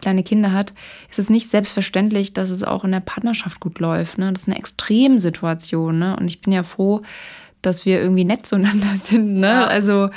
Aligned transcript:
kleine 0.00 0.22
Kinder 0.22 0.52
hat, 0.52 0.74
ist 1.10 1.18
es 1.18 1.30
nicht 1.30 1.48
selbstverständlich, 1.48 2.32
dass 2.32 2.50
es 2.50 2.62
auch 2.62 2.84
in 2.84 2.92
der 2.92 3.00
Partnerschaft 3.00 3.60
gut 3.60 3.80
läuft. 3.80 4.18
Ne? 4.18 4.32
Das 4.32 4.42
ist 4.42 4.48
eine 4.48 4.58
Extremsituation. 4.58 5.98
Ne? 5.98 6.16
Und 6.16 6.28
ich 6.28 6.40
bin 6.40 6.52
ja 6.52 6.62
froh, 6.62 7.02
dass 7.62 7.84
wir 7.84 8.00
irgendwie 8.00 8.24
nett 8.24 8.46
zueinander 8.46 8.96
sind. 8.96 9.34
Ne? 9.34 9.48
Ja. 9.48 9.66
Also 9.66 10.10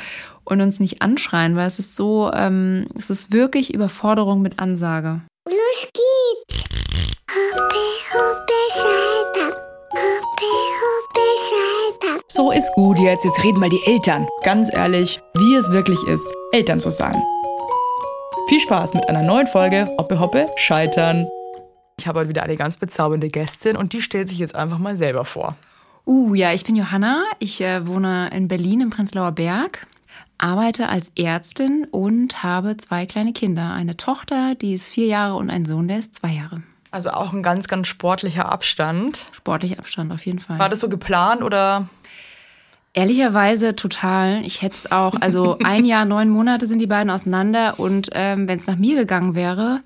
und 0.44 0.62
uns 0.62 0.80
nicht 0.80 1.02
anschreien, 1.02 1.56
weil 1.56 1.68
es 1.68 1.80
ist 1.80 1.96
so, 1.96 2.32
ähm, 2.34 2.88
es 2.98 3.10
ist 3.10 3.32
wirklich 3.32 3.74
Überforderung 3.74 4.42
mit 4.42 4.60
Ansage. 4.60 5.22
Los 5.48 5.88
geht's! 5.94 6.64
Hoppe, 7.32 7.76
hoppe, 8.14 8.54
Salta. 8.76 9.56
Hoppe, 9.92 10.52
hoppe, 10.82 11.28
Salta. 11.50 12.22
So 12.28 12.52
ist 12.52 12.72
gut 12.76 13.00
jetzt. 13.00 13.24
Jetzt 13.24 13.44
reden 13.44 13.60
mal 13.60 13.70
die 13.70 13.82
Eltern. 13.86 14.28
Ganz 14.44 14.74
ehrlich, 14.74 15.22
wie 15.36 15.56
es 15.56 15.72
wirklich 15.72 16.04
ist, 16.08 16.30
Eltern 16.52 16.80
zu 16.80 16.92
sein. 16.92 17.16
Viel 18.52 18.60
Spaß 18.60 18.96
mit 18.96 19.08
einer 19.08 19.24
neuen 19.24 19.48
Folge 19.48 19.90
Hoppe 19.98 20.20
Hoppe 20.20 20.50
Scheitern. 20.58 21.26
Ich 21.98 22.06
habe 22.06 22.20
heute 22.20 22.28
wieder 22.28 22.44
eine 22.44 22.58
ganz 22.58 22.76
bezaubernde 22.76 23.30
Gästin 23.30 23.78
und 23.78 23.94
die 23.94 24.02
stellt 24.02 24.28
sich 24.28 24.40
jetzt 24.40 24.56
einfach 24.56 24.78
mal 24.78 24.98
selber 24.98 25.24
vor. 25.24 25.56
Uh, 26.06 26.36
ja, 26.36 26.52
ich 26.52 26.66
bin 26.66 26.76
Johanna. 26.76 27.24
Ich 27.40 27.62
äh, 27.62 27.88
wohne 27.88 28.30
in 28.34 28.50
Berlin 28.50 28.82
im 28.82 28.90
Prenzlauer 28.90 29.32
Berg, 29.32 29.88
arbeite 30.38 30.90
als 30.90 31.14
Ärztin 31.16 31.88
und 31.92 32.44
habe 32.44 32.76
zwei 32.76 33.06
kleine 33.06 33.32
Kinder. 33.32 33.72
Eine 33.72 33.96
Tochter, 33.96 34.54
die 34.56 34.74
ist 34.74 34.92
vier 34.92 35.06
Jahre 35.06 35.38
und 35.38 35.50
ein 35.50 35.64
Sohn, 35.64 35.88
der 35.88 36.00
ist 36.00 36.16
zwei 36.16 36.34
Jahre. 36.34 36.62
Also 36.92 37.12
auch 37.12 37.32
ein 37.32 37.44
ganz, 37.44 37.70
ganz 37.70 37.88
sportlicher 37.88 38.52
Abstand. 38.52 39.28
Sportlicher 39.32 39.80
Abstand, 39.80 40.12
auf 40.12 40.26
jeden 40.26 40.40
Fall. 40.40 40.60
War 40.60 40.68
das 40.68 40.82
so 40.82 40.90
geplant 40.90 41.42
oder 41.42 41.88
Ehrlicherweise 42.94 43.76
total. 43.76 44.44
Ich 44.46 44.62
hätte 44.62 44.76
es 44.76 44.92
auch, 44.92 45.16
also 45.22 45.58
ein 45.64 45.86
Jahr, 45.86 46.06
neun 46.06 46.30
Monate 46.30 46.66
sind 46.66 46.80
die 46.80 46.88
beiden 46.88 47.10
auseinander 47.10 47.80
und 47.80 48.10
ähm, 48.14 48.48
wenn 48.48 48.58
es 48.58 48.68
nach 48.68 48.78
mir 48.78 48.96
gegangen 48.96 49.34
wäre, 49.36 49.82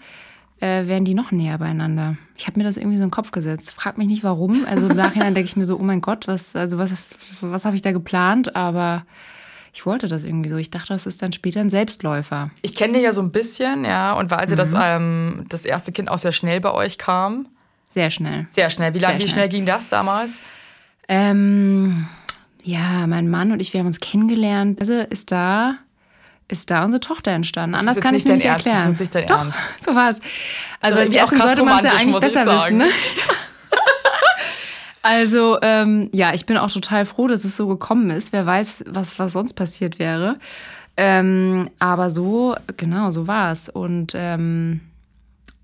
äh, 0.60 0.88
wären 0.88 1.06
die 1.06 1.14
noch 1.14 1.32
näher 1.32 1.58
beieinander. 1.58 2.18
Ich 2.38 2.48
habe 2.48 2.60
mir 2.60 2.66
das 2.66 2.78
irgendwie 2.78 2.98
so 2.98 3.04
in 3.04 3.10
den 3.10 3.14
Kopf 3.14 3.32
gesetzt. 3.32 3.74
Frag 3.74 3.98
mich 3.98 4.08
nicht 4.08 4.24
warum. 4.24 4.66
Also 4.70 4.90
im 4.90 4.98
Nachhinein 4.98 5.36
denke 5.36 5.48
ich 5.48 5.56
mir 5.56 5.66
so, 5.66 5.78
oh 5.78 5.84
mein 5.84 6.02
Gott, 6.02 6.28
was, 6.28 6.56
also 6.56 6.78
was, 6.78 6.94
was 7.42 7.66
habe 7.66 7.76
ich 7.76 7.82
da 7.82 7.92
geplant? 7.92 8.56
Aber 8.56 9.06
ich 9.74 9.86
wollte 9.86 10.08
das 10.08 10.24
irgendwie 10.24 10.50
so. 10.50 10.58
Ich 10.58 10.70
dachte, 10.70 10.90
das 10.90 11.06
ist 11.06 11.22
dann 11.22 11.32
später 11.32 11.60
ein 11.60 11.70
Selbstläufer. 11.70 12.50
Ich 12.62 12.76
kenne 12.76 12.94
dich 12.94 13.04
ja 13.04 13.14
so 13.14 13.22
ein 13.22 13.32
bisschen, 13.32 13.86
ja, 13.86 14.14
und 14.14 14.32
weiß, 14.32 14.50
mhm. 14.50 14.56
dass 14.56 14.74
ähm, 14.74 15.46
das 15.50 15.66
erste 15.66 15.92
Kind 15.92 16.10
auch 16.10 16.18
sehr 16.18 16.32
schnell 16.32 16.60
bei 16.62 16.72
euch 16.72 16.98
kam. 16.98 17.48
Sehr 17.94 18.10
schnell. 18.10 18.46
Sehr 18.48 18.70
schnell. 18.70 18.94
Wie, 18.94 19.00
lang, 19.00 19.12
schnell. 19.12 19.24
wie 19.24 19.32
schnell 19.32 19.50
ging 19.50 19.66
das 19.66 19.90
damals? 19.90 20.40
Ähm, 21.08 22.08
ja, 22.66 23.06
mein 23.08 23.30
Mann 23.30 23.52
und 23.52 23.60
ich, 23.60 23.74
wir 23.74 23.80
haben 23.80 23.88
uns 23.88 24.00
kennengelernt. 24.00 24.80
Also 24.80 24.94
ist 24.94 25.32
da 25.32 25.78
ist 26.48 26.70
da 26.70 26.84
unsere 26.84 27.00
Tochter 27.00 27.32
entstanden. 27.32 27.76
Anders 27.76 28.00
kann 28.00 28.14
ich 28.14 28.26
mir 28.26 28.34
nicht 28.34 28.46
erklären. 28.46 28.92
Das 28.92 28.94
ist 28.94 29.00
nicht 29.00 29.16
dein 29.16 29.28
Doch, 29.28 29.40
Ernst. 29.40 29.58
so 29.82 29.96
war 29.96 30.10
es. 30.10 30.22
Also 30.80 31.00
als 31.00 31.14
Ärztin 31.14 31.40
sollte 31.40 31.64
man 31.64 31.84
es 31.84 31.92
ja 31.92 31.98
eigentlich 31.98 32.20
besser 32.20 32.46
wissen. 32.46 32.78
Ne? 32.78 32.88
also 35.02 35.58
ähm, 35.62 36.10
ja, 36.14 36.34
ich 36.34 36.46
bin 36.46 36.58
auch 36.58 36.72
total 36.72 37.06
froh, 37.06 37.28
dass 37.28 37.46
es 37.46 37.58
so 37.58 37.68
gekommen 37.68 38.12
ist. 38.12 38.32
Wer 38.32 38.46
weiß, 38.46 38.84
was, 38.88 39.18
was 39.18 39.34
sonst 39.34 39.54
passiert 39.54 39.98
wäre. 39.98 40.38
Ähm, 40.98 41.72
aber 41.80 42.12
so, 42.12 42.56
genau, 42.78 43.10
so 43.10 43.28
war 43.28 43.52
es. 43.52 43.68
Und 43.68 44.14
ähm, 44.16 44.82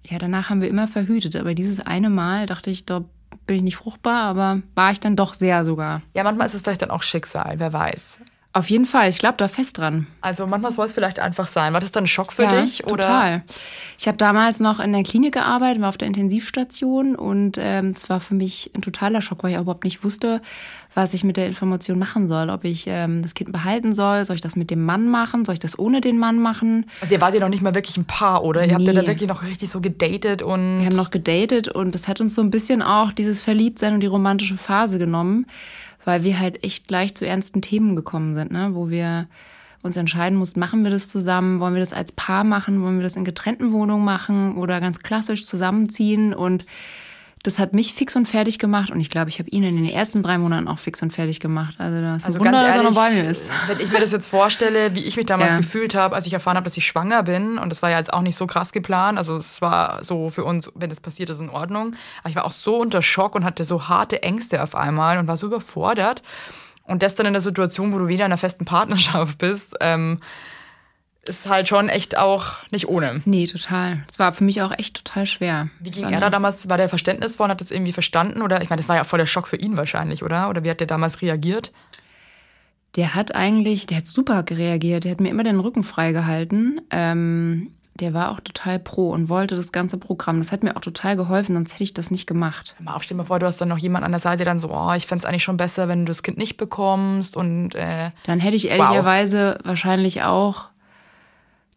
ja, 0.07 0.17
danach 0.17 0.49
haben 0.49 0.61
wir 0.61 0.69
immer 0.69 0.87
verhütet. 0.87 1.35
Aber 1.35 1.53
dieses 1.53 1.79
eine 1.79 2.09
Mal 2.09 2.47
dachte 2.47 2.71
ich, 2.71 2.87
doch, 2.87 3.03
bin 3.47 3.57
ich 3.57 3.63
nicht 3.63 3.75
fruchtbar, 3.77 4.23
aber 4.23 4.61
war 4.75 4.91
ich 4.91 4.99
dann 4.99 5.15
doch 5.15 5.33
sehr 5.33 5.63
sogar. 5.63 6.01
Ja, 6.13 6.23
manchmal 6.23 6.47
ist 6.47 6.53
es 6.53 6.61
vielleicht 6.61 6.81
dann 6.81 6.91
auch 6.91 7.03
Schicksal, 7.03 7.55
wer 7.57 7.73
weiß. 7.73 8.19
Auf 8.53 8.69
jeden 8.69 8.83
Fall, 8.83 9.07
ich 9.07 9.17
glaube 9.17 9.35
da 9.37 9.47
fest 9.47 9.77
dran. 9.77 10.07
Also 10.19 10.45
manchmal 10.45 10.73
soll 10.73 10.85
es 10.85 10.93
vielleicht 10.93 11.19
einfach 11.19 11.47
sein. 11.47 11.71
War 11.71 11.79
das 11.79 11.91
dann 11.91 12.03
ein 12.03 12.07
Schock 12.07 12.33
für 12.33 12.43
ja, 12.43 12.61
dich? 12.61 12.85
Oder? 12.85 13.03
Total. 13.03 13.43
Ich 13.97 14.09
habe 14.09 14.17
damals 14.17 14.59
noch 14.59 14.81
in 14.81 14.91
der 14.91 15.03
Klinik 15.03 15.35
gearbeitet, 15.35 15.81
war 15.81 15.87
auf 15.87 15.97
der 15.97 16.07
Intensivstation 16.07 17.15
und 17.15 17.57
ähm, 17.57 17.93
es 17.95 18.09
war 18.09 18.19
für 18.19 18.33
mich 18.33 18.71
ein 18.75 18.81
totaler 18.81 19.21
Schock, 19.21 19.43
weil 19.43 19.51
ich 19.51 19.57
überhaupt 19.57 19.85
nicht 19.85 20.03
wusste, 20.03 20.41
was 20.93 21.13
ich 21.13 21.23
mit 21.23 21.37
der 21.37 21.47
Information 21.47 21.97
machen 21.97 22.27
soll. 22.27 22.49
Ob 22.49 22.65
ich 22.65 22.87
ähm, 22.87 23.21
das 23.21 23.35
Kind 23.35 23.53
behalten 23.53 23.93
soll, 23.93 24.25
soll 24.25 24.35
ich 24.35 24.41
das 24.41 24.57
mit 24.57 24.69
dem 24.69 24.83
Mann 24.83 25.07
machen, 25.07 25.45
soll 25.45 25.53
ich 25.53 25.59
das 25.59 25.79
ohne 25.79 26.01
den 26.01 26.19
Mann 26.19 26.37
machen? 26.37 26.87
Also 26.99 27.13
ihr 27.13 27.21
wart 27.21 27.33
ja 27.33 27.39
noch 27.39 27.47
nicht 27.47 27.63
mal 27.63 27.73
wirklich 27.73 27.95
ein 27.95 28.05
Paar, 28.05 28.43
oder? 28.43 28.61
Nee. 28.61 28.67
Ihr 28.67 28.73
habt 28.73 28.83
ja 28.83 28.93
da 28.93 29.07
wirklich 29.07 29.29
noch 29.29 29.43
richtig 29.43 29.69
so 29.69 29.79
gedatet 29.79 30.41
und... 30.41 30.79
Wir 30.79 30.87
haben 30.87 30.97
noch 30.97 31.11
gedatet 31.11 31.69
und 31.69 31.95
das 31.95 32.09
hat 32.09 32.19
uns 32.19 32.35
so 32.35 32.41
ein 32.41 32.51
bisschen 32.51 32.81
auch 32.81 33.13
dieses 33.13 33.41
Verliebtsein 33.41 33.93
und 33.93 34.01
die 34.01 34.07
romantische 34.07 34.57
Phase 34.57 34.99
genommen 34.99 35.45
weil 36.05 36.23
wir 36.23 36.39
halt 36.39 36.63
echt 36.63 36.87
gleich 36.87 37.15
zu 37.15 37.25
ernsten 37.25 37.61
Themen 37.61 37.95
gekommen 37.95 38.33
sind, 38.33 38.51
ne? 38.51 38.71
wo 38.73 38.89
wir 38.89 39.27
uns 39.83 39.97
entscheiden 39.97 40.37
mussten, 40.37 40.59
machen 40.59 40.83
wir 40.83 40.91
das 40.91 41.09
zusammen, 41.09 41.59
wollen 41.59 41.73
wir 41.73 41.79
das 41.79 41.93
als 41.93 42.11
Paar 42.11 42.43
machen, 42.43 42.83
wollen 42.83 42.97
wir 42.97 43.03
das 43.03 43.15
in 43.15 43.25
getrennten 43.25 43.71
Wohnungen 43.71 44.05
machen 44.05 44.55
oder 44.57 44.79
ganz 44.79 44.99
klassisch 44.99 45.45
zusammenziehen? 45.45 46.33
Und 46.33 46.65
das 47.43 47.57
hat 47.57 47.73
mich 47.73 47.93
fix 47.93 48.15
und 48.15 48.27
fertig 48.27 48.59
gemacht 48.59 48.91
und 48.91 49.01
ich 49.01 49.09
glaube, 49.09 49.29
ich 49.29 49.39
habe 49.39 49.49
ihn 49.49 49.63
in 49.63 49.75
den 49.75 49.85
ersten 49.85 50.21
drei 50.21 50.37
Monaten 50.37 50.67
auch 50.67 50.77
fix 50.77 51.01
und 51.01 51.11
fertig 51.11 51.39
gemacht. 51.39 51.75
Also 51.77 51.99
das 52.01 52.19
ist 52.19 52.25
also 52.25 52.39
Wunder, 52.39 52.53
ehrlich, 52.53 52.67
dass 52.67 52.75
er 52.77 52.83
noch 52.83 52.95
bei 52.95 53.09
mir 53.11 53.29
ist. 53.29 53.49
Wenn 53.67 53.79
ich 53.79 53.91
mir 53.91 53.99
das 53.99 54.11
jetzt 54.11 54.27
vorstelle, 54.27 54.93
wie 54.95 55.03
ich 55.03 55.17
mich 55.17 55.25
damals 55.25 55.53
ja. 55.53 55.57
gefühlt 55.57 55.95
habe, 55.95 56.15
als 56.15 56.27
ich 56.27 56.33
erfahren 56.33 56.57
habe, 56.57 56.65
dass 56.65 56.77
ich 56.77 56.85
schwanger 56.85 57.23
bin 57.23 57.57
und 57.57 57.69
das 57.71 57.81
war 57.81 57.89
ja 57.89 57.97
jetzt 57.97 58.13
auch 58.13 58.21
nicht 58.21 58.35
so 58.35 58.45
krass 58.45 58.71
geplant, 58.71 59.17
also 59.17 59.37
es 59.37 59.61
war 59.61 60.03
so 60.03 60.29
für 60.29 60.43
uns, 60.43 60.71
wenn 60.75 60.89
das 60.89 60.99
passiert 60.99 61.29
ist, 61.29 61.39
in 61.39 61.49
Ordnung. 61.49 61.95
Aber 62.21 62.29
ich 62.29 62.35
war 62.35 62.45
auch 62.45 62.51
so 62.51 62.79
unter 62.79 63.01
Schock 63.01 63.35
und 63.35 63.43
hatte 63.43 63.65
so 63.65 63.87
harte 63.87 64.21
Ängste 64.21 64.61
auf 64.61 64.75
einmal 64.75 65.17
und 65.17 65.27
war 65.27 65.37
so 65.37 65.47
überfordert. 65.47 66.21
Und 66.83 67.03
das 67.03 67.15
dann 67.15 67.25
in 67.25 67.33
der 67.33 67.41
Situation, 67.41 67.93
wo 67.93 67.99
du 67.99 68.07
wieder 68.07 68.25
in 68.25 68.31
einer 68.31 68.37
festen 68.37 68.65
Partnerschaft 68.65 69.37
bist, 69.37 69.75
ähm, 69.81 70.19
ist 71.23 71.47
halt 71.47 71.67
schon 71.67 71.87
echt 71.87 72.17
auch 72.17 72.55
nicht 72.71 72.87
ohne. 72.87 73.21
Nee, 73.25 73.45
total. 73.45 74.03
Es 74.09 74.17
war 74.17 74.31
für 74.31 74.43
mich 74.43 74.61
auch 74.61 74.71
echt 74.77 75.03
total 75.05 75.25
schwer. 75.25 75.69
Wie 75.79 75.91
ging 75.91 76.09
er 76.09 76.19
da 76.19 76.29
damals? 76.29 76.67
War 76.67 76.77
der 76.77 76.89
verständnisvoll 76.89 77.45
und 77.45 77.51
hat 77.51 77.61
das 77.61 77.71
irgendwie 77.71 77.91
verstanden? 77.91 78.41
Oder 78.41 78.61
ich 78.61 78.69
meine, 78.69 78.81
das 78.81 78.89
war 78.89 78.95
ja 78.95 79.03
voll 79.03 79.19
der 79.19 79.27
Schock 79.27 79.47
für 79.47 79.57
ihn 79.57 79.77
wahrscheinlich, 79.77 80.23
oder? 80.23 80.49
Oder 80.49 80.63
wie 80.63 80.69
hat 80.69 80.79
der 80.79 80.87
damals 80.87 81.21
reagiert? 81.21 81.71
Der 82.95 83.13
hat 83.13 83.35
eigentlich, 83.35 83.85
der 83.85 83.97
hat 83.97 84.07
super 84.07 84.43
reagiert. 84.49 85.03
Der 85.03 85.11
hat 85.11 85.21
mir 85.21 85.29
immer 85.29 85.43
den 85.43 85.59
Rücken 85.59 85.83
freigehalten. 85.83 86.81
Ähm, 86.89 87.71
der 87.99 88.15
war 88.15 88.31
auch 88.31 88.39
total 88.39 88.79
pro 88.79 89.11
und 89.11 89.29
wollte 89.29 89.55
das 89.55 89.71
ganze 89.71 89.97
Programm. 89.99 90.39
Das 90.39 90.51
hat 90.51 90.63
mir 90.63 90.75
auch 90.75 90.81
total 90.81 91.15
geholfen, 91.15 91.55
sonst 91.55 91.73
hätte 91.73 91.83
ich 91.83 91.93
das 91.93 92.09
nicht 92.09 92.25
gemacht. 92.25 92.75
Mal 92.79 92.95
auf, 92.95 93.03
stell 93.03 93.15
dir 93.15 93.19
mal 93.21 93.27
vor, 93.27 93.37
du 93.37 93.45
hast 93.45 93.61
dann 93.61 93.67
noch 93.67 93.77
jemand 93.77 94.03
an 94.03 94.11
der 94.11 94.19
Seite, 94.19 94.37
der 94.37 94.45
dann 94.47 94.59
so, 94.59 94.71
oh, 94.71 94.93
ich 94.93 95.05
fände 95.05 95.21
es 95.21 95.25
eigentlich 95.25 95.43
schon 95.43 95.57
besser, 95.57 95.87
wenn 95.87 95.99
du 95.99 96.09
das 96.09 96.23
Kind 96.23 96.39
nicht 96.39 96.57
bekommst 96.57 97.37
und 97.37 97.75
äh, 97.75 98.09
Dann 98.25 98.39
hätte 98.39 98.55
ich 98.55 98.69
ehrlicherweise 98.69 99.57
wow. 99.59 99.67
wahrscheinlich 99.67 100.23
auch 100.23 100.70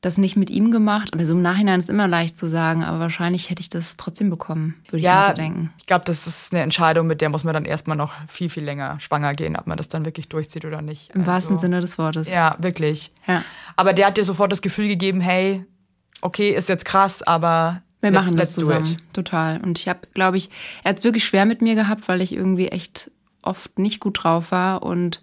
das 0.05 0.19
nicht 0.19 0.37
mit 0.37 0.51
ihm 0.51 0.71
gemacht. 0.71 1.13
Aber 1.13 1.25
so 1.25 1.35
im 1.35 1.43
Nachhinein 1.43 1.81
ist 1.81 1.91
immer 1.91 2.09
leicht 2.09 2.37
zu 2.37 2.47
sagen, 2.47 2.85
aber 2.85 3.01
wahrscheinlich 3.01 3.51
hätte 3.51 3.61
ich 3.61 3.69
das 3.69 3.97
trotzdem 3.97 4.31
bekommen, 4.31 4.75
würde 4.87 4.99
ich 4.99 5.05
ja, 5.05 5.15
mal 5.15 5.29
so 5.29 5.35
denken. 5.35 5.71
Ich 5.79 5.87
glaube, 5.87 6.05
das 6.05 6.27
ist 6.27 6.53
eine 6.53 6.63
Entscheidung, 6.63 7.07
mit 7.07 7.21
der 7.21 7.29
muss 7.29 7.45
man 7.45 7.55
dann 7.55 7.65
erstmal 7.65 7.97
noch 7.97 8.13
viel, 8.29 8.51
viel 8.51 8.65
länger 8.65 9.01
schwanger 9.01 9.35
gehen, 9.35 9.57
ob 9.57 9.67
man 9.67 9.77
das 9.77 9.89
dann 9.89 10.05
wirklich 10.05 10.29
durchzieht 10.29 10.65
oder 10.65 10.83
nicht. 10.83 11.15
Im 11.15 11.23
also, 11.23 11.33
wahrsten 11.33 11.59
Sinne 11.59 11.81
des 11.81 11.99
Wortes. 11.99 12.31
Ja, 12.31 12.57
wirklich. 12.59 13.13
Ja. 13.27 13.43
Aber 13.77 13.93
der 13.93 14.07
hat 14.07 14.17
dir 14.17 14.25
sofort 14.25 14.53
das 14.53 14.63
Gefühl 14.63 14.89
gegeben, 14.89 15.21
hey, 15.21 15.65
okay, 16.21 16.51
ist 16.51 16.69
jetzt 16.69 16.85
krass, 16.85 17.23
aber 17.23 17.83
wir 18.01 18.13
machen 18.13 18.37
das 18.37 18.53
zusammen. 18.53 18.97
Total. 19.13 19.61
Und 19.63 19.79
ich 19.79 19.89
habe, 19.89 20.01
glaube 20.13 20.37
ich, 20.37 20.51
er 20.83 20.91
hat 20.91 20.99
es 20.99 21.05
wirklich 21.05 21.25
schwer 21.25 21.47
mit 21.47 21.63
mir 21.63 21.75
gehabt, 21.75 22.09
weil 22.09 22.21
ich 22.21 22.35
irgendwie 22.35 22.69
echt 22.69 23.11
oft 23.41 23.79
nicht 23.79 24.01
gut 24.01 24.23
drauf 24.23 24.51
war 24.51 24.83
und 24.83 25.23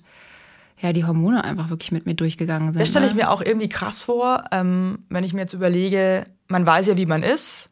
ja, 0.81 0.93
die 0.93 1.05
Hormone 1.05 1.43
einfach 1.43 1.69
wirklich 1.69 1.91
mit 1.91 2.05
mir 2.05 2.15
durchgegangen 2.15 2.73
sind. 2.73 2.81
Das 2.81 2.89
stelle 2.89 3.05
ich 3.05 3.13
ne? 3.13 3.23
mir 3.23 3.29
auch 3.29 3.41
irgendwie 3.41 3.69
krass 3.69 4.03
vor, 4.03 4.43
ähm, 4.51 4.99
wenn 5.09 5.23
ich 5.23 5.33
mir 5.33 5.41
jetzt 5.41 5.53
überlege, 5.53 6.25
man 6.47 6.65
weiß 6.65 6.87
ja, 6.87 6.97
wie 6.97 7.05
man 7.05 7.23
ist 7.23 7.70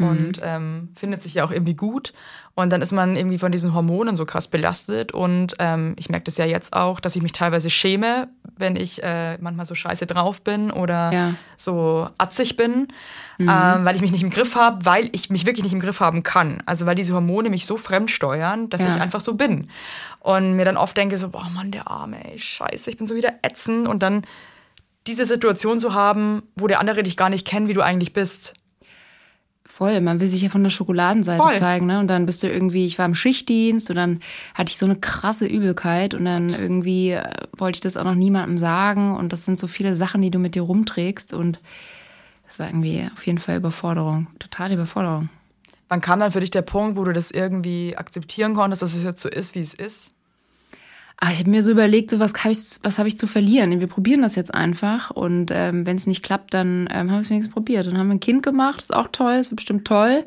mhm. 0.00 0.08
und 0.08 0.40
ähm, 0.42 0.88
findet 0.94 1.22
sich 1.22 1.34
ja 1.34 1.44
auch 1.44 1.50
irgendwie 1.50 1.74
gut. 1.74 2.12
Und 2.54 2.70
dann 2.70 2.82
ist 2.82 2.92
man 2.92 3.16
irgendwie 3.16 3.38
von 3.38 3.52
diesen 3.52 3.72
Hormonen 3.74 4.16
so 4.16 4.26
krass 4.26 4.48
belastet. 4.48 5.12
Und 5.12 5.54
ähm, 5.60 5.94
ich 5.98 6.08
merke 6.08 6.24
das 6.24 6.36
ja 6.36 6.44
jetzt 6.44 6.74
auch, 6.74 7.00
dass 7.00 7.16
ich 7.16 7.22
mich 7.22 7.32
teilweise 7.32 7.70
schäme, 7.70 8.28
wenn 8.56 8.76
ich 8.76 9.02
äh, 9.02 9.38
manchmal 9.38 9.66
so 9.66 9.74
scheiße 9.74 10.06
drauf 10.06 10.42
bin 10.42 10.70
oder 10.70 11.12
ja. 11.12 11.34
so 11.56 12.08
atzig 12.18 12.56
bin, 12.56 12.88
mhm. 13.38 13.48
ähm, 13.48 13.84
weil 13.84 13.94
ich 13.94 14.02
mich 14.02 14.12
nicht 14.12 14.22
im 14.22 14.30
Griff 14.30 14.56
habe, 14.56 14.84
weil 14.84 15.08
ich 15.12 15.30
mich 15.30 15.46
wirklich 15.46 15.64
nicht 15.64 15.72
im 15.72 15.80
Griff 15.80 16.00
haben 16.00 16.22
kann. 16.22 16.62
Also 16.66 16.86
weil 16.86 16.96
diese 16.96 17.14
Hormone 17.14 17.50
mich 17.50 17.66
so 17.66 17.76
fremd 17.76 18.10
steuern, 18.10 18.68
dass 18.68 18.82
ja. 18.82 18.88
ich 18.88 19.00
einfach 19.00 19.20
so 19.20 19.34
bin. 19.34 19.68
Und 20.18 20.54
mir 20.54 20.64
dann 20.64 20.76
oft 20.76 20.96
denke 20.96 21.16
so, 21.16 21.30
boah 21.30 21.48
Mann, 21.54 21.70
der 21.70 21.88
Arme, 21.88 22.16
ey, 22.30 22.38
scheiße, 22.38 22.90
ich 22.90 22.98
bin 22.98 23.06
so 23.06 23.14
wieder 23.14 23.32
ätzend. 23.42 23.88
Und 23.88 24.02
dann 24.02 24.22
diese 25.06 25.24
Situation 25.24 25.80
zu 25.80 25.94
haben, 25.94 26.42
wo 26.56 26.66
der 26.66 26.78
andere 26.78 27.02
dich 27.02 27.16
gar 27.16 27.30
nicht 27.30 27.46
kennt, 27.46 27.68
wie 27.68 27.72
du 27.72 27.80
eigentlich 27.80 28.12
bist. 28.12 28.54
Voll, 29.70 30.00
man 30.00 30.18
will 30.18 30.26
sich 30.26 30.42
ja 30.42 30.48
von 30.48 30.64
der 30.64 30.70
Schokoladenseite 30.70 31.40
Voll. 31.40 31.56
zeigen, 31.58 31.86
ne? 31.86 32.00
Und 32.00 32.08
dann 32.08 32.26
bist 32.26 32.42
du 32.42 32.48
irgendwie, 32.50 32.86
ich 32.86 32.98
war 32.98 33.06
im 33.06 33.14
Schichtdienst 33.14 33.88
und 33.88 33.96
dann 33.96 34.20
hatte 34.54 34.70
ich 34.70 34.78
so 34.78 34.84
eine 34.84 34.96
krasse 34.96 35.46
Übelkeit 35.46 36.12
und 36.12 36.24
dann 36.24 36.50
irgendwie 36.50 37.12
äh, 37.12 37.22
wollte 37.56 37.76
ich 37.76 37.80
das 37.80 37.96
auch 37.96 38.02
noch 38.02 38.16
niemandem 38.16 38.58
sagen 38.58 39.16
und 39.16 39.32
das 39.32 39.44
sind 39.44 39.60
so 39.60 39.68
viele 39.68 39.94
Sachen, 39.94 40.22
die 40.22 40.32
du 40.32 40.40
mit 40.40 40.56
dir 40.56 40.62
rumträgst 40.62 41.32
und 41.32 41.60
das 42.46 42.58
war 42.58 42.66
irgendwie 42.66 43.08
auf 43.14 43.24
jeden 43.24 43.38
Fall 43.38 43.56
Überforderung, 43.56 44.26
totale 44.40 44.74
Überforderung. 44.74 45.28
Wann 45.88 46.00
kam 46.00 46.18
dann 46.18 46.32
für 46.32 46.40
dich 46.40 46.50
der 46.50 46.62
Punkt, 46.62 46.96
wo 46.96 47.04
du 47.04 47.12
das 47.12 47.30
irgendwie 47.30 47.96
akzeptieren 47.96 48.54
konntest, 48.54 48.82
dass 48.82 48.96
es 48.96 49.04
jetzt 49.04 49.22
so 49.22 49.28
ist, 49.28 49.54
wie 49.54 49.60
es 49.60 49.72
ist? 49.72 50.10
Aber 51.22 51.32
ich 51.32 51.38
habe 51.40 51.50
mir 51.50 51.62
so 51.62 51.70
überlegt, 51.70 52.08
so 52.08 52.18
was 52.18 52.32
habe 52.32 52.50
ich, 52.50 52.58
was 52.82 52.98
hab 52.98 53.06
ich 53.06 53.18
zu 53.18 53.26
verlieren? 53.26 53.78
Wir 53.78 53.86
probieren 53.86 54.22
das 54.22 54.36
jetzt 54.36 54.54
einfach. 54.54 55.10
Und 55.10 55.50
ähm, 55.52 55.84
wenn 55.84 55.96
es 55.96 56.06
nicht 56.06 56.22
klappt, 56.22 56.54
dann 56.54 56.88
ähm, 56.90 57.10
haben 57.10 57.18
wir 57.18 57.20
es 57.20 57.28
wenigstens 57.30 57.52
probiert. 57.52 57.86
Dann 57.86 57.98
haben 57.98 58.08
wir 58.08 58.14
ein 58.14 58.20
Kind 58.20 58.42
gemacht, 58.42 58.82
ist 58.82 58.94
auch 58.94 59.08
toll, 59.12 59.34
ist 59.34 59.54
bestimmt 59.54 59.86
toll. 59.86 60.24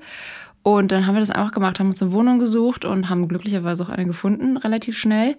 Und 0.61 0.91
dann 0.91 1.07
haben 1.07 1.15
wir 1.15 1.19
das 1.19 1.31
einfach 1.31 1.51
gemacht, 1.51 1.79
haben 1.79 1.89
uns 1.89 2.01
eine 2.01 2.11
Wohnung 2.11 2.37
gesucht 2.37 2.85
und 2.85 3.09
haben 3.09 3.27
glücklicherweise 3.27 3.83
auch 3.83 3.89
eine 3.89 4.05
gefunden, 4.05 4.55
relativ 4.55 4.97
schnell. 4.97 5.35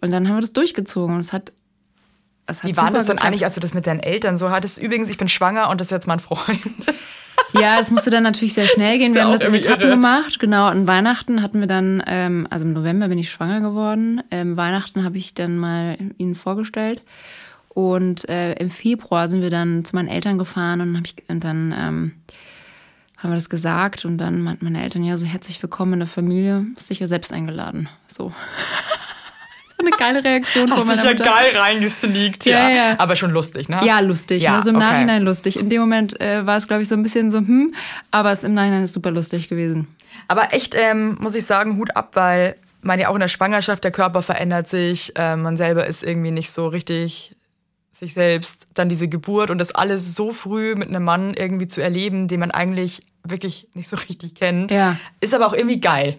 Und 0.00 0.10
dann 0.10 0.28
haben 0.28 0.36
wir 0.36 0.40
das 0.40 0.52
durchgezogen. 0.52 1.14
Und 1.14 1.20
es 1.20 1.32
hat. 1.32 1.52
Es 2.48 2.62
hat 2.62 2.70
Wie 2.70 2.76
war 2.76 2.90
das 2.90 3.06
geklappt. 3.06 3.24
eigentlich, 3.24 3.44
als 3.44 3.54
du 3.54 3.60
das 3.60 3.74
mit 3.74 3.86
deinen 3.86 4.00
Eltern 4.00 4.38
so 4.38 4.50
hattest? 4.50 4.78
Übrigens, 4.78 5.08
ich 5.08 5.18
bin 5.18 5.28
schwanger 5.28 5.70
und 5.70 5.80
das 5.80 5.86
ist 5.86 5.92
jetzt 5.92 6.06
mein 6.08 6.20
Freund. 6.20 6.60
Ja, 7.52 7.78
es 7.80 7.90
musste 7.90 8.10
dann 8.10 8.22
natürlich 8.22 8.54
sehr 8.54 8.66
schnell 8.66 8.98
gehen. 8.98 9.14
Wir 9.14 9.24
haben 9.24 9.32
das 9.32 9.42
in 9.42 9.54
Etappen 9.54 9.82
irre. 9.82 9.90
gemacht. 9.90 10.38
Genau, 10.38 10.66
an 10.66 10.86
Weihnachten 10.86 11.42
hatten 11.42 11.60
wir 11.60 11.66
dann, 11.66 12.02
ähm, 12.06 12.46
also 12.50 12.66
im 12.66 12.72
November 12.72 13.08
bin 13.08 13.18
ich 13.18 13.30
schwanger 13.30 13.60
geworden. 13.60 14.22
Ähm, 14.30 14.56
Weihnachten 14.56 15.04
habe 15.04 15.16
ich 15.18 15.34
dann 15.34 15.56
mal 15.58 15.96
ihnen 16.18 16.34
vorgestellt. 16.34 17.02
Und 17.68 18.28
äh, 18.28 18.54
im 18.54 18.70
Februar 18.70 19.28
sind 19.28 19.42
wir 19.42 19.50
dann 19.50 19.84
zu 19.84 19.94
meinen 19.96 20.08
Eltern 20.08 20.38
gefahren 20.38 20.80
und, 20.80 20.96
hab 20.96 21.04
ich, 21.04 21.16
und 21.28 21.44
dann 21.44 21.74
ähm, 21.76 22.12
haben 23.16 23.30
wir 23.30 23.34
das 23.36 23.50
gesagt. 23.50 24.04
Und 24.04 24.18
dann 24.18 24.40
meinten 24.42 24.64
meine 24.64 24.82
Eltern, 24.82 25.04
ja, 25.04 25.16
so 25.16 25.26
herzlich 25.26 25.62
willkommen 25.62 25.94
in 25.94 26.00
der 26.00 26.08
Familie, 26.08 26.64
sicher 26.76 27.08
selbst 27.08 27.32
eingeladen. 27.32 27.88
So 28.06 28.32
eine 29.86 29.90
geile 29.90 30.24
Reaktion 30.24 30.68
von 30.68 30.78
meiner. 30.86 30.90
Hast 30.90 31.04
dich 31.04 31.18
ja 31.18 31.24
geil 31.24 31.56
reingesneakt, 31.56 32.46
ja. 32.46 32.68
ja. 32.68 32.94
Aber 32.98 33.16
schon 33.16 33.30
lustig, 33.30 33.68
ne? 33.68 33.80
Ja, 33.84 34.00
lustig. 34.00 34.42
Ja, 34.42 34.56
also 34.56 34.70
im 34.70 34.76
okay. 34.76 34.84
Nachhinein 34.84 35.22
lustig. 35.22 35.58
In 35.58 35.70
dem 35.70 35.80
Moment 35.80 36.20
äh, 36.20 36.46
war 36.46 36.56
es, 36.56 36.66
glaube 36.66 36.82
ich, 36.82 36.88
so 36.88 36.94
ein 36.94 37.02
bisschen 37.02 37.30
so, 37.30 37.38
hm, 37.38 37.74
aber 38.10 38.32
es 38.32 38.44
im 38.44 38.54
Nachhinein 38.54 38.84
ist 38.84 38.92
super 38.92 39.10
lustig 39.10 39.48
gewesen. 39.48 39.88
Aber 40.28 40.52
echt, 40.52 40.74
ähm, 40.74 41.16
muss 41.20 41.34
ich 41.34 41.46
sagen, 41.46 41.76
Hut 41.76 41.96
ab, 41.96 42.10
weil 42.14 42.56
man 42.80 42.98
ja 42.98 43.08
auch 43.08 43.14
in 43.14 43.20
der 43.20 43.28
Schwangerschaft, 43.28 43.84
der 43.84 43.90
Körper 43.90 44.22
verändert 44.22 44.68
sich, 44.68 45.12
äh, 45.16 45.36
man 45.36 45.56
selber 45.56 45.86
ist 45.86 46.02
irgendwie 46.02 46.30
nicht 46.30 46.50
so 46.50 46.68
richtig 46.68 47.32
sich 47.92 48.12
selbst, 48.12 48.66
dann 48.74 48.88
diese 48.88 49.08
Geburt 49.08 49.50
und 49.50 49.58
das 49.58 49.74
alles 49.74 50.14
so 50.14 50.32
früh 50.32 50.74
mit 50.74 50.88
einem 50.88 51.04
Mann 51.04 51.34
irgendwie 51.34 51.66
zu 51.66 51.82
erleben, 51.82 52.28
den 52.28 52.40
man 52.40 52.50
eigentlich 52.50 53.02
wirklich 53.30 53.68
nicht 53.74 53.88
so 53.88 53.96
richtig 53.96 54.34
kennt. 54.34 54.70
Ja. 54.70 54.96
Ist 55.20 55.34
aber 55.34 55.46
auch 55.46 55.52
irgendwie 55.52 55.80
geil. 55.80 56.16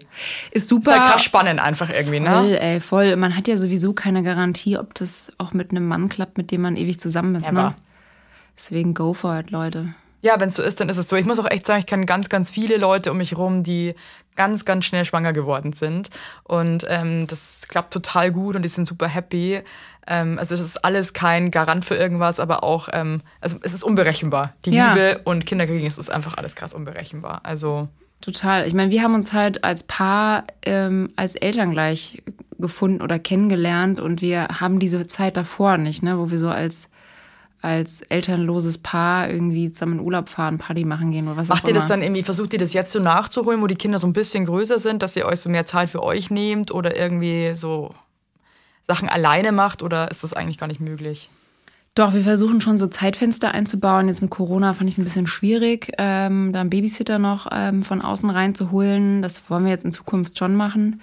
Ist 0.50 0.68
super. 0.68 0.90
Ist 0.92 1.00
halt 1.00 1.12
krass 1.12 1.22
spannend 1.22 1.60
einfach 1.60 1.90
irgendwie, 1.90 2.20
voll, 2.20 2.50
ne? 2.50 2.60
Ey, 2.60 2.80
voll. 2.80 3.16
Man 3.16 3.36
hat 3.36 3.48
ja 3.48 3.56
sowieso 3.56 3.92
keine 3.92 4.22
Garantie, 4.22 4.78
ob 4.78 4.94
das 4.94 5.32
auch 5.38 5.52
mit 5.52 5.70
einem 5.70 5.86
Mann 5.86 6.08
klappt, 6.08 6.38
mit 6.38 6.50
dem 6.50 6.62
man 6.62 6.76
ewig 6.76 6.98
zusammen 6.98 7.34
ist, 7.34 7.52
ne? 7.52 7.74
Deswegen 8.56 8.94
go 8.94 9.14
for 9.14 9.38
it, 9.38 9.50
Leute. 9.50 9.94
Ja, 10.20 10.40
wenn 10.40 10.48
es 10.48 10.56
so 10.56 10.62
ist, 10.62 10.80
dann 10.80 10.88
ist 10.88 10.96
es 10.96 11.08
so. 11.08 11.16
Ich 11.16 11.26
muss 11.26 11.38
auch 11.38 11.50
echt 11.50 11.66
sagen, 11.66 11.80
ich 11.80 11.86
kenne 11.86 12.04
ganz, 12.04 12.28
ganz 12.28 12.50
viele 12.50 12.76
Leute 12.76 13.12
um 13.12 13.18
mich 13.18 13.36
rum, 13.36 13.62
die 13.62 13.94
ganz, 14.34 14.64
ganz 14.64 14.84
schnell 14.84 15.04
schwanger 15.04 15.32
geworden 15.32 15.72
sind. 15.72 16.10
Und 16.44 16.84
ähm, 16.88 17.26
das 17.26 17.66
klappt 17.68 17.92
total 17.92 18.32
gut 18.32 18.56
und 18.56 18.62
die 18.62 18.68
sind 18.68 18.84
super 18.84 19.06
happy. 19.06 19.62
Ähm, 20.06 20.38
also 20.38 20.56
das 20.56 20.64
ist 20.64 20.84
alles 20.84 21.12
kein 21.12 21.50
Garant 21.50 21.84
für 21.84 21.94
irgendwas, 21.94 22.40
aber 22.40 22.64
auch, 22.64 22.88
ähm, 22.92 23.20
also 23.40 23.58
es 23.62 23.74
ist 23.74 23.84
unberechenbar. 23.84 24.54
Die 24.64 24.70
ja. 24.70 24.92
Liebe 24.92 25.20
und 25.24 25.46
Kinderkriegen, 25.46 25.86
es 25.86 25.98
ist 25.98 26.10
einfach 26.10 26.36
alles 26.36 26.56
krass 26.56 26.74
unberechenbar. 26.74 27.40
Also 27.44 27.88
Total. 28.20 28.66
Ich 28.66 28.74
meine, 28.74 28.90
wir 28.90 29.02
haben 29.02 29.14
uns 29.14 29.32
halt 29.32 29.62
als 29.62 29.84
Paar, 29.84 30.44
ähm, 30.62 31.12
als 31.14 31.36
Eltern 31.36 31.70
gleich 31.70 32.22
gefunden 32.58 33.00
oder 33.00 33.20
kennengelernt 33.20 34.00
und 34.00 34.20
wir 34.20 34.48
haben 34.60 34.80
diese 34.80 35.06
Zeit 35.06 35.36
davor 35.36 35.78
nicht, 35.78 36.02
ne, 36.02 36.18
wo 36.18 36.30
wir 36.30 36.38
so 36.38 36.48
als 36.48 36.88
als 37.60 38.02
elternloses 38.02 38.78
Paar 38.78 39.28
irgendwie 39.28 39.72
zusammen 39.72 39.98
in 39.98 40.04
Urlaub 40.04 40.28
fahren, 40.28 40.58
Party 40.58 40.84
machen 40.84 41.10
gehen 41.10 41.26
oder 41.26 41.36
was 41.36 41.48
Macht 41.48 41.64
auch 41.64 41.68
ihr 41.68 41.74
das 41.74 41.86
dann 41.86 42.02
irgendwie, 42.02 42.22
versucht 42.22 42.52
ihr 42.52 42.58
das 42.58 42.72
jetzt 42.72 42.92
so 42.92 43.00
nachzuholen, 43.00 43.60
wo 43.60 43.66
die 43.66 43.74
Kinder 43.74 43.98
so 43.98 44.06
ein 44.06 44.12
bisschen 44.12 44.44
größer 44.46 44.78
sind, 44.78 45.02
dass 45.02 45.16
ihr 45.16 45.26
euch 45.26 45.40
so 45.40 45.50
mehr 45.50 45.66
Zeit 45.66 45.90
für 45.90 46.02
euch 46.02 46.30
nehmt 46.30 46.70
oder 46.70 46.96
irgendwie 46.96 47.52
so 47.54 47.90
Sachen 48.86 49.08
alleine 49.08 49.52
macht 49.52 49.82
oder 49.82 50.10
ist 50.10 50.22
das 50.22 50.34
eigentlich 50.34 50.58
gar 50.58 50.68
nicht 50.68 50.80
möglich? 50.80 51.28
Doch, 51.94 52.14
wir 52.14 52.22
versuchen 52.22 52.60
schon 52.60 52.78
so 52.78 52.86
Zeitfenster 52.86 53.50
einzubauen. 53.50 54.06
Jetzt 54.06 54.22
mit 54.22 54.30
Corona 54.30 54.72
fand 54.72 54.88
ich 54.88 54.94
es 54.94 54.98
ein 54.98 55.04
bisschen 55.04 55.26
schwierig, 55.26 55.92
ähm, 55.98 56.52
da 56.52 56.60
einen 56.60 56.70
Babysitter 56.70 57.18
noch 57.18 57.48
ähm, 57.50 57.82
von 57.82 58.02
außen 58.02 58.30
reinzuholen. 58.30 59.20
Das 59.20 59.50
wollen 59.50 59.64
wir 59.64 59.72
jetzt 59.72 59.84
in 59.84 59.90
Zukunft 59.90 60.38
schon 60.38 60.54
machen. 60.54 61.00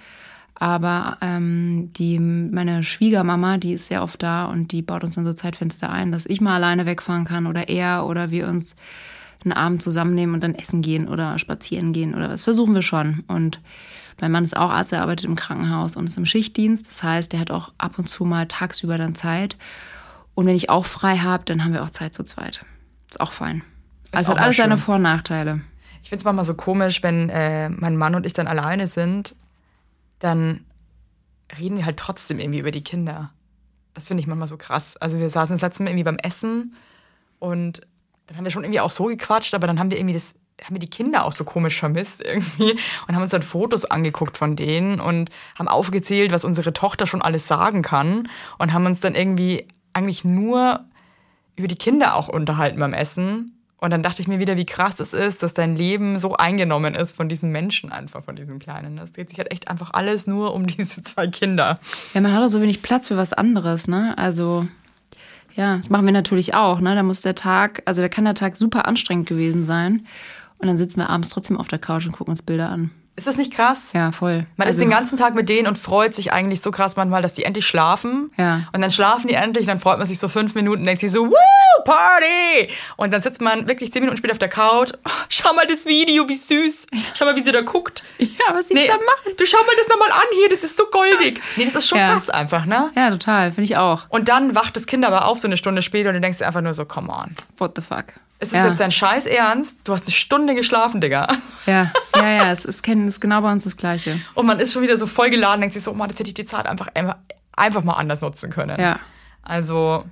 Aber 0.58 1.18
ähm, 1.20 1.92
die, 1.92 2.18
meine 2.18 2.82
Schwiegermama, 2.82 3.58
die 3.58 3.74
ist 3.74 3.86
sehr 3.86 4.02
oft 4.02 4.22
da 4.22 4.46
und 4.46 4.72
die 4.72 4.80
baut 4.80 5.04
uns 5.04 5.14
dann 5.14 5.26
so 5.26 5.34
Zeitfenster 5.34 5.90
ein, 5.90 6.12
dass 6.12 6.24
ich 6.24 6.40
mal 6.40 6.54
alleine 6.54 6.86
wegfahren 6.86 7.26
kann 7.26 7.46
oder 7.46 7.68
er 7.68 8.06
oder 8.06 8.30
wir 8.30 8.48
uns 8.48 8.74
einen 9.44 9.52
Abend 9.52 9.82
zusammennehmen 9.82 10.34
und 10.34 10.42
dann 10.42 10.54
essen 10.54 10.80
gehen 10.80 11.08
oder 11.08 11.38
spazieren 11.38 11.92
gehen 11.92 12.14
oder 12.14 12.30
was. 12.30 12.42
Versuchen 12.42 12.74
wir 12.74 12.80
schon. 12.80 13.22
Und 13.28 13.60
mein 14.18 14.32
Mann 14.32 14.44
ist 14.44 14.56
auch 14.56 14.70
Arzt, 14.70 14.94
er 14.94 15.02
arbeitet 15.02 15.26
im 15.26 15.36
Krankenhaus 15.36 15.94
und 15.94 16.06
ist 16.06 16.16
im 16.16 16.24
Schichtdienst. 16.24 16.88
Das 16.88 17.02
heißt, 17.02 17.32
der 17.34 17.40
hat 17.40 17.50
auch 17.50 17.72
ab 17.76 17.98
und 17.98 18.08
zu 18.08 18.24
mal 18.24 18.46
tagsüber 18.46 18.96
dann 18.96 19.14
Zeit. 19.14 19.56
Und 20.34 20.46
wenn 20.46 20.56
ich 20.56 20.70
auch 20.70 20.86
frei 20.86 21.18
habe, 21.18 21.44
dann 21.44 21.64
haben 21.64 21.74
wir 21.74 21.82
auch 21.82 21.90
Zeit 21.90 22.14
zu 22.14 22.24
zweit. 22.24 22.64
Ist 23.10 23.20
auch 23.20 23.32
fein. 23.32 23.62
Also 24.12 24.32
hat 24.32 24.38
alles 24.38 24.56
seine 24.56 24.78
Vor- 24.78 24.96
und 24.96 25.02
Nachteile. 25.02 25.60
Ich 26.02 26.08
finde 26.08 26.20
es 26.20 26.24
manchmal 26.24 26.44
so 26.46 26.54
komisch, 26.54 27.02
wenn 27.02 27.28
äh, 27.28 27.68
mein 27.68 27.96
Mann 27.96 28.14
und 28.14 28.24
ich 28.24 28.32
dann 28.32 28.46
alleine 28.46 28.86
sind 28.88 29.34
dann 30.18 30.64
reden 31.58 31.76
wir 31.76 31.86
halt 31.86 31.98
trotzdem 31.98 32.38
irgendwie 32.38 32.58
über 32.58 32.70
die 32.70 32.84
Kinder. 32.84 33.32
Das 33.94 34.08
finde 34.08 34.20
ich 34.20 34.26
manchmal 34.26 34.48
so 34.48 34.56
krass. 34.56 34.96
Also 34.96 35.18
wir 35.18 35.30
saßen 35.30 35.54
das 35.54 35.62
letzte 35.62 35.82
Mal 35.82 35.90
irgendwie 35.90 36.04
beim 36.04 36.18
Essen 36.18 36.74
und 37.38 37.80
dann 38.26 38.36
haben 38.36 38.44
wir 38.44 38.50
schon 38.50 38.64
irgendwie 38.64 38.80
auch 38.80 38.90
so 38.90 39.04
gequatscht, 39.04 39.54
aber 39.54 39.66
dann 39.66 39.78
haben 39.78 39.90
wir 39.90 39.98
irgendwie 39.98 40.14
das, 40.14 40.34
haben 40.64 40.74
wir 40.74 40.80
die 40.80 40.90
Kinder 40.90 41.24
auch 41.24 41.32
so 41.32 41.44
komisch 41.44 41.78
vermisst 41.78 42.22
irgendwie 42.24 42.78
und 43.06 43.14
haben 43.14 43.22
uns 43.22 43.30
dann 43.30 43.42
Fotos 43.42 43.84
angeguckt 43.84 44.36
von 44.36 44.56
denen 44.56 45.00
und 45.00 45.30
haben 45.58 45.68
aufgezählt, 45.68 46.32
was 46.32 46.44
unsere 46.44 46.72
Tochter 46.72 47.06
schon 47.06 47.22
alles 47.22 47.46
sagen 47.46 47.82
kann 47.82 48.28
und 48.58 48.72
haben 48.72 48.86
uns 48.86 49.00
dann 49.00 49.14
irgendwie 49.14 49.68
eigentlich 49.92 50.24
nur 50.24 50.84
über 51.54 51.68
die 51.68 51.76
Kinder 51.76 52.16
auch 52.16 52.28
unterhalten 52.28 52.78
beim 52.78 52.92
Essen 52.92 53.55
und 53.78 53.90
dann 53.90 54.02
dachte 54.02 54.22
ich 54.22 54.28
mir 54.28 54.38
wieder, 54.38 54.56
wie 54.56 54.64
krass 54.64 55.00
es 55.00 55.12
ist, 55.12 55.42
dass 55.42 55.52
dein 55.52 55.76
Leben 55.76 56.18
so 56.18 56.34
eingenommen 56.34 56.94
ist 56.94 57.14
von 57.14 57.28
diesen 57.28 57.50
Menschen 57.50 57.92
einfach, 57.92 58.24
von 58.24 58.34
diesen 58.34 58.58
Kleinen. 58.58 58.96
Es 58.98 59.12
dreht 59.12 59.28
sich 59.28 59.38
halt 59.38 59.50
echt 59.52 59.68
einfach 59.68 59.90
alles 59.92 60.26
nur 60.26 60.54
um 60.54 60.66
diese 60.66 61.02
zwei 61.02 61.26
Kinder. 61.26 61.78
Ja, 62.14 62.20
man 62.20 62.32
hat 62.32 62.42
auch 62.42 62.48
so 62.48 62.62
wenig 62.62 62.82
Platz 62.82 63.08
für 63.08 63.16
was 63.16 63.32
anderes, 63.32 63.86
ne? 63.86 64.16
Also, 64.16 64.66
ja, 65.54 65.76
das 65.76 65.90
machen 65.90 66.06
wir 66.06 66.12
natürlich 66.12 66.54
auch, 66.54 66.80
ne? 66.80 66.94
Da 66.94 67.02
muss 67.02 67.20
der 67.20 67.34
Tag, 67.34 67.82
also 67.84 68.00
da 68.00 68.08
kann 68.08 68.24
der 68.24 68.34
Tag 68.34 68.56
super 68.56 68.86
anstrengend 68.86 69.28
gewesen 69.28 69.64
sein. 69.64 70.06
Und 70.58 70.68
dann 70.68 70.78
sitzen 70.78 71.00
wir 71.00 71.10
abends 71.10 71.28
trotzdem 71.28 71.58
auf 71.58 71.68
der 71.68 71.78
Couch 71.78 72.06
und 72.06 72.12
gucken 72.12 72.32
uns 72.32 72.40
Bilder 72.40 72.70
an. 72.70 72.90
Ist 73.16 73.26
das 73.26 73.38
nicht 73.38 73.50
krass? 73.50 73.92
Ja, 73.94 74.12
voll. 74.12 74.46
Man 74.56 74.68
also, 74.68 74.76
ist 74.76 74.80
den 74.80 74.90
ganzen 74.90 75.16
Tag 75.16 75.34
mit 75.34 75.48
denen 75.48 75.66
und 75.66 75.78
freut 75.78 76.12
sich 76.14 76.34
eigentlich 76.34 76.60
so 76.60 76.70
krass 76.70 76.96
manchmal, 76.96 77.22
dass 77.22 77.32
die 77.32 77.44
endlich 77.44 77.66
schlafen. 77.66 78.30
Ja. 78.36 78.68
Und 78.74 78.82
dann 78.82 78.90
schlafen 78.90 79.28
die 79.28 79.34
endlich, 79.34 79.66
dann 79.66 79.80
freut 79.80 79.96
man 79.96 80.06
sich 80.06 80.18
so 80.18 80.28
fünf 80.28 80.54
Minuten, 80.54 80.84
denkt 80.84 81.00
sich 81.00 81.10
so, 81.10 81.26
Woo, 81.26 81.82
Party! 81.84 82.70
Und 82.96 83.14
dann 83.14 83.22
sitzt 83.22 83.40
man 83.40 83.68
wirklich 83.68 83.90
zehn 83.90 84.02
Minuten 84.02 84.18
später 84.18 84.32
auf 84.32 84.38
der 84.38 84.50
Couch. 84.50 84.90
Oh, 85.06 85.10
schau 85.30 85.54
mal 85.54 85.66
das 85.66 85.86
Video, 85.86 86.28
wie 86.28 86.36
süß. 86.36 86.86
Schau 87.14 87.24
mal, 87.24 87.34
wie 87.36 87.42
sie 87.42 87.52
da 87.52 87.62
guckt. 87.62 88.02
Ja, 88.18 88.52
was 88.52 88.68
sie 88.68 88.74
nee, 88.74 88.86
da 88.86 88.94
machen. 88.94 89.32
Du 89.38 89.46
schau 89.46 89.58
mal 89.58 89.74
das 89.78 89.88
nochmal 89.88 90.10
an 90.10 90.26
hier, 90.38 90.50
das 90.50 90.62
ist 90.62 90.76
so 90.76 90.84
goldig. 90.86 91.40
Nee, 91.56 91.64
das 91.64 91.74
ist 91.74 91.88
schon 91.88 91.98
ja. 91.98 92.12
krass 92.12 92.28
einfach, 92.28 92.66
ne? 92.66 92.90
Ja, 92.94 93.10
total, 93.10 93.50
finde 93.50 93.64
ich 93.64 93.78
auch. 93.78 94.02
Und 94.10 94.28
dann 94.28 94.54
wacht 94.54 94.76
das 94.76 94.86
Kind 94.86 95.06
aber 95.06 95.24
auf 95.24 95.38
so 95.38 95.48
eine 95.48 95.56
Stunde 95.56 95.80
später 95.80 96.10
und 96.10 96.16
du 96.16 96.20
denkst 96.20 96.38
dir 96.38 96.46
einfach 96.46 96.60
nur 96.60 96.74
so, 96.74 96.84
come 96.84 97.10
on. 97.10 97.34
What 97.56 97.72
the 97.76 97.82
fuck? 97.82 98.14
Ist 98.38 98.52
das 98.52 98.58
ja. 98.58 98.68
jetzt 98.68 98.80
dein 98.80 98.90
Scheiß 98.90 99.26
Ernst? 99.26 99.80
Du 99.84 99.92
hast 99.92 100.04
eine 100.04 100.12
Stunde 100.12 100.54
geschlafen, 100.54 101.00
Digga. 101.00 101.26
Ja, 101.64 101.90
ja, 102.14 102.30
ja, 102.36 102.52
es 102.52 102.66
ist, 102.66 102.86
es 102.86 103.04
ist 103.06 103.20
genau 103.20 103.40
bei 103.40 103.50
uns 103.50 103.64
das 103.64 103.76
Gleiche. 103.76 104.20
Und 104.34 104.46
man 104.46 104.60
ist 104.60 104.72
schon 104.72 104.82
wieder 104.82 104.98
so 104.98 105.06
voll 105.06 105.30
geladen, 105.30 105.62
denkt 105.62 105.72
sich 105.72 105.82
so, 105.82 105.92
oh 105.92 105.94
Mann, 105.94 106.10
jetzt 106.10 106.18
hätte 106.18 106.28
ich 106.28 106.34
die 106.34 106.44
Zeit 106.44 106.66
einfach, 106.66 106.88
einfach 107.56 107.82
mal 107.82 107.94
anders 107.94 108.20
nutzen 108.20 108.50
können. 108.50 108.78
Ja. 108.78 109.00
Also, 109.42 110.04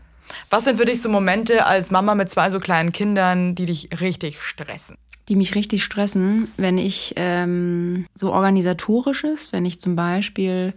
was 0.48 0.64
sind 0.64 0.78
für 0.78 0.86
dich 0.86 1.02
so 1.02 1.10
Momente 1.10 1.66
als 1.66 1.90
Mama 1.90 2.14
mit 2.14 2.30
zwei 2.30 2.50
so 2.50 2.60
kleinen 2.60 2.92
Kindern, 2.92 3.54
die 3.54 3.66
dich 3.66 4.00
richtig 4.00 4.40
stressen? 4.40 4.96
Die 5.28 5.36
mich 5.36 5.54
richtig 5.54 5.84
stressen, 5.84 6.50
wenn 6.56 6.78
ich 6.78 7.14
ähm, 7.16 8.06
so 8.14 8.32
organisatorisch 8.32 9.24
ist, 9.24 9.52
wenn 9.52 9.66
ich 9.66 9.80
zum 9.80 9.96
Beispiel 9.96 10.74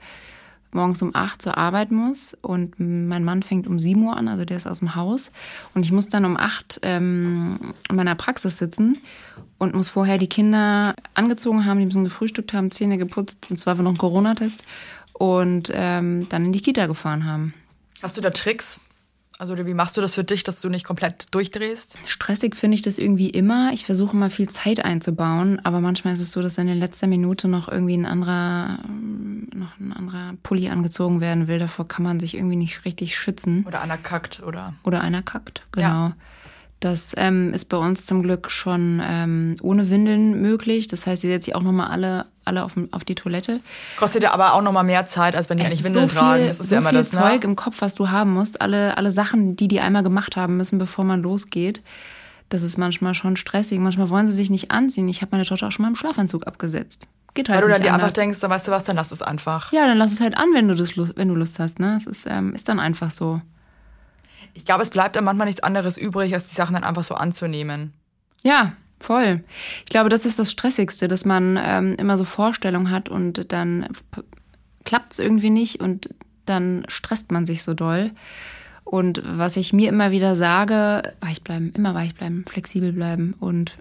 morgens 0.77 1.01
um 1.01 1.13
acht 1.13 1.41
zur 1.41 1.57
Arbeit 1.57 1.91
muss 1.91 2.37
und 2.41 2.79
mein 2.79 3.25
Mann 3.25 3.43
fängt 3.43 3.67
um 3.67 3.79
sieben 3.79 4.03
Uhr 4.03 4.15
an, 4.15 4.29
also 4.29 4.45
der 4.45 4.55
ist 4.55 4.67
aus 4.67 4.79
dem 4.79 4.95
Haus 4.95 5.31
und 5.73 5.83
ich 5.83 5.91
muss 5.91 6.07
dann 6.07 6.23
um 6.23 6.37
acht 6.37 6.79
ähm, 6.83 7.59
in 7.89 7.95
meiner 7.95 8.15
Praxis 8.15 8.57
sitzen 8.57 8.97
und 9.57 9.73
muss 9.73 9.89
vorher 9.89 10.17
die 10.17 10.29
Kinder 10.29 10.95
angezogen 11.15 11.65
haben, 11.65 11.79
die 11.79 11.85
müssen 11.85 12.03
gefrühstückt 12.03 12.53
haben, 12.53 12.71
Zähne 12.71 12.97
geputzt, 12.97 13.47
und 13.49 13.57
zwar 13.57 13.75
noch 13.75 13.87
einen 13.87 13.97
Corona-Test 13.97 14.63
und 15.13 15.71
ähm, 15.73 16.29
dann 16.29 16.45
in 16.45 16.51
die 16.53 16.61
Kita 16.61 16.85
gefahren 16.85 17.25
haben. 17.25 17.53
Hast 18.01 18.15
du 18.15 18.21
da 18.21 18.29
Tricks? 18.29 18.79
Also 19.39 19.55
wie 19.57 19.73
machst 19.73 19.95
du 19.95 20.01
das 20.01 20.15
für 20.15 20.23
dich, 20.23 20.43
dass 20.43 20.61
du 20.61 20.69
nicht 20.69 20.85
komplett 20.85 21.33
durchdrehst? 21.33 21.97
Stressig 22.07 22.55
finde 22.55 22.75
ich 22.75 22.81
das 22.81 22.97
irgendwie 22.97 23.29
immer. 23.29 23.71
Ich 23.71 23.85
versuche 23.85 24.15
mal 24.15 24.31
viel 24.31 24.49
Zeit 24.49 24.83
einzubauen, 24.83 25.59
aber 25.63 25.79
manchmal 25.79 26.15
ist 26.15 26.21
es 26.21 26.31
so, 26.31 26.41
dass 26.41 26.57
in 26.57 26.67
letzter 26.67 27.05
Minute 27.05 27.47
noch 27.47 27.69
irgendwie 27.69 27.95
ein 27.95 28.05
anderer, 28.05 28.79
noch 29.53 29.79
ein 29.79 29.93
anderer 29.93 30.33
Pulli 30.41 30.69
angezogen 30.69 31.21
werden 31.21 31.47
will. 31.47 31.59
Davor 31.59 31.87
kann 31.87 32.03
man 32.03 32.19
sich 32.19 32.35
irgendwie 32.35 32.55
nicht 32.55 32.83
richtig 32.83 33.15
schützen. 33.15 33.63
Oder 33.67 33.81
einer 33.81 33.97
kackt, 33.97 34.41
oder? 34.41 34.73
Oder 34.83 35.01
einer 35.01 35.21
kackt, 35.21 35.61
genau. 35.71 35.87
Ja. 35.87 36.15
Das 36.79 37.13
ähm, 37.17 37.53
ist 37.53 37.65
bei 37.65 37.77
uns 37.77 38.05
zum 38.05 38.21
Glück 38.21 38.51
schon 38.51 39.01
ähm, 39.03 39.55
ohne 39.61 39.89
Windeln 39.89 40.41
möglich. 40.41 40.87
Das 40.87 41.07
heißt, 41.07 41.21
sie 41.21 41.27
setzt 41.27 41.45
sich 41.45 41.55
auch 41.55 41.63
nochmal 41.63 41.89
alle, 41.89 42.27
alle 42.47 42.63
auf, 42.63 42.73
auf 42.91 43.05
die 43.05 43.15
Toilette. 43.15 43.59
Das 43.91 43.97
kostet 43.97 44.23
ja 44.23 44.33
aber 44.33 44.53
auch 44.53 44.61
nochmal 44.61 44.83
mehr 44.83 45.05
Zeit, 45.05 45.35
als 45.35 45.49
wenn 45.49 45.57
die 45.57 45.65
eigentlich 45.65 45.83
Windeln 45.83 46.07
so 46.07 46.13
viel, 46.13 46.19
tragen. 46.19 46.47
Das 46.47 46.59
ist 46.59 46.69
so 46.69 46.75
ja 46.75 46.81
immer 46.81 46.89
viel 46.89 46.97
das, 46.99 47.13
ne? 47.13 47.19
Zeug 47.19 47.43
im 47.43 47.55
Kopf, 47.55 47.81
was 47.81 47.95
du 47.95 48.09
haben 48.09 48.33
musst. 48.33 48.61
Alle, 48.61 48.97
alle 48.97 49.11
Sachen, 49.11 49.55
die 49.55 49.67
die 49.67 49.79
einmal 49.79 50.03
gemacht 50.03 50.35
haben 50.35 50.57
müssen, 50.57 50.79
bevor 50.79 51.05
man 51.05 51.21
losgeht. 51.21 51.83
Das 52.49 52.63
ist 52.63 52.77
manchmal 52.77 53.13
schon 53.13 53.35
stressig. 53.35 53.79
Manchmal 53.79 54.09
wollen 54.09 54.27
sie 54.27 54.33
sich 54.33 54.49
nicht 54.49 54.71
anziehen. 54.71 55.09
Ich 55.09 55.21
habe 55.21 55.29
meine 55.31 55.45
Tochter 55.45 55.67
auch 55.67 55.71
schon 55.71 55.83
mal 55.83 55.89
im 55.89 55.95
Schlafanzug 55.95 56.47
abgesetzt. 56.47 57.05
Geht 57.33 57.49
halt 57.49 57.61
Weil 57.61 57.67
du 57.67 57.73
dann 57.73 57.83
dir 57.83 57.93
einfach 57.93 58.13
denkst, 58.13 58.39
dann 58.39 58.49
weißt 58.49 58.67
du 58.67 58.71
was, 58.71 58.85
dann 58.85 58.95
lass 58.95 59.11
es 59.11 59.21
einfach. 59.21 59.71
Ja, 59.71 59.85
dann 59.85 59.97
lass 59.97 60.11
es 60.11 60.21
halt 60.21 60.37
an, 60.37 60.47
wenn 60.53 60.67
du, 60.67 60.75
das 60.75 60.95
Lust, 60.95 61.17
wenn 61.17 61.27
du 61.27 61.35
Lust 61.35 61.59
hast. 61.59 61.79
Ne? 61.79 61.95
Es 61.97 62.07
ist, 62.07 62.25
ähm, 62.27 62.53
ist 62.53 62.69
dann 62.69 62.79
einfach 62.79 63.11
so. 63.11 63.41
Ich 64.53 64.65
glaube, 64.65 64.81
es 64.81 64.89
bleibt 64.89 65.15
dann 65.15 65.23
manchmal 65.23 65.45
nichts 65.45 65.61
anderes 65.61 65.97
übrig, 65.97 66.33
als 66.33 66.47
die 66.47 66.55
Sachen 66.55 66.73
dann 66.73 66.83
einfach 66.83 67.03
so 67.03 67.15
anzunehmen. 67.15 67.93
Ja, 68.41 68.73
voll. 68.99 69.43
Ich 69.79 69.89
glaube, 69.89 70.09
das 70.09 70.25
ist 70.25 70.39
das 70.39 70.51
Stressigste, 70.51 71.07
dass 71.07 71.25
man 71.25 71.59
ähm, 71.61 71.95
immer 71.95 72.17
so 72.17 72.25
Vorstellungen 72.25 72.91
hat 72.91 73.09
und 73.09 73.51
dann 73.51 73.87
klappt 74.85 75.13
es 75.13 75.19
irgendwie 75.19 75.49
nicht 75.49 75.79
und 75.79 76.09
dann 76.45 76.85
stresst 76.87 77.31
man 77.31 77.45
sich 77.45 77.63
so 77.63 77.73
doll. 77.73 78.11
Und 78.83 79.21
was 79.25 79.57
ich 79.57 79.73
mir 79.73 79.89
immer 79.89 80.11
wieder 80.11 80.33
sage, 80.35 81.13
weich 81.19 81.43
bleiben, 81.43 81.73
immer 81.75 81.93
weich 81.93 82.15
bleiben, 82.15 82.45
flexibel 82.47 82.93
bleiben 82.93 83.35
und 83.39 83.77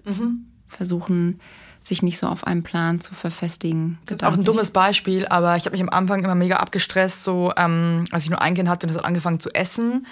versuchen, 0.67 1.39
sich 1.81 2.03
nicht 2.03 2.17
so 2.17 2.27
auf 2.27 2.45
einen 2.45 2.63
Plan 2.63 2.99
zu 2.99 3.13
verfestigen. 3.13 3.97
Das 4.05 4.17
ist 4.17 4.23
auch 4.25 4.33
ein 4.33 4.43
dummes 4.43 4.71
Beispiel, 4.71 5.25
aber 5.27 5.55
ich 5.55 5.65
habe 5.65 5.71
mich 5.71 5.81
am 5.81 5.89
Anfang 5.89 6.23
immer 6.23 6.35
mega 6.35 6.57
abgestresst, 6.57 7.23
so 7.23 7.53
ähm, 7.57 8.05
als 8.11 8.25
ich 8.25 8.29
nur 8.29 8.41
ein 8.41 8.53
Kind 8.53 8.69
hatte 8.69 8.85
und 8.85 8.93
das 8.93 9.01
hat 9.01 9.07
angefangen 9.07 9.39
zu 9.39 9.49
essen, 9.51 10.05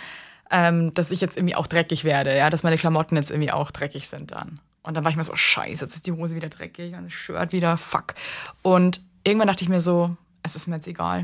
ähm, 0.49 0.93
dass 0.93 1.11
ich 1.11 1.21
jetzt 1.21 1.37
irgendwie 1.37 1.55
auch 1.55 1.67
dreckig 1.67 2.03
werde, 2.03 2.35
ja, 2.35 2.49
dass 2.49 2.63
meine 2.63 2.77
Klamotten 2.77 3.15
jetzt 3.17 3.31
irgendwie 3.31 3.51
auch 3.51 3.71
dreckig 3.71 4.07
sind 4.07 4.31
dann. 4.31 4.59
Und 4.85 4.93
dann 4.95 5.03
war 5.03 5.11
ich 5.11 5.17
mir 5.17 5.23
so, 5.23 5.35
scheiße, 5.35 5.85
jetzt 5.85 5.95
ist 5.95 6.07
die 6.07 6.11
Hose 6.11 6.35
wieder 6.35 6.49
dreckig 6.49 6.93
und 6.93 7.05
das 7.05 7.13
Shirt 7.13 7.51
wieder, 7.51 7.77
fuck. 7.77 8.13
Und 8.61 9.01
irgendwann 9.23 9.47
dachte 9.47 9.63
ich 9.63 9.69
mir 9.69 9.81
so, 9.81 10.11
es 10.43 10.55
ist 10.55 10.67
mir 10.67 10.75
jetzt 10.75 10.87
egal. 10.87 11.23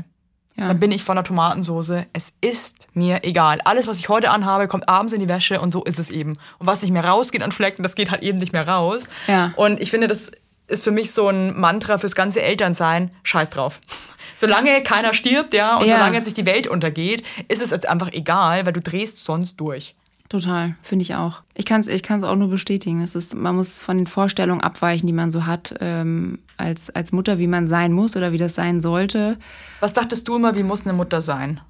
Ja. 0.56 0.68
Dann 0.68 0.80
bin 0.80 0.90
ich 0.92 1.02
von 1.02 1.16
der 1.16 1.24
Tomatensoße. 1.24 2.06
Es 2.12 2.32
ist 2.42 2.86
mir 2.92 3.24
egal. 3.24 3.60
Alles, 3.64 3.86
was 3.86 3.98
ich 3.98 4.08
heute 4.10 4.30
anhabe, 4.30 4.68
kommt 4.68 4.88
abends 4.88 5.12
in 5.14 5.20
die 5.20 5.28
Wäsche 5.28 5.60
und 5.60 5.72
so 5.72 5.82
ist 5.84 5.98
es 5.98 6.10
eben. 6.10 6.32
Und 6.58 6.66
was 6.66 6.82
nicht 6.82 6.90
mehr 6.90 7.04
rausgeht 7.04 7.42
an 7.42 7.52
Flecken, 7.52 7.82
das 7.82 7.94
geht 7.94 8.10
halt 8.10 8.22
eben 8.22 8.38
nicht 8.38 8.52
mehr 8.52 8.68
raus. 8.68 9.08
Ja. 9.28 9.52
Und 9.56 9.80
ich 9.80 9.90
finde, 9.90 10.08
das 10.08 10.30
ist 10.66 10.84
für 10.84 10.90
mich 10.90 11.12
so 11.12 11.28
ein 11.28 11.58
Mantra 11.58 11.96
fürs 11.98 12.14
ganze 12.14 12.42
Elternsein. 12.42 13.10
Scheiß 13.22 13.48
drauf. 13.50 13.80
Solange 14.36 14.82
keiner 14.82 15.14
stirbt, 15.14 15.54
ja, 15.54 15.76
und 15.76 15.86
Ja. 15.86 15.96
solange 15.96 16.16
jetzt 16.16 16.26
nicht 16.26 16.36
die 16.36 16.46
Welt 16.46 16.66
untergeht, 16.66 17.24
ist 17.48 17.62
es 17.62 17.70
jetzt 17.70 17.88
einfach 17.88 18.12
egal, 18.12 18.66
weil 18.66 18.72
du 18.72 18.80
drehst 18.80 19.24
sonst 19.24 19.56
durch. 19.60 19.94
Total, 20.32 20.76
finde 20.82 21.02
ich 21.02 21.14
auch. 21.14 21.42
Ich 21.52 21.66
kann 21.66 21.82
es 21.82 21.88
ich 21.88 22.02
kann's 22.02 22.24
auch 22.24 22.36
nur 22.36 22.48
bestätigen. 22.48 23.02
Es 23.02 23.14
ist, 23.14 23.34
man 23.34 23.54
muss 23.54 23.78
von 23.78 23.98
den 23.98 24.06
Vorstellungen 24.06 24.62
abweichen, 24.62 25.06
die 25.06 25.12
man 25.12 25.30
so 25.30 25.44
hat, 25.44 25.74
ähm, 25.80 26.38
als, 26.56 26.88
als 26.88 27.12
Mutter, 27.12 27.38
wie 27.38 27.46
man 27.46 27.66
sein 27.68 27.92
muss 27.92 28.16
oder 28.16 28.32
wie 28.32 28.38
das 28.38 28.54
sein 28.54 28.80
sollte. 28.80 29.36
Was 29.80 29.92
dachtest 29.92 30.26
du 30.26 30.36
immer, 30.36 30.54
wie 30.54 30.62
muss 30.62 30.86
eine 30.86 30.94
Mutter 30.94 31.20
sein? 31.20 31.60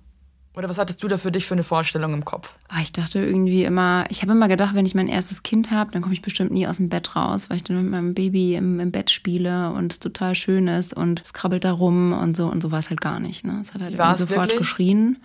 Oder 0.57 0.69
was 0.69 0.79
hattest 0.79 1.03
du 1.03 1.09
da 1.09 1.19
für 1.19 1.33
dich 1.33 1.45
für 1.45 1.55
eine 1.55 1.65
Vorstellung 1.65 2.15
im 2.15 2.25
Kopf? 2.25 2.55
Ah, 2.69 2.83
ich 2.83 2.93
dachte 2.93 3.19
irgendwie 3.19 3.65
immer, 3.65 4.05
ich 4.11 4.23
habe 4.23 4.31
immer 4.31 4.47
gedacht, 4.47 4.77
wenn 4.77 4.87
ich 4.87 4.95
mein 4.95 5.09
erstes 5.09 5.43
Kind 5.43 5.73
habe, 5.73 5.91
dann 5.91 6.03
komme 6.03 6.15
ich 6.15 6.23
bestimmt 6.23 6.53
nie 6.53 6.69
aus 6.69 6.77
dem 6.77 6.89
Bett 6.89 7.17
raus, 7.17 7.51
weil 7.51 7.57
ich 7.57 7.65
dann 7.65 7.83
mit 7.83 7.91
meinem 7.91 8.15
Baby 8.15 8.55
im, 8.55 8.79
im 8.79 8.93
Bett 8.93 9.11
spiele 9.11 9.73
und 9.73 9.91
es 9.91 9.99
total 9.99 10.37
schön 10.37 10.69
ist 10.69 10.95
und 10.95 11.21
es 11.25 11.33
krabbelt 11.33 11.65
da 11.65 11.73
rum 11.73 12.13
und 12.13 12.37
so 12.37 12.47
und 12.47 12.63
so 12.63 12.71
war 12.71 12.79
es 12.79 12.91
halt 12.91 13.01
gar 13.01 13.19
nicht. 13.19 13.45
Ne? 13.45 13.59
Es 13.61 13.75
hat 13.75 13.81
halt 13.81 13.97
sofort 14.17 14.43
wirklich? 14.43 14.59
geschrien. 14.59 15.17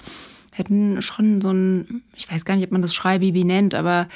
Hätten 0.58 1.02
schon 1.02 1.42
so 1.42 1.52
ein, 1.52 2.02
ich 2.16 2.32
weiß 2.32 2.46
gar 2.46 2.56
nicht, 2.56 2.66
ob 2.66 2.72
man 2.72 2.82
das 2.82 2.96
Schreibaby 2.96 3.44
nennt, 3.44 3.76
aber 3.76 4.08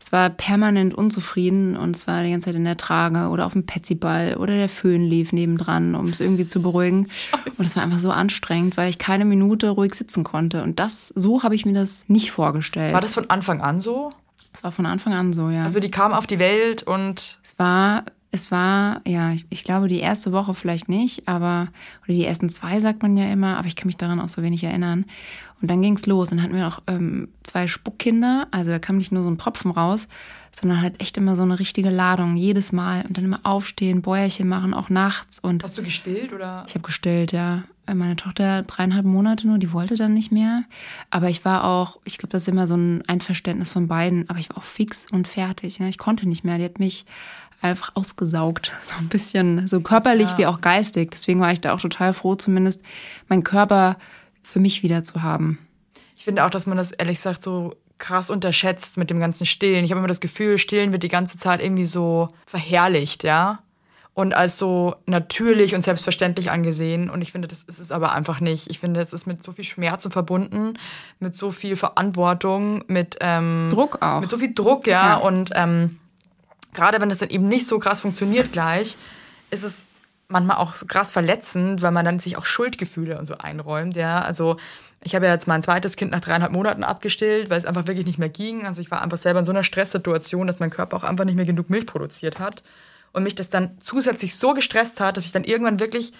es 0.00 0.12
war 0.12 0.30
permanent 0.30 0.94
unzufrieden 0.94 1.76
und 1.76 1.96
es 1.96 2.06
war 2.06 2.22
die 2.22 2.30
ganze 2.30 2.46
Zeit 2.46 2.54
in 2.54 2.64
der 2.64 2.76
Trage 2.76 3.28
oder 3.30 3.46
auf 3.46 3.52
dem 3.52 3.66
Petsyball 3.66 4.36
oder 4.36 4.54
der 4.54 4.68
Föhn 4.68 5.04
lief 5.04 5.32
nebendran, 5.32 5.94
um 5.94 6.08
es 6.08 6.20
irgendwie 6.20 6.46
zu 6.46 6.62
beruhigen. 6.62 7.08
Und 7.58 7.64
es 7.64 7.74
war 7.74 7.82
einfach 7.82 7.98
so 7.98 8.12
anstrengend, 8.12 8.76
weil 8.76 8.90
ich 8.90 8.98
keine 8.98 9.24
Minute 9.24 9.70
ruhig 9.70 9.94
sitzen 9.94 10.22
konnte. 10.22 10.62
Und 10.62 10.78
das, 10.78 11.08
so 11.08 11.42
habe 11.42 11.56
ich 11.56 11.66
mir 11.66 11.72
das 11.72 12.04
nicht 12.06 12.30
vorgestellt. 12.30 12.94
War 12.94 13.00
das 13.00 13.14
von 13.14 13.28
Anfang 13.28 13.60
an 13.60 13.80
so? 13.80 14.12
Es 14.52 14.62
war 14.62 14.72
von 14.72 14.86
Anfang 14.86 15.14
an 15.14 15.32
so, 15.32 15.50
ja. 15.50 15.64
Also 15.64 15.80
die 15.80 15.90
kam 15.90 16.12
auf 16.12 16.26
die 16.26 16.38
Welt 16.38 16.84
und 16.84 17.38
es 17.42 17.58
war, 17.58 18.04
es 18.30 18.50
war, 18.50 19.00
ja, 19.06 19.32
ich, 19.32 19.46
ich 19.48 19.64
glaube, 19.64 19.88
die 19.88 20.00
erste 20.00 20.32
Woche 20.32 20.52
vielleicht 20.52 20.88
nicht, 20.88 21.26
aber, 21.28 21.68
oder 22.04 22.14
die 22.14 22.24
ersten 22.24 22.50
zwei 22.50 22.78
sagt 22.80 23.02
man 23.02 23.16
ja 23.16 23.30
immer, 23.32 23.56
aber 23.56 23.68
ich 23.68 23.76
kann 23.76 23.86
mich 23.86 23.96
daran 23.96 24.20
auch 24.20 24.28
so 24.28 24.42
wenig 24.42 24.62
erinnern. 24.64 25.06
Und 25.60 25.68
dann 25.68 25.82
ging's 25.82 26.06
los. 26.06 26.28
Dann 26.28 26.42
hatten 26.42 26.54
wir 26.54 26.62
noch 26.62 26.82
ähm, 26.86 27.28
zwei 27.42 27.66
Spuckkinder, 27.66 28.46
also 28.50 28.70
da 28.70 28.78
kam 28.78 28.98
nicht 28.98 29.12
nur 29.12 29.22
so 29.22 29.30
ein 29.30 29.38
Tropfen 29.38 29.70
raus, 29.70 30.08
sondern 30.52 30.82
halt 30.82 31.00
echt 31.00 31.16
immer 31.16 31.36
so 31.36 31.42
eine 31.42 31.58
richtige 31.58 31.90
Ladung, 31.90 32.36
jedes 32.36 32.70
Mal. 32.70 33.04
Und 33.06 33.16
dann 33.16 33.24
immer 33.24 33.40
aufstehen, 33.44 34.02
Bäuerchen 34.02 34.48
machen, 34.48 34.74
auch 34.74 34.90
nachts. 34.90 35.38
Und 35.38 35.64
hast 35.64 35.78
du 35.78 35.82
gestillt 35.82 36.32
oder? 36.32 36.64
ich 36.68 36.74
habe 36.74 36.84
gestillt, 36.84 37.32
ja. 37.32 37.64
Meine 37.92 38.16
Tochter 38.16 38.64
dreieinhalb 38.64 39.06
Monate 39.06 39.46
nur, 39.46 39.56
die 39.56 39.72
wollte 39.72 39.94
dann 39.94 40.12
nicht 40.12 40.30
mehr. 40.30 40.64
Aber 41.08 41.30
ich 41.30 41.46
war 41.46 41.64
auch, 41.64 41.98
ich 42.04 42.18
glaube, 42.18 42.32
das 42.32 42.42
ist 42.42 42.48
immer 42.48 42.68
so 42.68 42.76
ein 42.76 43.02
Einverständnis 43.08 43.72
von 43.72 43.88
beiden, 43.88 44.28
aber 44.28 44.38
ich 44.38 44.50
war 44.50 44.58
auch 44.58 44.62
fix 44.62 45.06
und 45.10 45.26
fertig. 45.26 45.80
Ne? 45.80 45.88
Ich 45.88 45.96
konnte 45.96 46.28
nicht 46.28 46.44
mehr. 46.44 46.58
Die 46.58 46.64
hat 46.64 46.78
mich 46.78 47.06
einfach 47.60 47.90
ausgesaugt. 47.94 48.72
So 48.82 48.94
ein 48.98 49.08
bisschen, 49.08 49.66
so 49.68 49.80
körperlich 49.80 50.30
Ja. 50.30 50.38
wie 50.38 50.46
auch 50.46 50.60
geistig. 50.60 51.10
Deswegen 51.10 51.40
war 51.40 51.52
ich 51.52 51.60
da 51.60 51.72
auch 51.74 51.80
total 51.80 52.12
froh, 52.12 52.34
zumindest 52.34 52.82
meinen 53.28 53.44
Körper 53.44 53.96
für 54.42 54.60
mich 54.60 54.82
wieder 54.82 55.04
zu 55.04 55.22
haben. 55.22 55.58
Ich 56.16 56.24
finde 56.24 56.44
auch, 56.44 56.50
dass 56.50 56.66
man 56.66 56.76
das 56.78 56.90
ehrlich 56.92 57.16
gesagt 57.18 57.42
so 57.42 57.74
krass 57.98 58.30
unterschätzt 58.30 58.96
mit 58.96 59.10
dem 59.10 59.20
ganzen 59.20 59.44
Stillen. 59.44 59.84
Ich 59.84 59.90
habe 59.90 59.98
immer 59.98 60.08
das 60.08 60.20
Gefühl, 60.20 60.56
Stillen 60.58 60.92
wird 60.92 61.02
die 61.02 61.08
ganze 61.08 61.36
Zeit 61.38 61.60
irgendwie 61.62 61.84
so 61.84 62.28
verherrlicht, 62.46 63.24
ja. 63.24 63.58
Und 64.14 64.34
als 64.34 64.58
so 64.58 64.96
natürlich 65.06 65.74
und 65.76 65.82
selbstverständlich 65.82 66.50
angesehen. 66.50 67.08
Und 67.08 67.22
ich 67.22 67.30
finde, 67.30 67.46
das 67.46 67.62
ist 67.62 67.78
es 67.78 67.92
aber 67.92 68.12
einfach 68.14 68.40
nicht. 68.40 68.68
Ich 68.68 68.80
finde, 68.80 69.00
es 69.00 69.12
ist 69.12 69.26
mit 69.28 69.42
so 69.44 69.52
viel 69.52 69.64
Schmerzen 69.64 70.10
verbunden, 70.10 70.74
mit 71.20 71.36
so 71.36 71.52
viel 71.52 71.76
Verantwortung, 71.76 72.82
mit 72.88 73.16
ähm, 73.20 73.68
Druck 73.70 74.02
auch. 74.02 74.20
Mit 74.20 74.30
so 74.30 74.38
viel 74.38 74.52
Druck, 74.54 74.88
ja. 74.88 75.10
Ja. 75.10 75.16
Und 75.18 75.50
ähm, 75.54 75.98
gerade 76.78 77.00
wenn 77.00 77.08
das 77.08 77.18
dann 77.18 77.30
eben 77.30 77.48
nicht 77.48 77.66
so 77.66 77.80
krass 77.80 78.02
funktioniert 78.02 78.52
gleich, 78.52 78.96
ist 79.50 79.64
es 79.64 79.82
manchmal 80.28 80.58
auch 80.58 80.76
so 80.76 80.86
krass 80.86 81.10
verletzend, 81.10 81.82
weil 81.82 81.90
man 81.90 82.04
dann 82.04 82.20
sich 82.20 82.36
auch 82.36 82.46
Schuldgefühle 82.46 83.18
und 83.18 83.24
so 83.24 83.36
einräumt, 83.36 83.96
ja. 83.96 84.20
Also 84.20 84.56
ich 85.02 85.16
habe 85.16 85.26
ja 85.26 85.32
jetzt 85.32 85.48
mein 85.48 85.62
zweites 85.62 85.96
Kind 85.96 86.12
nach 86.12 86.20
dreieinhalb 86.20 86.52
Monaten 86.52 86.84
abgestillt, 86.84 87.50
weil 87.50 87.58
es 87.58 87.64
einfach 87.64 87.88
wirklich 87.88 88.06
nicht 88.06 88.18
mehr 88.18 88.28
ging. 88.28 88.64
Also 88.64 88.80
ich 88.80 88.92
war 88.92 89.02
einfach 89.02 89.18
selber 89.18 89.40
in 89.40 89.44
so 89.44 89.50
einer 89.50 89.64
Stresssituation, 89.64 90.46
dass 90.46 90.60
mein 90.60 90.70
Körper 90.70 90.96
auch 90.96 91.04
einfach 91.04 91.24
nicht 91.24 91.36
mehr 91.36 91.46
genug 91.46 91.68
Milch 91.68 91.86
produziert 91.86 92.38
hat. 92.38 92.62
Und 93.12 93.24
mich 93.24 93.34
das 93.34 93.48
dann 93.48 93.76
zusätzlich 93.80 94.36
so 94.36 94.52
gestresst 94.52 95.00
hat, 95.00 95.16
dass 95.16 95.24
ich 95.24 95.32
dann 95.32 95.44
irgendwann 95.44 95.80
wirklich 95.80 96.12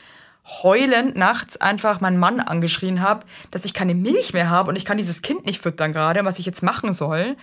heulend 0.63 1.17
nachts 1.17 1.61
einfach 1.61 2.01
meinen 2.01 2.19
Mann 2.19 2.41
angeschrien 2.41 3.03
habe, 3.03 3.27
dass 3.51 3.65
ich 3.65 3.75
keine 3.75 3.95
Milch 3.95 4.33
mehr 4.33 4.51
habe 4.51 4.71
und 4.71 4.77
ich 4.77 4.85
kann 4.85 4.97
dieses 4.97 5.23
Kind 5.23 5.45
nicht 5.45 5.63
füttern 5.63 5.93
gerade, 5.93 6.25
was 6.25 6.39
ich 6.39 6.47
jetzt 6.47 6.63
machen 6.63 6.93
soll. 6.93 7.37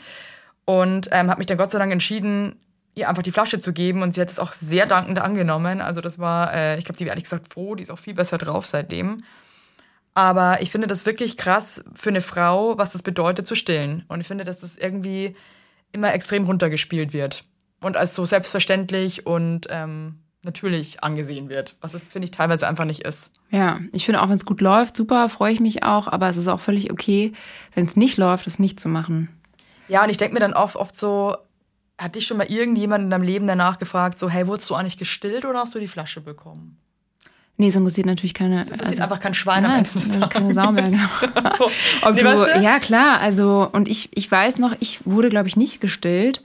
Und 0.65 1.09
ähm, 1.11 1.29
habe 1.29 1.39
mich 1.39 1.47
dann 1.47 1.57
Gott 1.57 1.69
sei 1.69 1.77
Dank 1.77 1.91
entschieden, 1.91 2.55
ihr 2.95 3.09
einfach 3.09 3.23
die 3.23 3.31
Flasche 3.31 3.59
zu 3.59 3.73
geben 3.73 4.01
und 4.01 4.13
sie 4.13 4.21
hat 4.21 4.31
es 4.31 4.39
auch 4.39 4.53
sehr 4.53 4.85
dankend 4.85 5.19
angenommen. 5.19 5.81
Also 5.81 6.01
das 6.01 6.17
war, 6.17 6.53
äh, 6.53 6.79
ich 6.79 6.85
glaube, 6.85 6.97
die 6.97 7.05
war 7.05 7.11
ehrlich 7.11 7.25
gesagt 7.25 7.51
froh, 7.51 7.75
die 7.75 7.83
ist 7.83 7.91
auch 7.91 7.99
viel 7.99 8.13
besser 8.13 8.37
drauf 8.37 8.65
seitdem. 8.65 9.17
Aber 10.13 10.61
ich 10.61 10.71
finde 10.71 10.87
das 10.87 11.05
wirklich 11.05 11.35
krass 11.35 11.83
für 11.93 12.09
eine 12.09 12.21
Frau, 12.21 12.77
was 12.77 12.93
das 12.93 13.03
bedeutet 13.03 13.45
zu 13.45 13.55
stillen. 13.55 14.05
Und 14.07 14.21
ich 14.21 14.27
finde, 14.27 14.45
dass 14.45 14.61
das 14.61 14.77
irgendwie 14.77 15.35
immer 15.91 16.13
extrem 16.13 16.45
runtergespielt 16.45 17.11
wird 17.11 17.43
und 17.81 17.97
als 17.97 18.15
so 18.15 18.25
selbstverständlich 18.25 19.27
und 19.27 19.67
ähm, 19.69 20.19
natürlich 20.43 21.03
angesehen 21.03 21.49
wird, 21.49 21.75
was 21.81 21.93
es, 21.93 22.07
finde 22.07 22.25
ich, 22.25 22.31
teilweise 22.31 22.67
einfach 22.67 22.85
nicht 22.85 23.03
ist. 23.03 23.41
Ja, 23.49 23.79
ich 23.91 24.05
finde 24.05 24.21
auch, 24.21 24.29
wenn 24.29 24.35
es 24.35 24.45
gut 24.45 24.61
läuft, 24.61 24.95
super, 24.95 25.27
freue 25.27 25.51
ich 25.51 25.59
mich 25.59 25.83
auch, 25.83 26.07
aber 26.07 26.29
es 26.29 26.37
ist 26.37 26.47
auch 26.47 26.59
völlig 26.59 26.91
okay, 26.91 27.33
wenn 27.73 27.85
es 27.85 27.97
nicht 27.97 28.17
läuft, 28.17 28.47
es 28.47 28.59
nicht 28.59 28.79
zu 28.79 28.87
machen. 28.87 29.29
Ja, 29.87 30.03
und 30.03 30.09
ich 30.09 30.17
denke 30.17 30.33
mir 30.33 30.39
dann 30.39 30.53
oft, 30.53 30.75
oft 30.75 30.95
so, 30.95 31.35
hat 31.97 32.15
dich 32.15 32.25
schon 32.25 32.37
mal 32.37 32.47
irgendjemand 32.47 33.05
in 33.05 33.09
deinem 33.09 33.23
Leben 33.23 33.47
danach 33.47 33.77
gefragt, 33.77 34.19
so, 34.19 34.29
hey, 34.29 34.47
wurdest 34.47 34.69
du 34.69 34.75
eigentlich 34.75 34.97
gestillt 34.97 35.45
oder 35.45 35.59
hast 35.59 35.75
du 35.75 35.79
die 35.79 35.87
Flasche 35.87 36.21
bekommen? 36.21 36.77
Nee, 37.57 37.67
es 37.67 37.75
interessiert 37.77 38.05
natürlich 38.05 38.33
keine. 38.33 38.57
Das 38.59 38.69
interessiert 38.69 38.99
einfach 38.99 39.21
kein 39.21 39.33
Schwein 39.33 39.63
am 39.63 39.71
nein, 39.71 39.85
Ende 39.85 39.93
des 39.93 40.11
Tages. 40.11 40.29
keine 40.29 40.53
Sau 40.53 40.73
mehr, 40.73 40.89
genau. 40.89 41.51
So. 41.57 41.71
Ob 42.01 42.15
Nee, 42.15 42.19
du, 42.21 42.25
weißt 42.25 42.55
du? 42.57 42.61
Ja, 42.61 42.79
klar. 42.79 43.21
Also, 43.21 43.69
und 43.71 43.87
ich, 43.87 44.09
ich 44.13 44.29
weiß 44.29 44.59
noch, 44.59 44.75
ich 44.81 45.05
wurde, 45.05 45.29
glaube 45.29 45.47
ich, 45.47 45.55
nicht 45.55 45.79
gestillt, 45.79 46.41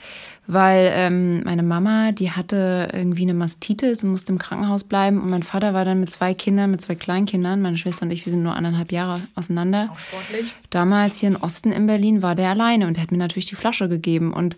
weil 0.46 0.88
ähm, 0.94 1.42
meine 1.42 1.64
Mama, 1.64 2.12
die 2.12 2.30
hatte 2.30 2.90
irgendwie 2.92 3.22
eine 3.22 3.34
Mastitis 3.34 4.04
und 4.04 4.10
musste 4.10 4.30
im 4.30 4.38
Krankenhaus 4.38 4.84
bleiben. 4.84 5.20
Und 5.20 5.30
mein 5.30 5.42
Vater 5.42 5.74
war 5.74 5.84
dann 5.84 5.98
mit 5.98 6.12
zwei 6.12 6.32
Kindern, 6.32 6.70
mit 6.70 6.80
zwei 6.80 6.94
Kleinkindern, 6.94 7.60
meine 7.60 7.76
Schwester 7.76 8.06
und 8.06 8.12
ich, 8.12 8.24
wir 8.24 8.30
sind 8.30 8.44
nur 8.44 8.54
anderthalb 8.54 8.92
Jahre 8.92 9.20
auseinander. 9.34 9.90
Auch 9.92 9.98
sportlich. 9.98 10.54
Damals 10.70 11.18
hier 11.18 11.30
in 11.30 11.36
Osten 11.36 11.72
in 11.72 11.88
Berlin 11.88 12.22
war 12.22 12.36
der 12.36 12.50
alleine 12.50 12.86
und 12.86 12.94
der 12.94 13.02
hat 13.02 13.10
mir 13.10 13.18
natürlich 13.18 13.46
die 13.46 13.56
Flasche 13.56 13.88
gegeben. 13.88 14.32
Und 14.32 14.56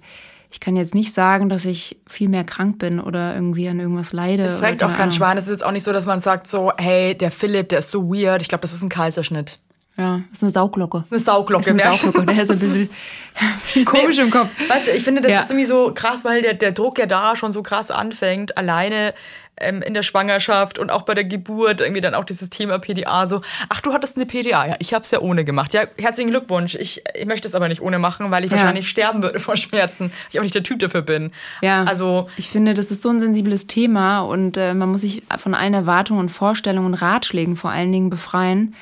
ich 0.53 0.61
kann 0.61 0.77
jetzt 0.77 0.95
nicht 0.95 1.15
sagen, 1.15 1.49
dass 1.49 1.65
ich 1.65 1.99
viel 2.07 2.29
mehr 2.29 2.45
krank 2.45 2.79
bin 2.79 3.01
oder 3.01 3.35
irgendwie 3.35 3.69
an 3.69 3.81
irgendwas 3.81 4.13
leide. 4.13 4.43
Es 4.43 4.59
fragt 4.59 4.83
auch 4.83 4.89
kein 4.89 5.05
Ahnung. 5.05 5.11
Schwein. 5.13 5.39
Es 5.39 5.45
ist 5.45 5.51
jetzt 5.51 5.65
auch 5.65 5.73
nicht 5.73 5.83
so, 5.83 5.95
dass 5.95 6.05
man 6.05 6.21
sagt 6.21 6.47
so, 6.47 6.73
hey, 6.77 7.17
der 7.17 7.31
Philipp, 7.31 7.71
der 7.71 7.79
ist 7.79 7.91
so 7.91 8.11
weird. 8.11 8.43
Ich 8.43 8.49
glaube, 8.49 8.61
das 8.61 8.75
ist 8.75 8.83
ein 8.83 8.91
Kaiserschnitt. 8.91 9.61
Ja, 9.99 10.23
ist 10.33 10.43
eine 10.43 10.51
Sauglocke. 10.51 10.99
Ist 10.99 11.13
eine 11.13 11.21
Sauglocke, 11.21 11.63
ist 11.65 11.69
eine 11.69 11.79
wer- 11.79 11.93
Sauglocke. 11.93 12.27
Der 12.33 12.43
ist 12.43 12.51
ein 12.51 12.59
bisschen, 12.59 12.89
ein 13.35 13.53
bisschen 13.63 13.85
komisch 13.85 14.19
im 14.19 14.31
Kopf. 14.31 14.49
Weißt 14.69 14.89
du, 14.89 14.93
ich 14.93 15.05
finde, 15.05 15.21
das 15.21 15.31
Ja. 15.33 15.41
ist 15.41 15.51
irgendwie 15.51 15.67
so 15.67 15.93
krass, 15.95 16.25
weil 16.25 16.41
der, 16.41 16.55
der 16.55 16.73
Druck 16.73 16.99
ja 16.99 17.05
da 17.07 17.37
schon 17.37 17.53
so 17.53 17.63
krass 17.63 17.91
anfängt, 17.91 18.57
alleine 18.57 19.13
ähm, 19.59 19.83
in 19.83 19.93
der 19.93 20.03
Schwangerschaft 20.03 20.79
und 20.79 20.91
auch 20.91 21.03
bei 21.03 21.13
der 21.13 21.25
Geburt, 21.25 21.83
irgendwie 21.83 22.01
dann 22.01 22.15
auch 22.15 22.25
dieses 22.25 22.49
Thema 22.49 22.79
PDA 22.79 23.27
so, 23.27 23.43
ach, 23.69 23.83
du 23.83 23.93
hattest 23.93 24.17
eine 24.17 24.25
PDA, 24.25 24.67
ja, 24.67 24.77
ich 24.79 24.95
habe 24.95 25.05
es 25.05 25.11
ja 25.11 25.21
ohne 25.21 25.45
gemacht. 25.45 25.75
Ja, 25.75 25.83
herzlichen 25.99 26.31
Glückwunsch. 26.31 26.75
Ich, 26.75 27.03
ich 27.15 27.27
möchte 27.27 27.47
es 27.47 27.55
aber 27.55 27.69
nicht 27.69 27.83
ohne 27.83 27.99
machen, 27.99 28.31
weil 28.31 28.45
ich 28.47 28.51
Ja. 28.51 28.57
wahrscheinlich 28.57 28.89
sterben 28.89 29.23
würde 29.23 29.41
vor 29.41 29.59
Schmerzen, 29.59 30.07
weil 30.07 30.13
ich 30.31 30.39
auch 30.39 30.43
nicht 30.43 30.55
der 30.55 30.63
Typ 30.63 30.79
dafür 30.79 31.03
bin. 31.03 31.33
Ja, 31.61 31.85
Also, 31.85 32.29
ich 32.39 32.49
finde, 32.49 32.73
das 32.73 32.91
ist 32.91 33.03
so 33.03 33.11
ein 33.11 33.21
sensibles 33.21 33.67
Thema 33.67 34.21
und 34.21 34.57
äh, 34.57 34.73
man 34.73 34.89
muss 34.91 35.03
sich 35.03 35.23
von 35.37 35.55
allen 35.55 35.75
Erwartungen 35.75 36.19
und 36.21 36.29
Vorstellungen 36.31 36.87
und 36.87 36.95
Ratschlägen 36.95 37.57
vor 37.57 37.71
allen 37.71 37.93
Dingen 37.93 38.09
befreien 38.09 38.75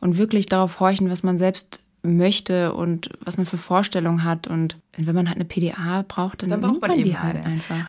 und 0.00 0.18
wirklich 0.18 0.46
darauf 0.46 0.80
horchen, 0.80 1.10
was 1.10 1.22
man 1.22 1.38
selbst 1.38 1.86
möchte 2.02 2.72
und 2.72 3.10
was 3.20 3.36
man 3.36 3.46
für 3.46 3.58
Vorstellungen 3.58 4.24
hat. 4.24 4.46
Und 4.46 4.76
wenn 4.96 5.14
man 5.14 5.28
halt 5.28 5.36
eine 5.36 5.44
PDA 5.44 6.04
braucht, 6.08 6.42
dann, 6.42 6.50
Dann 6.50 6.60
braucht 6.60 6.80
man 6.80 6.90
man 6.90 6.98
die 6.98 7.10
eben 7.10 7.22
halt 7.22 7.36
eine. 7.36 7.44
einfach. 7.44 7.86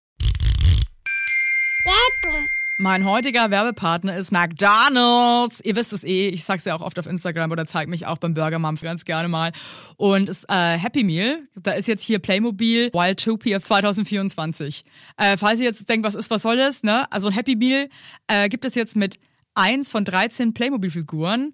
Mein 2.77 3.05
heutiger 3.05 3.51
Werbepartner 3.51 4.15
ist 4.17 4.31
McDonald's. 4.31 5.61
Ihr 5.63 5.75
wisst 5.75 5.93
es 5.93 6.03
eh, 6.03 6.29
ich 6.29 6.43
sag's 6.43 6.65
ja 6.65 6.73
auch 6.73 6.81
oft 6.81 6.97
auf 6.97 7.05
Instagram 7.05 7.51
oder 7.51 7.65
zeig 7.65 7.87
mich 7.87 8.07
auch 8.07 8.17
beim 8.17 8.33
Burger 8.33 8.57
Mom 8.57 8.75
ganz 8.75 9.05
gerne 9.05 9.27
mal. 9.27 9.51
Und 9.97 10.29
es 10.29 10.45
äh, 10.49 10.77
Happy 10.79 11.03
Meal, 11.03 11.43
da 11.55 11.73
ist 11.73 11.87
jetzt 11.87 12.03
hier 12.03 12.17
Playmobil 12.17 12.89
Wildtopia 12.91 13.61
2024. 13.61 14.83
Äh, 15.17 15.37
falls 15.37 15.59
ihr 15.59 15.65
jetzt 15.65 15.87
denkt, 15.89 16.07
was 16.07 16.15
ist, 16.15 16.31
was 16.31 16.41
soll 16.41 16.57
das, 16.57 16.81
ne? 16.81 17.05
Also 17.11 17.27
ein 17.27 17.35
Happy 17.35 17.55
Meal 17.55 17.87
äh, 18.25 18.49
gibt 18.49 18.65
es 18.65 18.73
jetzt 18.73 18.95
mit 18.95 19.19
eins 19.53 19.91
von 19.91 20.03
13 20.03 20.55
Playmobil-Figuren 20.55 21.53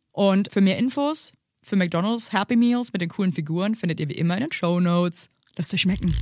Und 0.11 0.51
für 0.51 0.61
mehr 0.61 0.77
Infos 0.77 1.33
für 1.63 1.75
McDonald's 1.75 2.33
Happy 2.33 2.55
Meals 2.55 2.91
mit 2.91 3.01
den 3.01 3.09
coolen 3.09 3.31
Figuren 3.31 3.75
findet 3.75 3.99
ihr 3.99 4.09
wie 4.09 4.15
immer 4.15 4.35
in 4.35 4.41
den 4.41 4.51
Show 4.51 4.79
Notes. 4.79 5.29
Lasst 5.55 5.73
euch 5.73 5.81
schmecken. 5.81 6.15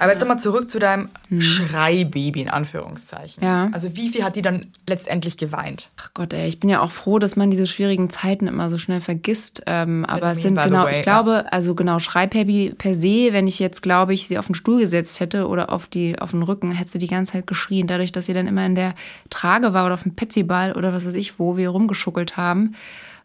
Aber 0.00 0.10
jetzt 0.10 0.20
nochmal 0.20 0.38
zurück 0.38 0.70
zu 0.70 0.78
deinem 0.78 1.10
Schreibaby 1.38 2.40
in 2.40 2.48
Anführungszeichen. 2.48 3.42
Hm. 3.42 3.48
Ja. 3.48 3.68
Also 3.72 3.94
wie 3.94 4.08
viel 4.08 4.24
hat 4.24 4.36
die 4.36 4.42
dann 4.42 4.72
letztendlich 4.88 5.36
geweint? 5.36 5.90
Ach 6.00 6.10
Gott, 6.14 6.32
ey, 6.32 6.48
ich 6.48 6.58
bin 6.60 6.70
ja 6.70 6.80
auch 6.80 6.90
froh, 6.90 7.18
dass 7.18 7.36
man 7.36 7.50
diese 7.50 7.66
schwierigen 7.66 8.08
Zeiten 8.08 8.46
immer 8.46 8.70
so 8.70 8.78
schnell 8.78 9.02
vergisst. 9.02 9.62
Ähm, 9.66 10.06
aber 10.06 10.32
es 10.32 10.40
sind 10.40 10.56
genau, 10.56 10.84
way, 10.84 10.96
ich 10.96 11.02
glaube, 11.02 11.52
also 11.52 11.74
genau, 11.74 11.98
Schreibhappy 11.98 12.74
per 12.76 12.94
se, 12.94 13.32
wenn 13.32 13.46
ich 13.46 13.58
jetzt, 13.58 13.82
glaube 13.82 14.14
ich, 14.14 14.28
sie 14.28 14.38
auf 14.38 14.46
den 14.46 14.54
Stuhl 14.54 14.80
gesetzt 14.80 15.20
hätte 15.20 15.46
oder 15.46 15.70
auf, 15.70 15.86
die, 15.88 16.18
auf 16.18 16.30
den 16.30 16.42
Rücken, 16.42 16.72
hätte 16.72 16.92
sie 16.92 16.98
die 16.98 17.06
ganze 17.06 17.34
Zeit 17.34 17.46
geschrien. 17.46 17.86
Dadurch, 17.86 18.12
dass 18.12 18.24
sie 18.26 18.34
dann 18.34 18.46
immer 18.46 18.64
in 18.64 18.74
der 18.74 18.94
Trage 19.28 19.74
war 19.74 19.84
oder 19.84 19.94
auf 19.94 20.04
dem 20.04 20.14
Petsyball 20.14 20.72
oder 20.72 20.94
was 20.94 21.06
weiß 21.06 21.14
ich, 21.14 21.38
wo 21.38 21.58
wir 21.58 21.68
rumgeschuckelt 21.68 22.38
haben, 22.38 22.74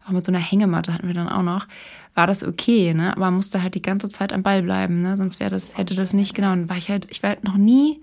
auch 0.06 0.12
mit 0.12 0.24
so 0.24 0.32
einer 0.32 0.38
Hängematte 0.38 0.92
hatten 0.92 1.06
wir 1.06 1.14
dann 1.14 1.28
auch 1.28 1.42
noch, 1.42 1.66
war 2.18 2.26
das 2.26 2.42
okay, 2.42 2.94
ne? 2.94 3.16
Aber 3.16 3.30
musste 3.30 3.62
halt 3.62 3.76
die 3.76 3.82
ganze 3.82 4.08
Zeit 4.08 4.32
am 4.32 4.42
Ball 4.42 4.64
bleiben, 4.64 5.00
ne? 5.00 5.16
Sonst 5.16 5.38
wäre 5.38 5.50
das, 5.50 5.78
hätte 5.78 5.94
das 5.94 6.12
nicht, 6.12 6.34
genau. 6.34 6.52
Und 6.52 6.68
war 6.68 6.76
ich 6.76 6.90
halt, 6.90 7.06
ich 7.10 7.22
war 7.22 7.30
halt 7.30 7.44
noch 7.44 7.56
nie, 7.56 8.02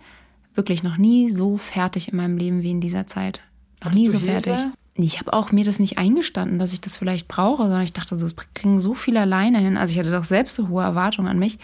wirklich 0.53 0.83
noch 0.83 0.97
nie 0.97 1.31
so 1.31 1.57
fertig 1.57 2.13
in 2.13 2.17
meinem 2.17 2.37
Leben 2.37 2.63
wie 2.63 2.71
in 2.71 2.79
dieser 2.79 3.05
Zeit. 3.07 3.41
Noch 3.83 3.91
nie 3.91 4.05
du 4.05 4.11
so 4.11 4.19
Hilfe? 4.19 4.41
fertig. 4.41 4.71
Ich 4.95 5.19
habe 5.19 5.33
auch 5.33 5.51
mir 5.51 5.65
das 5.65 5.79
nicht 5.79 5.97
eingestanden, 5.97 6.59
dass 6.59 6.71
ich 6.71 6.79
das 6.79 6.95
vielleicht 6.95 7.27
brauche, 7.27 7.63
sondern 7.63 7.81
ich 7.81 7.91
dachte 7.91 8.17
so, 8.17 8.25
es 8.25 8.37
kriegen 8.53 8.79
so 8.79 8.93
viel 8.93 9.17
alleine 9.17 9.59
hin. 9.59 9.75
Also 9.75 9.91
ich 9.91 9.99
hatte 9.99 10.11
doch 10.11 10.23
selbst 10.23 10.55
so 10.55 10.69
hohe 10.69 10.83
Erwartungen 10.83 11.27
an 11.27 11.37
mich, 11.37 11.59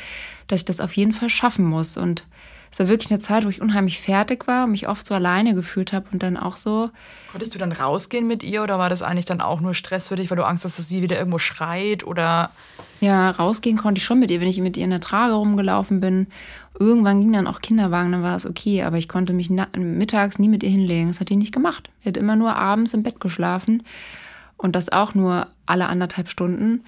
dass 0.48 0.60
ich 0.60 0.66
das 0.66 0.82
auf 0.82 0.98
jeden 0.98 1.14
Fall 1.14 1.30
schaffen 1.30 1.64
muss. 1.64 1.96
Und 1.96 2.26
es 2.72 2.80
war 2.80 2.88
wirklich 2.88 3.12
eine 3.12 3.20
Zeit, 3.20 3.44
wo 3.44 3.50
ich 3.50 3.62
unheimlich 3.62 4.00
fertig 4.00 4.48
war 4.48 4.64
und 4.64 4.72
mich 4.72 4.88
oft 4.88 5.06
so 5.06 5.14
alleine 5.14 5.54
gefühlt 5.54 5.92
habe 5.92 6.06
und 6.14 6.24
dann 6.24 6.38
auch 6.38 6.56
so, 6.56 6.90
Konntest 7.30 7.54
du 7.54 7.60
dann 7.60 7.74
rausgehen 7.74 8.28
mit 8.28 8.44
ihr 8.44 8.64
oder 8.64 8.80
war 8.80 8.90
das 8.90 9.04
eigentlich 9.04 9.26
dann 9.26 9.42
auch 9.42 9.60
nur 9.60 9.76
Stress 9.76 10.08
für 10.08 10.16
dich, 10.16 10.30
weil 10.30 10.38
du 10.38 10.46
Angst 10.46 10.64
hast, 10.64 10.80
dass 10.80 10.88
sie 10.88 11.02
wieder 11.02 11.18
irgendwo 11.18 11.38
schreit 11.38 12.06
oder 12.06 12.50
ja, 13.02 13.32
rausgehen 13.32 13.78
konnte 13.78 14.00
ich 14.00 14.06
schon 14.06 14.20
mit 14.20 14.32
ihr, 14.32 14.40
wenn 14.40 14.48
ich 14.48 14.62
mit 14.62 14.78
ihr 14.78 14.86
in 14.86 14.92
der 14.92 15.02
Trage 15.02 15.34
rumgelaufen 15.34 16.00
bin. 16.00 16.28
Irgendwann 16.80 17.20
ging 17.20 17.34
dann 17.34 17.48
auch 17.48 17.60
Kinderwagen, 17.60 18.12
dann 18.12 18.24
war 18.24 18.36
es 18.36 18.46
okay, 18.46 18.84
aber 18.84 18.98
ich 18.98 19.10
konnte 19.10 19.34
mich 19.34 19.50
mittags 19.50 20.40
nie 20.40 20.50
mit 20.50 20.64
ihr 20.64 20.70
hinlegen. 20.70 21.08
Das 21.08 21.20
hat 21.20 21.30
die 21.30 21.36
nicht 21.36 21.54
gemacht. 21.54 21.90
Die 22.04 22.10
hat 22.10 22.18
immer 22.18 22.36
nur 22.36 22.56
abends 22.56 22.94
im 22.94 23.04
Bett 23.04 23.20
geschlafen 23.20 23.84
und 24.56 24.76
das 24.76 24.92
auch 24.92 25.14
nur 25.14 25.48
alle 25.66 25.88
anderthalb 25.88 26.30
Stunden. 26.30 26.84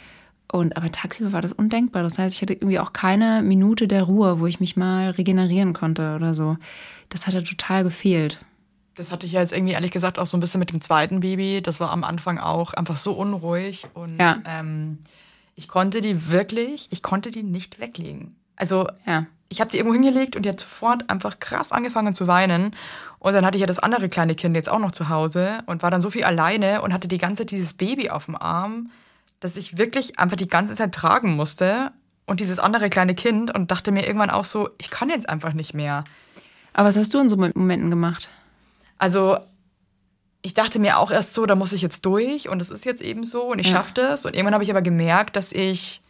Und 0.54 0.78
aber 0.78 0.92
tagsüber 0.92 1.32
war 1.34 1.42
das 1.42 1.52
undenkbar. 1.52 2.04
Das 2.04 2.20
heißt, 2.20 2.36
ich 2.36 2.42
hatte 2.44 2.54
irgendwie 2.54 2.78
auch 2.78 2.94
keine 2.94 3.42
Minute 3.42 3.88
der 3.88 4.04
Ruhe, 4.04 4.40
wo 4.40 4.46
ich 4.46 4.60
mich 4.60 4.78
mal 4.78 5.10
regenerieren 5.10 5.74
konnte 5.74 6.16
oder 6.16 6.36
so. 6.36 6.58
Das 7.10 7.26
hat 7.26 7.34
ja 7.34 7.42
total 7.42 7.84
gefehlt. 7.84 8.38
Das 8.94 9.12
hatte 9.12 9.26
ich 9.26 9.32
ja 9.32 9.40
jetzt 9.42 9.52
irgendwie 9.52 9.74
ehrlich 9.74 9.90
gesagt 9.90 10.20
auch 10.20 10.28
so 10.28 10.38
ein 10.38 10.40
bisschen 10.42 10.60
mit 10.60 10.72
dem 10.72 10.80
zweiten 10.80 11.22
Baby. 11.22 11.62
Das 11.64 11.80
war 11.80 11.90
am 11.90 12.04
Anfang 12.04 12.38
auch 12.38 12.74
einfach 12.76 12.98
so 12.98 13.14
unruhig 13.14 13.88
und 13.96 14.20
Ja. 14.20 14.38
ähm, 14.46 15.00
ich 15.56 15.68
konnte 15.68 16.02
die 16.02 16.30
wirklich, 16.30 16.88
ich 16.92 17.02
konnte 17.02 17.32
die 17.32 17.42
nicht 17.42 17.80
weglegen. 17.80 18.36
Also 18.56 18.88
Ja. 19.08 19.26
ich 19.50 19.60
habe 19.60 19.72
die 19.72 19.78
irgendwo 19.78 19.96
hingelegt 19.96 20.36
und 20.36 20.44
die 20.46 20.50
hat 20.50 20.60
sofort 20.60 21.10
einfach 21.10 21.40
krass 21.40 21.72
angefangen 21.72 22.14
zu 22.14 22.28
weinen. 22.28 22.76
Und 23.18 23.34
dann 23.34 23.44
hatte 23.44 23.58
ich 23.58 23.62
ja 23.62 23.68
das 23.68 23.80
andere 23.80 24.08
kleine 24.08 24.36
Kind 24.36 24.56
jetzt 24.56 24.70
auch 24.70 24.78
noch 24.78 24.92
zu 24.92 25.10
Hause 25.10 25.64
und 25.66 25.82
war 25.82 25.90
dann 25.90 26.02
so 26.02 26.12
viel 26.12 26.26
alleine 26.26 26.84
und 26.84 26.94
hatte 26.94 27.08
die 27.08 27.18
ganze 27.18 27.38
Zeit 27.42 27.50
dieses 27.50 27.74
Baby 27.74 28.12
auf 28.12 28.26
dem 28.26 28.36
Arm, 28.36 28.92
dass 29.44 29.58
ich 29.58 29.78
wirklich 29.78 30.20
einfach 30.20 30.38
die 30.38 30.48
ganze 30.48 30.74
Zeit 30.74 30.94
tragen 30.94 31.36
musste 31.36 31.92
und 32.26 32.40
dieses 32.40 32.60
andere 32.60 32.90
kleine 32.90 33.14
Kind 33.14 33.54
und 33.54 33.72
dachte 33.72 33.92
mir 33.92 34.06
irgendwann 34.08 34.30
auch 34.30 34.46
so, 34.46 34.70
ich 34.78 34.90
kann 34.90 35.10
jetzt 35.10 35.28
einfach 35.28 35.52
nicht 35.54 35.74
mehr. 35.74 36.06
Aber 36.72 36.88
was 36.88 36.96
hast 36.98 37.14
du 37.14 37.20
in 37.20 37.28
so 37.28 37.36
Momenten 37.36 37.90
gemacht? 37.90 38.30
Also 38.98 39.38
ich 40.42 40.54
dachte 40.54 40.80
mir 40.80 40.98
auch 40.98 41.12
erst 41.12 41.34
so, 41.34 41.46
da 41.46 41.56
muss 41.56 41.74
ich 41.74 41.82
jetzt 41.82 42.06
durch 42.06 42.48
und 42.48 42.62
es 42.62 42.70
ist 42.70 42.86
jetzt 42.86 43.02
eben 43.02 43.26
so 43.26 43.44
und 43.52 43.60
ich 43.60 43.68
Ja. 43.68 43.74
schaffe 43.74 43.94
das. 43.96 44.26
Und 44.26 44.34
irgendwann 44.34 44.54
habe 44.54 44.64
ich 44.64 44.70
aber 44.72 44.82
gemerkt, 44.82 45.36
dass 45.36 45.52
ich 45.52 46.02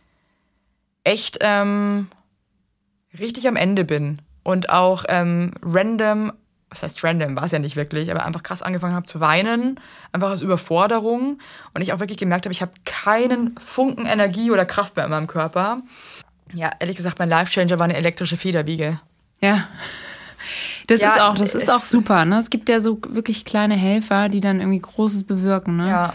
echt 1.04 1.40
ähm, 1.42 2.08
richtig 3.20 3.48
am 3.48 3.56
Ende 3.56 3.84
bin 3.84 4.20
und 4.44 4.70
auch 4.70 5.06
ähm, 5.10 5.54
random, 5.64 6.34
was 6.74 6.84
heißt 6.84 7.04
random, 7.04 7.36
war 7.36 7.44
es 7.44 7.52
ja 7.52 7.60
nicht 7.60 7.76
wirklich, 7.76 8.12
aber 8.12 8.26
einfach 8.26 8.44
krass 8.44 8.62
angefangen 8.62 8.96
habe 8.96 9.06
zu 9.06 9.20
weinen, 9.20 9.80
einfach 10.12 10.32
aus 10.32 10.42
Überforderung 10.42 11.38
und 11.74 11.82
ich 11.82 11.94
auch 11.94 12.00
wirklich 12.00 12.18
gemerkt 12.18 12.46
habe, 12.46 12.52
ich 12.54 12.62
habe 12.62 12.72
keinen 12.84 13.56
Funken 13.60 14.06
Energie 14.06 14.52
oder 14.52 14.66
Kraft 14.66 14.96
mehr 14.96 15.06
in 15.06 15.12
meinem 15.12 15.28
Körper. 15.28 15.82
Ja, 16.54 16.72
ehrlich 16.80 16.98
gesagt, 16.98 17.20
mein 17.20 17.30
Life-Changer 17.30 17.80
war 17.80 17.86
eine 17.86 17.96
elektrische 17.96 18.38
Federwiege. 18.38 19.00
Ja. 19.40 19.68
Das 20.88 21.00
Ja, 21.00 21.16
ist 21.16 21.22
auch, 21.22 21.36
das 21.36 21.56
ist 21.56 21.72
auch 21.72 21.80
super, 21.80 22.26
ne? 22.26 22.38
Es 22.40 22.50
gibt 22.50 22.68
ja 22.68 22.80
so 22.80 23.00
wirklich 23.08 23.46
kleine 23.46 23.76
Helfer, 23.76 24.30
die 24.30 24.40
dann 24.42 24.60
irgendwie 24.60 24.80
Großes 24.80 25.24
bewirken, 25.24 25.78
ne? 25.78 25.88
Ja. 25.88 26.14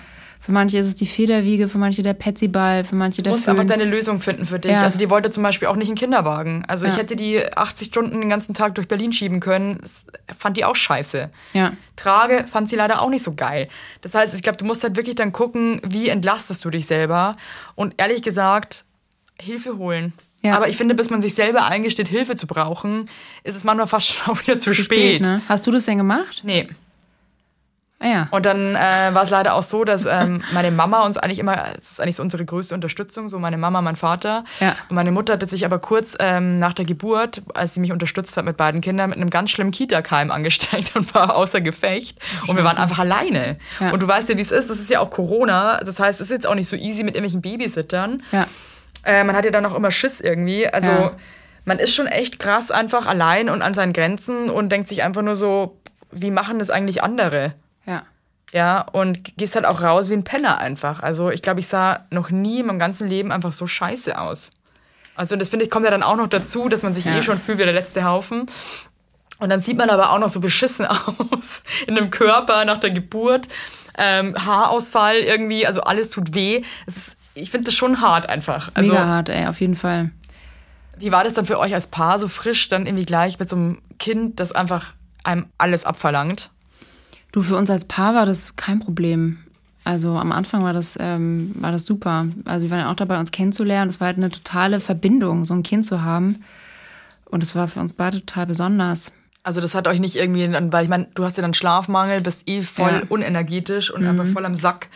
Für 0.49 0.53
manche 0.53 0.79
ist 0.79 0.87
es 0.87 0.95
die 0.95 1.07
Federwiege, 1.07 1.69
für 1.69 1.77
manche 1.77 2.03
der 2.03 2.15
Petsyball, 2.15 2.83
für 2.83 2.95
manche 2.95 3.19
Du 3.19 3.25
der 3.25 3.33
musst 3.33 3.47
einfach 3.47 3.65
Föhn. 3.65 3.69
deine 3.69 3.85
Lösung 3.85 4.23
finden 4.23 4.47
für 4.47 4.59
dich. 4.59 4.73
Ja. 4.73 4.81
Also 4.83 4.97
die 4.99 5.11
wollte 5.11 5.29
zum 5.29 5.43
Beispiel 5.43 5.69
auch 5.69 5.77
nicht 5.77 5.89
einen 5.89 5.97
Kinderwagen. 5.99 6.65
Also 6.67 6.87
ich 6.87 6.93
Ja. 6.93 7.01
hätte 7.01 7.17
die 7.17 7.43
80 7.55 7.89
Stunden 7.89 8.19
den 8.19 8.31
ganzen 8.31 8.55
Tag 8.55 8.75
durch 8.75 8.89
Berlin 8.89 9.13
schieben 9.13 9.41
können. 9.41 9.77
Das 9.83 10.07
fand 10.39 10.57
die 10.57 10.65
auch 10.65 10.75
scheiße. 10.75 11.29
Ja. 11.53 11.75
Trage 11.97 12.47
fand 12.51 12.71
sie 12.71 12.77
leider 12.77 13.03
auch 13.03 13.11
nicht 13.11 13.23
so 13.25 13.35
geil. 13.35 13.69
Das 14.01 14.15
heißt, 14.15 14.35
ich 14.35 14.41
glaube, 14.41 14.57
du 14.57 14.65
musst 14.65 14.83
halt 14.85 14.97
wirklich 14.97 15.17
dann 15.17 15.33
gucken, 15.33 15.83
wie 15.87 16.09
entlastest 16.09 16.65
du 16.65 16.71
dich 16.71 16.87
selber. 16.87 17.37
Und 17.75 17.93
ehrlich 17.99 18.23
gesagt, 18.23 18.87
Hilfe 19.39 19.77
holen. 19.77 20.15
Ja. 20.41 20.57
Aber 20.57 20.69
ich 20.71 20.79
finde, 20.79 20.95
bis 20.95 21.11
man 21.11 21.21
sich 21.21 21.35
selber 21.35 21.67
eingesteht, 21.67 22.09
Hilfe 22.09 22.37
zu 22.37 22.47
brauchen, 22.47 23.05
ist 23.45 23.55
es 23.55 23.65
manchmal 23.65 23.87
fast 23.87 24.07
schon 24.15 24.41
wieder 24.41 24.57
zu 24.57 24.73
spät. 24.73 25.21
ne? 25.21 25.43
Hast 25.47 25.67
du 25.67 25.71
das 25.73 25.85
denn 25.85 25.99
gemacht? 25.99 26.41
Nee. 26.43 26.69
Ah 28.01 28.07
ja. 28.07 28.29
Und 28.31 28.47
dann 28.47 28.77
äh, 28.77 29.11
war 29.13 29.25
es 29.25 29.31
leider 29.31 29.55
auch 29.55 29.65
so, 29.65 29.83
dass 29.83 30.07
ähm, 30.07 30.43
meine 30.53 30.71
Mama 30.71 31.05
uns 31.05 31.17
eigentlich 31.19 31.41
immer, 31.41 31.65
es 31.77 31.93
ist 31.93 32.01
eigentlich 32.01 32.15
so 32.15 32.23
unsere 32.23 32.45
größte 32.45 32.73
Unterstützung, 32.75 33.29
so 33.29 33.41
meine 33.41 33.59
Mama, 33.59 33.83
mein 33.83 33.97
Vater. 33.97 34.45
Ja. 34.61 34.77
Und 34.89 34.95
meine 34.95 35.11
Mutter 35.11 35.33
hatte 35.33 35.49
sich 35.49 35.65
aber 35.65 35.81
kurz 35.81 36.15
ähm, 36.21 36.59
nach 36.61 36.75
der 36.75 36.85
Geburt, 36.85 37.43
als 37.55 37.75
sie 37.75 37.81
mich 37.81 37.91
unterstützt 37.91 38.37
hat 38.37 38.45
mit 38.45 38.57
beiden 38.57 38.81
Kindern, 38.83 39.11
mit 39.11 39.19
einem 39.19 39.31
ganz 39.31 39.51
schlimmen 39.51 39.73
Kita-Keim 39.73 40.31
angesteckt 40.31 40.93
und 40.95 41.13
war 41.15 41.35
außer 41.35 41.61
Gefecht. 41.61 42.21
Und 42.47 42.57
wir 42.57 42.63
waren 42.63 42.77
einfach 42.79 43.01
alleine. 43.01 43.57
Ja. 43.81 43.91
Und 43.91 44.01
du 44.01 44.07
weißt 44.07 44.29
ja, 44.29 44.37
wie 44.37 44.43
es 44.43 44.53
ist, 44.53 44.71
das 44.71 44.79
ist 44.79 44.91
ja 44.91 45.01
auch 45.01 45.11
Corona. 45.11 45.79
Das 45.79 45.99
heißt, 45.99 46.21
es 46.21 46.27
ist 46.29 46.33
jetzt 46.33 46.47
auch 46.47 46.55
nicht 46.55 46.69
so 46.71 46.77
easy 46.77 47.03
mit 47.03 47.17
irgendwelchen 47.17 47.43
Babysittern. 47.43 48.23
Ja. 48.31 48.47
Äh, 49.03 49.25
man 49.25 49.35
hat 49.35 49.45
ja 49.45 49.51
dann 49.51 49.67
auch 49.67 49.75
immer 49.75 49.91
Schiss 49.91 50.21
irgendwie. 50.21 50.69
Also 50.73 50.89
Ja. 50.91 51.11
man 51.65 51.81
ist 51.81 51.95
schon 51.97 52.07
echt 52.07 52.39
krass 52.39 52.71
einfach 52.71 53.07
allein 53.07 53.49
und 53.49 53.61
an 53.61 53.75
seinen 53.75 53.93
Grenzen 53.93 54.51
und 54.51 54.71
denkt 54.71 54.87
sich 54.87 55.03
einfach 55.03 55.23
nur 55.23 55.35
so, 55.35 55.81
wie 56.13 56.31
machen 56.31 56.61
das 56.61 56.71
eigentlich 56.71 57.03
andere? 57.03 57.51
Ja. 57.87 58.03
Ja, 58.53 58.81
und 58.81 59.37
gehst 59.37 59.57
halt 59.57 59.67
auch 59.67 59.83
raus 59.83 60.09
wie 60.09 60.14
ein 60.14 60.25
Penner 60.25 60.59
einfach. 60.59 61.01
Also 61.01 61.31
ich 61.31 61.43
glaube, 61.43 61.61
ich 61.61 61.69
sah 61.69 62.07
noch 62.11 62.31
nie 62.31 62.61
in 62.61 62.67
meinem 62.67 62.79
ganzen 62.79 63.07
Leben 63.09 63.31
einfach 63.31 63.53
so 63.53 63.67
scheiße 63.67 64.19
aus. 64.19 64.51
Also 65.17 65.37
das 65.37 65.49
finde 65.51 65.64
ich, 65.67 65.71
kommt 65.71 65.85
ja 65.85 65.91
dann 65.91 66.03
auch 66.03 66.17
noch 66.17 66.29
dazu, 66.29 66.69
dass 66.69 66.83
man 66.83 66.95
sich 66.95 67.05
Ja. 67.05 67.17
eh 67.19 67.23
schon 67.23 67.38
fühlt 67.38 67.59
wie 67.59 67.64
der 67.64 67.73
letzte 67.75 68.05
Haufen. 68.05 68.47
Und 69.41 69.51
dann 69.51 69.61
sieht 69.61 69.77
man 69.77 69.91
aber 69.91 70.11
auch 70.12 70.19
noch 70.19 70.31
so 70.31 70.41
beschissen 70.41 70.87
aus 70.87 71.62
in 71.87 71.95
dem 71.95 72.11
Körper 72.11 72.64
nach 72.64 72.81
der 72.81 72.91
Geburt. 72.91 73.49
Ähm, 73.99 74.35
Haarausfall 74.43 75.17
irgendwie, 75.17 75.67
also 75.67 75.83
alles 75.83 76.09
tut 76.11 76.35
weh. 76.35 76.62
Ist, 76.87 77.17
ich 77.35 77.51
finde 77.51 77.67
das 77.67 77.75
schon 77.75 78.01
hart 78.01 78.29
einfach. 78.29 78.71
Also, 78.75 78.93
Mega 78.93 79.05
hart, 79.07 79.29
ey, 79.29 79.47
auf 79.47 79.61
jeden 79.61 79.75
Fall. 79.77 80.11
wie 80.97 81.12
war 81.12 81.23
das 81.23 81.35
dann 81.35 81.47
für 81.47 81.59
euch 81.59 81.75
als 81.75 81.88
Paar 81.88 82.19
so 82.19 82.29
frisch, 82.29 82.69
dann 82.69 82.87
irgendwie 82.87 83.05
gleich 83.05 83.38
mit 83.38 83.49
so 83.49 83.57
einem 83.57 83.83
Kind, 83.99 84.41
das 84.41 84.53
einfach 84.53 84.95
einem 85.23 85.47
alles 85.59 85.85
abverlangt? 85.85 86.51
Du, 87.38 87.44
für 87.44 87.55
uns 87.55 87.70
als 87.70 87.85
Paar 87.85 88.16
war 88.16 88.27
das 88.27 88.57
kein 88.57 88.81
Problem. 88.81 89.38
Also 89.85 90.16
am 90.16 90.33
Anfang 90.33 90.64
war 90.64 90.72
das, 90.72 90.98
ähm, 91.01 91.55
war 91.55 91.70
das 91.70 91.85
super. 91.85 92.27
Also 92.44 92.64
wir 92.66 92.72
waren 92.72 92.81
ja 92.81 92.90
auch 92.90 92.96
dabei, 92.96 93.16
uns 93.20 93.31
kennenzulernen. 93.31 93.88
Es 93.88 94.01
war 94.01 94.09
halt 94.09 94.16
eine 94.16 94.29
totale 94.31 94.81
Verbindung, 94.81 95.44
so 95.44 95.55
ein 95.55 95.62
Kind 95.62 95.87
zu 95.87 96.03
haben. 96.03 96.42
Und 97.27 97.44
es 97.44 97.55
war 97.55 97.68
für 97.68 97.79
uns 97.79 97.92
beide 97.92 98.18
total 98.27 98.46
besonders. 98.46 99.12
Also 99.44 99.61
das 99.61 99.77
hat 99.77 99.87
euch 99.87 100.01
nicht 100.01 100.16
irgendwie, 100.16 100.53
weil 100.53 100.83
ich 100.83 100.90
meine, 100.90 101.07
du 101.14 101.24
hast 101.24 101.37
ja 101.37 101.42
dann 101.42 101.55
Schlafmangel, 101.55 102.22
bist 102.22 102.48
eh 102.48 102.61
voll 102.62 102.90
Ja. 102.90 103.03
unenergetisch 103.09 103.92
und 103.92 104.05
einfach 104.05 104.27
voll 104.27 104.44
am 104.44 104.57
Sack. 104.57 104.88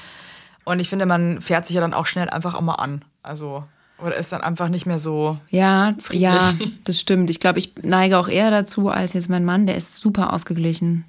Und 0.64 0.81
ich 0.81 0.88
finde, 0.88 1.07
man 1.07 1.40
fährt 1.40 1.64
sich 1.66 1.76
ja 1.76 1.81
dann 1.81 1.94
auch 1.94 2.07
schnell 2.07 2.28
einfach 2.28 2.55
auch 2.57 2.61
mal 2.61 2.74
an. 2.74 3.05
Also, 3.22 3.62
oder 4.05 4.16
ist 4.16 4.33
dann 4.33 4.40
einfach 4.40 4.68
nicht 4.68 4.85
mehr 4.85 4.98
so. 4.98 5.38
Ja, 5.48 5.94
Friedlich. 6.00 6.22
ja, 6.22 6.52
das 6.85 6.98
stimmt. 6.98 7.31
Ich 7.31 7.38
glaube, 7.38 7.61
ich 7.61 7.72
neige 7.83 8.18
auch 8.18 8.26
eher 8.26 8.50
dazu 8.50 8.88
als 8.88 9.12
jetzt 9.12 9.31
mein 9.31 9.44
Mann, 9.44 9.68
der 9.68 9.76
ist 9.76 9.94
super 9.94 10.33
ausgeglichen. 10.33 11.05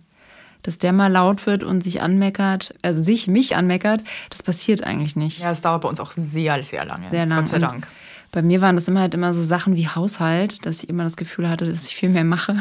Dass 0.64 0.78
der 0.78 0.94
mal 0.94 1.12
laut 1.12 1.46
wird 1.46 1.64
und 1.64 1.84
sich 1.84 2.02
anmeckert, 2.02 2.74
also 2.82 3.04
sich, 3.04 3.28
mich 3.28 3.56
anmeckert, 3.56 4.02
das 4.30 4.42
passiert 4.42 4.84
eigentlich 4.84 5.16
nicht. 5.16 5.40
Ja, 5.40 5.52
es 5.52 5.62
dauert 5.62 5.82
bei 5.82 5.90
uns 5.90 6.00
auch 6.00 6.12
sehr, 6.14 6.62
sehr 6.64 6.86
lange. 6.86 7.10
Sehr 7.12 7.26
lang. 7.26 7.38
Gott 7.40 7.48
sei 7.48 7.56
Und 7.58 7.62
Dank. 7.62 7.88
Bei 8.32 8.42
mir 8.42 8.62
waren 8.62 8.76
das 8.76 8.88
immer 8.88 9.02
halt 9.02 9.14
immer 9.14 9.34
so 9.34 9.42
Sachen 9.44 9.76
wie 9.76 9.88
Haushalt, 9.88 10.66
dass 10.66 10.82
ich 10.82 10.90
immer 10.90 11.04
das 11.04 11.18
Gefühl 11.18 11.48
hatte, 11.50 11.70
dass 11.70 11.88
ich 11.88 11.96
viel 11.96 12.10
mehr 12.10 12.24
mache 12.24 12.56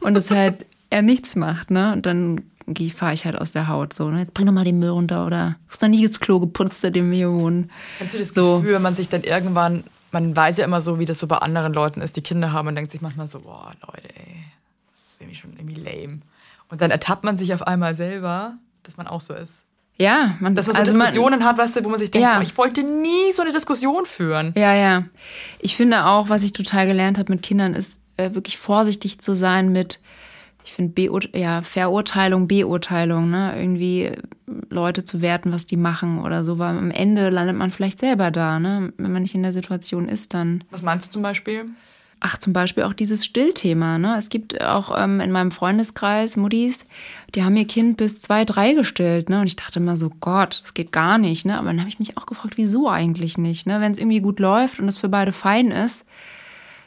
und 0.00 0.16
es 0.16 0.30
halt 0.30 0.64
er 0.90 1.02
nichts 1.02 1.36
macht, 1.36 1.70
ne? 1.70 1.92
Und 1.92 2.06
dann 2.06 2.40
fahre 2.94 3.12
ich 3.12 3.26
halt 3.26 3.36
aus 3.36 3.52
der 3.52 3.68
Haut 3.68 3.92
so, 3.92 4.08
ne? 4.10 4.20
Jetzt 4.20 4.32
bring 4.32 4.46
doch 4.46 4.52
mal 4.54 4.64
den 4.64 4.78
Müll 4.78 4.88
runter 4.90 5.26
oder 5.26 5.56
hast 5.68 5.82
noch 5.82 5.88
nie 5.88 6.06
das 6.06 6.20
Klo 6.20 6.40
geputzt, 6.40 6.80
seitdem 6.80 7.10
wir 7.10 7.16
hier 7.16 7.30
wohnen. 7.32 7.70
Kennst 7.98 8.14
du 8.14 8.18
das 8.18 8.28
So. 8.28 8.58
Gefühl, 8.60 8.76
wenn 8.76 8.82
man 8.82 8.94
sich 8.94 9.08
dann 9.10 9.24
irgendwann, 9.24 9.84
man 10.12 10.34
weiß 10.34 10.56
ja 10.58 10.64
immer 10.64 10.80
so, 10.80 10.98
wie 10.98 11.04
das 11.04 11.18
so 11.18 11.26
bei 11.26 11.36
anderen 11.36 11.74
Leuten 11.74 12.00
ist, 12.00 12.16
die 12.16 12.22
Kinder 12.22 12.52
haben 12.52 12.68
und 12.68 12.76
denkt 12.76 12.92
sich 12.92 13.02
manchmal 13.02 13.26
so, 13.26 13.40
boah, 13.40 13.72
Leute, 13.86 14.08
ey, 14.16 14.36
das 14.90 15.00
ist 15.00 15.20
irgendwie 15.20 15.36
schon 15.36 15.52
irgendwie 15.58 15.80
lame. 15.80 16.20
Und 16.68 16.80
dann 16.80 16.90
ertappt 16.90 17.24
man 17.24 17.36
sich 17.36 17.54
auf 17.54 17.66
einmal 17.66 17.94
selber, 17.94 18.54
dass 18.82 18.96
man 18.96 19.06
auch 19.06 19.20
so 19.20 19.34
ist. 19.34 19.64
Ja, 19.96 20.34
man, 20.40 20.56
Dass 20.56 20.66
man 20.66 20.74
so 20.74 20.80
also 20.80 20.92
man- 20.92 21.00
Diskussionen 21.06 21.44
hat, 21.44 21.56
weißt 21.56 21.76
du, 21.76 21.84
wo 21.84 21.88
man 21.88 22.00
sich 22.00 22.10
denkt, 22.10 22.24
Ja. 22.26 22.36
boah, 22.36 22.42
ich 22.42 22.56
wollte 22.58 22.82
nie 22.82 23.32
so 23.32 23.42
eine 23.42 23.52
Diskussion 23.52 24.06
führen. 24.06 24.52
Ja, 24.56 24.74
ja. 24.74 25.04
Ich 25.60 25.76
finde 25.76 26.04
auch, 26.06 26.28
was 26.28 26.42
ich 26.42 26.52
total 26.52 26.86
gelernt 26.88 27.16
habe 27.18 27.32
mit 27.32 27.42
Kindern, 27.42 27.74
ist 27.74 28.00
äh, 28.16 28.34
wirklich 28.34 28.58
vorsichtig 28.58 29.20
zu 29.20 29.34
sein 29.36 29.70
mit, 29.70 30.00
ich 30.64 30.72
finde, 30.72 31.08
ja, 31.34 31.62
Verurteilung, 31.62 32.48
Beurteilung, 32.48 33.30
ne? 33.30 33.54
Irgendwie 33.56 34.04
äh, 34.06 34.16
Leute 34.68 35.04
zu 35.04 35.20
werten, 35.20 35.52
was 35.52 35.66
die 35.66 35.76
machen 35.76 36.20
oder 36.20 36.42
so, 36.42 36.58
weil 36.58 36.76
am 36.76 36.90
Ende 36.90 37.28
landet 37.28 37.56
man 37.56 37.70
vielleicht 37.70 38.00
selber 38.00 38.30
da, 38.32 38.58
ne? 38.58 38.92
Wenn 38.96 39.12
man 39.12 39.22
nicht 39.22 39.34
in 39.36 39.42
der 39.44 39.52
Situation 39.52 40.08
ist, 40.08 40.34
dann. 40.34 40.64
Was 40.72 40.82
meinst 40.82 41.06
du 41.08 41.12
zum 41.12 41.22
Beispiel? 41.22 41.66
Ach, 42.26 42.38
zum 42.38 42.54
Beispiel 42.54 42.84
auch 42.84 42.94
dieses 42.94 43.22
Stillthema. 43.22 43.98
Ne? 43.98 44.16
Es 44.16 44.30
gibt 44.30 44.58
auch 44.62 44.98
ähm, 44.98 45.20
in 45.20 45.30
meinem 45.30 45.50
Freundeskreis 45.50 46.38
Muttis, 46.38 46.86
die 47.34 47.44
haben 47.44 47.54
ihr 47.54 47.66
Kind 47.66 47.98
bis 47.98 48.18
zwei, 48.22 48.46
drei 48.46 48.72
gestillt. 48.72 49.28
Ne? 49.28 49.42
Und 49.42 49.46
ich 49.46 49.56
dachte 49.56 49.78
immer 49.78 49.98
so, 49.98 50.10
Gott, 50.20 50.62
das 50.62 50.72
geht 50.72 50.90
gar 50.90 51.18
nicht. 51.18 51.44
Ne? 51.44 51.58
Aber 51.58 51.66
dann 51.66 51.80
habe 51.80 51.90
ich 51.90 51.98
mich 51.98 52.16
auch 52.16 52.24
gefragt, 52.24 52.54
wieso 52.56 52.88
eigentlich 52.88 53.36
nicht? 53.36 53.66
Ne? 53.66 53.82
Wenn 53.82 53.92
es 53.92 53.98
irgendwie 53.98 54.22
gut 54.22 54.40
läuft 54.40 54.80
und 54.80 54.88
es 54.88 54.96
für 54.96 55.10
beide 55.10 55.32
fein 55.32 55.70
ist, 55.70 56.06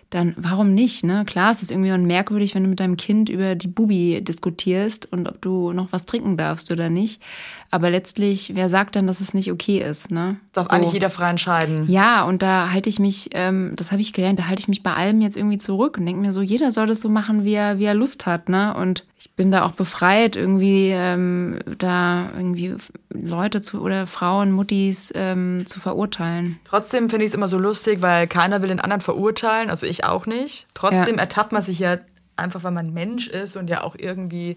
dann 0.10 0.34
warum 0.38 0.74
nicht? 0.74 1.04
Ne? 1.04 1.24
Klar, 1.26 1.52
es 1.52 1.62
ist 1.62 1.70
irgendwie 1.70 1.96
merkwürdig, 1.96 2.56
wenn 2.56 2.64
du 2.64 2.70
mit 2.70 2.80
deinem 2.80 2.98
Kind 2.98 3.30
über 3.30 3.54
die 3.54 3.68
Bubi 3.68 4.22
diskutierst 4.24 5.12
und 5.12 5.28
ob 5.28 5.40
du 5.42 5.72
noch 5.72 5.92
was 5.92 6.08
trinken 6.08 6.36
darfst 6.36 6.72
oder 6.72 6.90
nicht. 6.90 7.22
Aber 7.70 7.90
letztlich, 7.90 8.52
wer 8.56 8.70
sagt 8.70 8.96
dann, 8.96 9.08
dass 9.08 9.20
es 9.20 9.34
nicht 9.34 9.52
okay 9.52 9.80
ist? 9.80 10.10
Ne? 10.10 10.38
Darf 10.54 10.68
So. 10.70 10.76
eigentlich 10.76 10.94
jeder 10.94 11.10
frei 11.10 11.30
entscheiden. 11.30 11.86
Ja, 11.90 12.24
und 12.24 12.42
da 12.42 12.72
halte 12.72 12.88
ich 12.90 12.98
mich, 13.00 13.30
ähm, 13.34 13.74
das 13.76 13.92
habe 13.92 14.02
ich 14.02 14.14
gelernt, 14.14 14.40
da 14.40 14.48
halte 14.48 14.62
ich 14.62 14.68
mich 14.70 14.84
bei 14.84 14.94
allem 14.94 15.20
jetzt 15.22 15.36
irgendwie 15.36 15.58
zurück 15.58 15.98
und 15.98 16.06
denke 16.06 16.22
mir 16.22 16.32
so, 16.32 16.42
jeder 16.42 16.72
soll 16.72 16.88
das 16.88 17.02
so 17.02 17.10
machen, 17.10 17.44
wie 17.44 17.54
er, 17.56 17.78
wie 17.78 17.84
er 17.86 17.94
Lust 17.94 18.26
hat, 18.26 18.48
ne? 18.48 18.74
Und 18.76 19.04
ich 19.20 19.32
bin 19.32 19.52
da 19.52 19.66
auch 19.66 19.72
befreit, 19.72 20.36
irgendwie 20.36 20.92
ähm, 20.94 21.60
da 21.78 22.30
irgendwie 22.36 22.76
Leute 23.10 23.62
zu 23.62 23.82
oder 23.82 24.08
Frauen, 24.08 24.52
Muttis 24.52 25.12
ähm, 25.16 25.66
zu 25.66 25.80
verurteilen. 25.80 26.60
Trotzdem 26.64 27.10
finde 27.10 27.26
ich 27.26 27.32
es 27.32 27.36
immer 27.36 27.48
so 27.50 27.58
lustig, 27.58 28.02
weil 28.02 28.28
keiner 28.28 28.62
will 28.62 28.70
den 28.70 28.80
anderen 28.80 29.02
verurteilen, 29.02 29.70
also 29.70 29.86
ich 29.86 30.06
auch 30.06 30.26
nicht. 30.26 30.68
Trotzdem 30.74 31.16
Ja. 31.16 31.22
ertappt 31.22 31.52
man 31.52 31.62
sich 31.62 31.80
ja 31.80 31.98
einfach, 32.38 32.64
weil 32.64 32.72
man 32.72 32.94
Mensch 32.94 33.28
ist 33.28 33.58
und 33.58 33.70
ja 33.70 33.84
auch 33.84 33.96
irgendwie 33.98 34.56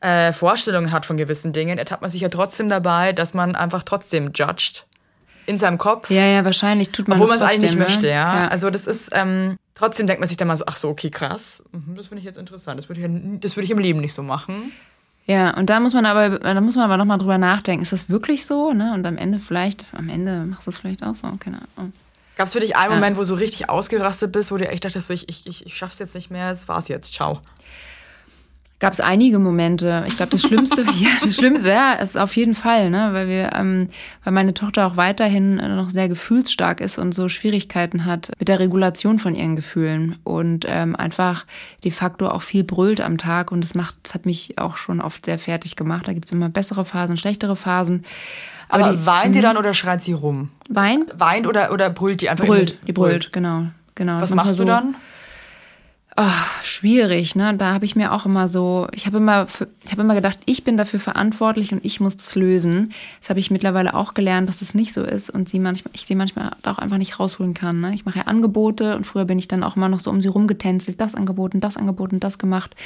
äh, 0.00 0.32
Vorstellungen 0.32 0.92
hat 0.92 1.06
von 1.06 1.16
gewissen 1.16 1.52
Dingen, 1.52 1.78
ertappt 1.78 2.02
man 2.02 2.10
sich 2.10 2.20
ja 2.20 2.28
trotzdem 2.28 2.68
dabei, 2.68 3.12
dass 3.12 3.34
man 3.34 3.54
einfach 3.56 3.82
trotzdem 3.82 4.30
judgt 4.34 4.86
in 5.46 5.58
seinem 5.58 5.78
Kopf. 5.78 6.10
Ja, 6.10 6.26
ja, 6.26 6.44
wahrscheinlich 6.44 6.90
tut 6.90 7.08
man 7.08 7.18
Obwohl 7.18 7.30
man 7.30 7.40
das 7.40 7.48
es 7.48 7.54
eigentlich 7.54 7.74
nicht 7.74 7.86
trotzdem, 7.86 8.02
möchte, 8.02 8.06
ne? 8.06 8.12
ja. 8.12 8.48
Also 8.48 8.70
das 8.70 8.86
ist, 8.86 9.10
ähm, 9.12 9.56
trotzdem 9.74 10.06
denkt 10.06 10.20
man 10.20 10.28
sich 10.28 10.36
dann 10.36 10.46
mal 10.48 10.56
so, 10.56 10.64
ach 10.66 10.76
so, 10.76 10.88
okay, 10.88 11.10
krass, 11.10 11.62
mhm, 11.72 11.96
das 11.96 12.08
finde 12.08 12.20
ich 12.20 12.26
jetzt 12.26 12.38
interessant. 12.38 12.78
Das 12.78 12.88
würde 12.88 13.00
ich, 13.00 13.06
ja 13.06 13.38
das 13.40 13.56
würde 13.56 13.64
ich 13.64 13.70
im 13.70 13.78
Leben 13.78 14.00
nicht 14.00 14.14
so 14.14 14.22
machen. 14.22 14.72
Ja, 15.24 15.54
und 15.56 15.68
da 15.68 15.78
muss 15.80 15.92
man 15.92 16.06
aber, 16.06 16.38
da 16.38 16.60
muss 16.60 16.76
man 16.76 16.84
aber 16.84 16.96
nochmal 16.96 17.18
drüber 17.18 17.36
nachdenken. 17.36 17.82
Ist 17.82 17.92
das 17.92 18.08
wirklich 18.08 18.46
so? 18.46 18.72
Ne? 18.72 18.94
Und 18.94 19.06
am 19.06 19.18
Ende 19.18 19.38
vielleicht, 19.38 19.84
am 19.92 20.08
Ende 20.08 20.44
machst 20.46 20.66
du 20.66 20.70
es 20.70 20.78
vielleicht 20.78 21.02
auch 21.02 21.16
so, 21.16 21.30
keine 21.38 21.60
Ahnung. 21.76 21.92
Gab 22.36 22.46
es 22.46 22.52
für 22.54 22.60
dich 22.60 22.76
einen 22.76 22.92
Ja. 22.92 22.94
Moment, 22.96 23.16
wo 23.16 23.20
du 23.20 23.26
so 23.26 23.34
richtig 23.34 23.68
ausgerastet 23.68 24.32
bist, 24.32 24.50
wo 24.50 24.56
du 24.56 24.66
echt 24.66 24.84
dachtest, 24.84 25.08
so, 25.08 25.12
ich, 25.12 25.28
ich, 25.28 25.46
ich, 25.46 25.66
ich 25.66 25.76
schaff's 25.76 25.98
jetzt 25.98 26.14
nicht 26.14 26.30
mehr, 26.30 26.50
es 26.50 26.66
war's 26.68 26.88
jetzt, 26.88 27.12
ciao. 27.12 27.40
Gab 28.80 28.92
es 28.92 29.00
einige 29.00 29.38
Momente. 29.40 30.04
Ich 30.06 30.16
glaube, 30.16 30.30
das 30.30 30.42
Schlimmste, 30.42 30.82
ja, 30.82 31.08
das 31.20 31.34
Schlimmste, 31.34 31.68
ja, 31.68 31.94
ist 31.94 32.16
auf 32.16 32.36
jeden 32.36 32.54
Fall, 32.54 32.90
ne, 32.90 33.08
weil 33.12 33.26
wir, 33.28 33.50
ähm, 33.54 33.88
weil 34.22 34.32
meine 34.32 34.54
Tochter 34.54 34.86
auch 34.86 34.96
weiterhin 34.96 35.58
äh, 35.58 35.68
noch 35.74 35.90
sehr 35.90 36.08
gefühlsstark 36.08 36.80
ist 36.80 36.96
und 36.98 37.12
so 37.12 37.28
Schwierigkeiten 37.28 38.04
hat 38.04 38.30
mit 38.38 38.46
der 38.48 38.60
Regulation 38.60 39.18
von 39.18 39.34
ihren 39.34 39.56
Gefühlen 39.56 40.16
und 40.22 40.64
ähm, 40.68 40.94
einfach 40.94 41.44
de 41.82 41.90
facto 41.90 42.28
auch 42.28 42.42
viel 42.42 42.62
brüllt 42.62 43.00
am 43.00 43.18
Tag 43.18 43.50
und 43.50 43.62
das 43.62 43.74
macht, 43.74 43.96
das 44.04 44.14
hat 44.14 44.26
mich 44.26 44.58
auch 44.58 44.76
schon 44.76 45.00
oft 45.00 45.24
sehr 45.26 45.38
fertig 45.40 45.74
gemacht. 45.74 46.06
Da 46.06 46.12
gibt's 46.12 46.30
immer 46.30 46.48
bessere 46.48 46.84
Phasen, 46.84 47.16
schlechtere 47.16 47.56
Phasen. 47.56 48.04
Aber 48.68 48.92
die- 48.92 49.06
weint 49.06 49.34
die 49.34 49.40
dann 49.40 49.56
oder 49.56 49.74
schreit 49.74 50.02
sie 50.02 50.12
rum? 50.12 50.50
Weint? 50.68 51.14
Weint 51.18 51.46
oder, 51.48 51.72
oder 51.72 51.90
brüllt 51.90 52.20
die 52.20 52.28
einfach? 52.28 52.44
Brüllt, 52.46 52.78
die 52.86 52.92
brüllt, 52.92 53.32
genau, 53.32 53.64
genau. 53.96 54.20
Was 54.20 54.32
machst 54.34 54.52
du 54.58 54.64
so- 54.64 54.70
dann? 56.24 56.48
schwierig, 56.78 57.34
ne? 57.34 57.56
Da 57.56 57.72
habe 57.74 57.84
ich 57.84 57.96
mir 57.96 58.12
auch 58.12 58.24
immer 58.24 58.48
so, 58.48 58.86
ich 58.92 59.06
habe 59.06 59.16
immer, 59.16 59.46
ich 59.84 59.90
habe 59.90 60.02
immer 60.02 60.14
gedacht, 60.14 60.38
ich 60.46 60.62
bin 60.64 60.76
dafür 60.76 61.00
verantwortlich 61.00 61.72
und 61.72 61.84
ich 61.84 61.98
muss 62.00 62.16
das 62.16 62.36
lösen. 62.36 62.92
Das 63.20 63.30
habe 63.30 63.40
ich 63.40 63.50
mittlerweile 63.50 63.94
auch 63.94 64.14
gelernt, 64.14 64.48
dass 64.48 64.62
es 64.62 64.74
nicht 64.74 64.92
so 64.92 65.02
ist 65.02 65.30
und 65.30 65.48
sie 65.48 65.58
manchmal, 65.58 65.90
ich 65.94 66.06
sie 66.06 66.14
manchmal 66.14 66.52
auch 66.62 66.78
einfach 66.78 66.98
nicht 66.98 67.18
rausholen 67.18 67.54
kann. 67.54 67.80
Ne? 67.80 67.94
Ich 67.94 68.04
mache 68.04 68.18
ja 68.18 68.24
Angebote 68.26 68.96
und 68.96 69.06
früher 69.06 69.24
bin 69.24 69.38
ich 69.38 69.48
dann 69.48 69.64
auch 69.64 69.76
immer 69.76 69.88
noch 69.88 70.00
so 70.00 70.10
um 70.10 70.20
sie 70.20 70.28
rumgetänzelt, 70.28 71.00
das 71.00 71.14
angeboten, 71.14 71.60
das 71.60 71.76
angeboten, 71.76 72.20
das 72.20 72.38
gemacht. 72.38 72.76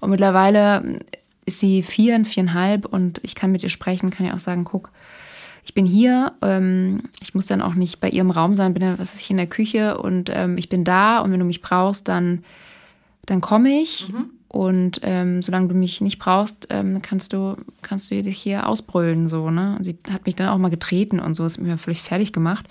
Und 0.00 0.10
mittlerweile 0.10 0.98
ist 1.46 1.60
sie 1.60 1.82
vier, 1.82 2.24
viereinhalb 2.24 2.86
und 2.86 3.20
ich 3.22 3.34
kann 3.34 3.52
mit 3.52 3.62
ihr 3.62 3.70
sprechen, 3.70 4.10
kann 4.10 4.26
ja 4.26 4.34
auch 4.34 4.38
sagen, 4.38 4.64
guck, 4.64 4.90
ich 5.64 5.74
bin 5.74 5.84
hier, 5.84 6.32
ähm, 6.42 7.02
ich 7.20 7.34
muss 7.34 7.46
dann 7.46 7.62
auch 7.62 7.74
nicht 7.74 8.00
bei 8.00 8.08
ihrem 8.08 8.30
Raum 8.30 8.54
sein, 8.54 8.72
bin 8.72 8.82
dann, 8.82 8.98
was 8.98 9.14
weiß 9.14 9.20
ich, 9.20 9.30
in 9.30 9.36
der 9.36 9.46
Küche 9.46 9.98
und 9.98 10.30
ähm, 10.32 10.56
ich 10.56 10.68
bin 10.68 10.82
da 10.82 11.20
und 11.20 11.30
wenn 11.30 11.40
du 11.40 11.44
mich 11.46 11.62
brauchst, 11.62 12.08
dann, 12.08 12.42
dann 13.30 13.40
komme 13.40 13.80
ich. 13.80 14.06
Und 14.48 15.00
ähm, 15.02 15.42
solange 15.42 15.68
du 15.68 15.74
mich 15.74 16.00
nicht 16.00 16.18
brauchst, 16.18 16.68
ähm, 16.70 17.02
kannst 17.02 17.32
du, 17.34 17.56
kannst 17.82 18.10
du 18.10 18.22
dich 18.22 18.38
hier 18.38 18.66
ausbrüllen, 18.66 19.28
so, 19.28 19.50
ne? 19.50 19.74
Und 19.76 19.84
sie 19.84 19.98
hat 20.10 20.24
mich 20.24 20.36
dann 20.36 20.48
auch 20.48 20.56
mal 20.58 20.70
getreten 20.70 21.20
und 21.20 21.34
so, 21.34 21.44
ist 21.44 21.58
mir 21.60 21.76
völlig 21.76 22.00
fertig 22.00 22.32
gemacht. 22.32 22.66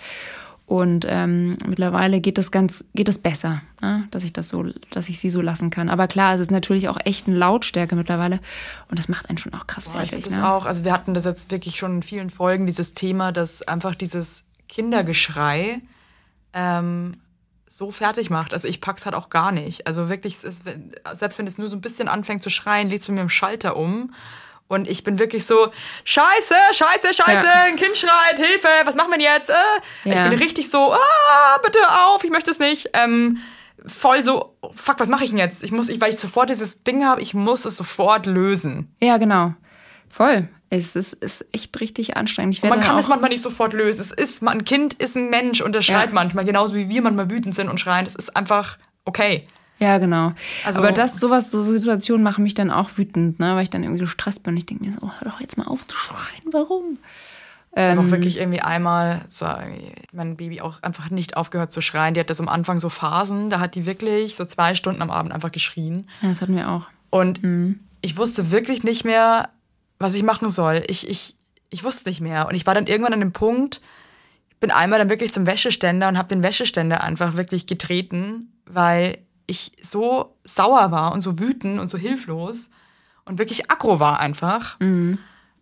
Und 0.66 1.06
ähm, 1.08 1.56
mittlerweile 1.66 2.20
geht 2.20 2.38
das 2.38 2.52
ganz, 2.52 2.84
geht 2.94 3.08
es 3.08 3.20
besser, 3.20 3.62
ne? 3.82 4.06
dass 4.12 4.26
ich 4.26 4.34
das 4.34 4.50
so, 4.50 4.66
dass 4.90 5.08
ich 5.08 5.18
sie 5.18 5.30
so 5.30 5.40
lassen 5.40 5.70
kann. 5.70 5.88
Aber 5.88 6.08
klar, 6.08 6.34
es 6.36 6.42
ist 6.42 6.52
natürlich 6.52 6.90
auch 6.90 6.98
echt 7.06 7.28
eine 7.28 7.38
Lautstärke 7.38 7.96
mittlerweile 7.96 8.42
und 8.90 9.00
das 9.00 9.08
macht 9.08 9.30
einen 9.30 9.38
schon 9.38 9.54
auch 9.54 9.66
krass 9.66 9.88
Boah, 9.88 10.04
ich 10.04 10.10
fertig. 10.10 10.26
finde 10.26 10.30
das 10.42 10.44
Ne? 10.46 10.52
auch. 10.52 10.66
Also 10.66 10.84
wir 10.84 10.92
hatten 10.92 11.14
das 11.14 11.24
jetzt 11.24 11.52
wirklich 11.52 11.78
schon 11.78 11.98
in 11.98 12.04
vielen 12.04 12.30
Folgen, 12.30 12.66
dieses 12.66 12.94
Thema, 12.94 13.32
dass 13.32 13.62
einfach 13.62 13.96
dieses 13.96 14.44
Kindergeschrei 14.68 15.80
ähm, 16.54 17.16
so 17.68 17.92
fertig 17.92 18.30
macht. 18.30 18.54
Also 18.54 18.68
ich 18.68 18.82
pack's 18.82 19.06
halt 19.06 19.16
auch 19.16 19.30
gar 19.30 19.52
nicht. 19.52 19.86
Also 19.88 20.10
wirklich, 20.10 20.36
es 20.36 20.44
ist, 20.44 20.64
selbst 21.14 21.38
wenn 21.38 21.48
es 21.48 21.58
nur 21.58 21.70
so 21.70 21.76
ein 21.76 21.82
bisschen 21.82 22.08
anfängt 22.08 22.42
zu 22.42 22.50
schreien, 22.50 22.90
lädt's 22.90 23.08
bei 23.08 23.14
mir 23.14 23.22
im 23.22 23.30
Schalter 23.30 23.76
um. 23.76 24.14
Und 24.70 24.90
ich 24.90 25.04
bin 25.04 25.18
wirklich 25.20 25.46
so, 25.46 25.72
scheiße, 26.04 26.54
scheiße, 26.74 27.14
scheiße, 27.14 27.46
Ja. 27.46 27.64
ein 27.66 27.78
Kind 27.78 27.96
schreit, 27.98 28.36
Hilfe, 28.36 28.68
was 28.84 28.96
machen 28.96 29.12
wir 29.12 29.18
denn 29.18 29.26
jetzt? 29.34 29.50
Äh? 29.50 30.10
Ja. 30.10 30.24
Ich 30.26 30.30
bin 30.30 30.40
richtig 30.40 30.70
so, 30.70 30.92
ah, 30.94 31.58
bitte 31.64 31.80
auf, 32.06 32.24
ich 32.24 32.32
möchte 32.32 32.52
es 32.52 32.60
nicht. 32.60 32.90
Ähm, 32.94 33.38
voll 33.86 34.24
so, 34.24 34.58
fuck, 34.74 35.00
was 35.00 35.08
mache 35.08 35.24
ich 35.24 35.30
denn 35.30 35.40
jetzt? 35.40 35.64
Ich 35.64 35.72
muss, 35.72 35.88
ich, 35.88 36.02
weil 36.02 36.14
ich 36.14 36.20
sofort 36.20 36.50
dieses 36.50 36.84
Ding 36.84 37.06
habe, 37.06 37.22
ich 37.22 37.34
muss 37.34 37.64
es 37.64 37.78
sofort 37.78 38.26
lösen. 38.26 38.94
Ja, 39.00 39.18
genau. 39.18 39.54
Voll. 40.10 40.50
Es 40.70 40.96
ist, 40.98 41.14
ist 41.14 41.46
echt 41.54 41.80
richtig 41.80 42.18
anstrengend. 42.18 42.62
Man 42.64 42.80
kann 42.82 42.98
es 43.00 43.08
manchmal 43.08 43.30
nicht 43.30 43.42
sofort 43.42 43.72
lösen. 43.74 44.02
Es 44.02 44.12
ist, 44.12 44.44
ein 44.46 44.66
Kind 44.66 44.96
ist 44.96 45.16
ein 45.16 45.30
Mensch 45.30 45.62
und 45.62 45.74
der 45.74 45.82
schreit 45.82 46.08
Ja. 46.10 46.14
manchmal, 46.14 46.44
genauso 46.44 46.76
wie 46.76 46.90
wir 46.90 47.02
manchmal 47.02 47.30
wütend 47.30 47.56
sind 47.56 47.70
und 47.70 47.80
schreien. 47.80 48.04
Das 48.06 48.16
ist 48.16 48.36
einfach 48.36 48.78
okay. 49.06 49.44
Ja, 49.80 49.98
genau. 50.00 50.34
Also- 50.66 50.82
Aber 50.82 50.92
das, 50.92 51.20
sowas, 51.20 51.52
so 51.52 51.64
Situationen 51.64 52.24
machen 52.24 52.44
mich 52.44 52.54
dann 52.56 52.72
auch 52.72 52.90
wütend, 52.98 53.40
ne? 53.40 53.56
weil 53.56 53.64
ich 53.64 53.70
dann 53.70 53.84
irgendwie 53.84 54.02
gestresst 54.02 54.44
bin. 54.44 54.58
Ich 54.58 54.66
denke 54.66 54.84
mir 54.84 54.92
so, 54.92 55.00
oh, 55.04 55.12
hör 55.20 55.32
doch 55.32 55.40
jetzt 55.40 55.58
mal 55.58 55.68
auf 55.68 55.86
zu 55.88 55.96
schreien. 55.96 56.52
Warum? 56.52 56.98
Ich 57.72 57.78
habe 57.84 57.92
Ähm. 57.92 58.00
auch 58.08 58.12
wirklich 58.12 58.38
irgendwie 58.40 58.62
einmal 58.62 59.22
so, 59.30 59.46
mein 60.12 60.36
Baby 60.36 60.62
auch 60.62 60.82
einfach 60.82 61.12
nicht 61.12 61.38
aufgehört 61.38 61.72
zu 61.72 61.80
schreien. 61.82 62.16
Die 62.16 62.20
hat 62.20 62.30
das 62.32 62.40
am 62.42 62.50
Anfang 62.50 62.80
so 62.80 62.90
Phasen, 62.90 63.50
da 63.52 63.60
hat 63.60 63.76
die 63.76 63.86
wirklich 63.86 64.36
so 64.36 64.46
zwei 64.46 64.74
Stunden 64.74 65.02
am 65.04 65.12
Abend 65.12 65.32
einfach 65.32 65.52
geschrien. 65.52 66.10
Ja, 66.24 66.30
das 66.30 66.42
hatten 66.42 66.56
wir 66.56 66.70
auch. 66.70 66.88
Und 67.12 67.44
Mhm. 67.44 67.80
ich 68.02 68.18
wusste 68.18 68.52
wirklich 68.52 68.84
nicht 68.84 69.06
mehr, 69.06 69.50
was 70.00 70.14
ich 70.14 70.24
machen 70.24 70.50
soll. 70.50 70.84
Ich, 70.88 71.08
ich, 71.10 71.36
ich 71.70 71.84
wusste 71.84 72.10
nicht 72.10 72.22
mehr. 72.22 72.48
Und 72.48 72.56
ich 72.56 72.66
war 72.66 72.74
dann 72.74 72.88
irgendwann 72.88 73.14
an 73.14 73.20
dem 73.20 73.34
Punkt, 73.34 73.82
ich 74.50 74.58
bin 74.58 74.72
einmal 74.72 75.00
dann 75.00 75.10
wirklich 75.10 75.34
zum 75.34 75.46
Wäscheständer 75.46 76.08
und 76.08 76.18
habe 76.18 76.30
den 76.30 76.44
Wäscheständer 76.44 77.04
einfach 77.04 77.36
wirklich 77.36 77.68
getreten, 77.68 78.52
weil 78.66 79.20
ich 79.46 79.72
so 79.82 80.36
sauer 80.44 80.92
war 80.92 81.14
und 81.14 81.22
so 81.22 81.40
wütend 81.40 81.80
und 81.80 81.90
so 81.90 81.98
hilflos 81.98 82.72
und 83.26 83.40
wirklich 83.40 83.70
aggro 83.72 84.00
war 84.00 84.20
einfach. 84.20 84.80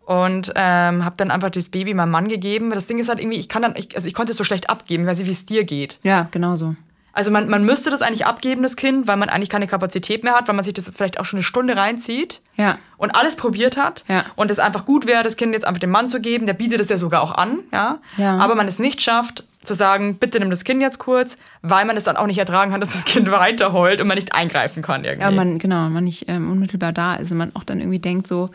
Und 0.06 0.52
ähm, 0.54 1.04
habe 1.04 1.16
dann 1.16 1.30
einfach 1.32 1.50
das 1.50 1.68
Baby 1.68 1.92
meinem 1.92 2.10
Mann 2.12 2.28
gegeben. 2.28 2.70
Das 2.70 2.86
Ding 2.86 2.98
ist 2.98 3.08
halt 3.08 3.18
irgendwie, 3.18 3.38
ich 3.38 3.48
kann 3.48 3.62
dann, 3.62 3.74
ich, 3.76 3.94
also 3.96 4.06
ich 4.06 4.14
konnte 4.14 4.32
es 4.32 4.38
so 4.38 4.44
schlecht 4.44 4.70
abgeben, 4.70 5.04
weiß 5.04 5.18
nicht, 5.18 5.26
wie 5.26 5.32
es 5.32 5.46
dir 5.46 5.64
geht. 5.64 5.98
Ja, 6.04 6.28
genau 6.30 6.54
so. 6.56 6.76
Also 7.16 7.30
man, 7.30 7.48
man 7.48 7.64
müsste 7.64 7.90
das 7.90 8.02
eigentlich 8.02 8.26
abgeben, 8.26 8.62
das 8.62 8.76
Kind, 8.76 9.08
weil 9.08 9.16
man 9.16 9.28
eigentlich 9.30 9.48
keine 9.48 9.66
Kapazität 9.66 10.22
mehr 10.22 10.34
hat, 10.34 10.48
weil 10.48 10.54
man 10.54 10.64
sich 10.64 10.74
das 10.74 10.86
jetzt 10.86 10.96
vielleicht 10.98 11.18
auch 11.18 11.24
schon 11.24 11.38
eine 11.38 11.44
Stunde 11.44 11.76
reinzieht 11.76 12.40
Ja. 12.56 12.78
und 12.98 13.16
alles 13.16 13.36
probiert 13.36 13.76
hat 13.76 14.04
Ja. 14.06 14.24
und 14.36 14.50
es 14.50 14.58
einfach 14.58 14.84
gut 14.84 15.06
wäre, 15.06 15.22
das 15.22 15.36
Kind 15.36 15.52
jetzt 15.54 15.66
einfach 15.66 15.80
dem 15.80 15.90
Mann 15.90 16.08
zu 16.08 16.20
geben, 16.20 16.46
der 16.46 16.52
bietet 16.54 16.80
es 16.80 16.88
ja 16.90 16.98
sogar 16.98 17.22
auch 17.22 17.32
an, 17.32 17.60
ja? 17.72 17.98
Ja. 18.18 18.36
aber 18.38 18.54
man 18.54 18.68
es 18.68 18.78
nicht 18.78 19.00
schafft, 19.00 19.44
zu 19.62 19.74
sagen, 19.74 20.16
bitte 20.18 20.38
nimm 20.38 20.50
das 20.50 20.62
Kind 20.62 20.80
jetzt 20.80 20.98
kurz, 20.98 21.38
weil 21.62 21.84
man 21.86 21.96
es 21.96 22.04
dann 22.04 22.16
auch 22.16 22.26
nicht 22.26 22.38
ertragen 22.38 22.70
kann, 22.70 22.80
dass 22.80 22.92
das 22.92 23.04
Kind 23.04 23.30
weiter 23.32 23.72
heult 23.72 24.00
und 24.00 24.06
man 24.06 24.16
nicht 24.16 24.34
eingreifen 24.34 24.82
kann 24.82 25.02
irgendwie. 25.04 25.22
Ja, 25.24 25.30
man, 25.32 25.58
genau, 25.58 25.88
man 25.88 26.04
nicht 26.04 26.26
ähm, 26.28 26.50
unmittelbar 26.52 26.92
da 26.92 27.16
ist 27.16 27.32
und 27.32 27.38
man 27.38 27.50
auch 27.56 27.64
dann 27.64 27.80
irgendwie 27.80 27.98
denkt 27.98 28.28
so, 28.28 28.50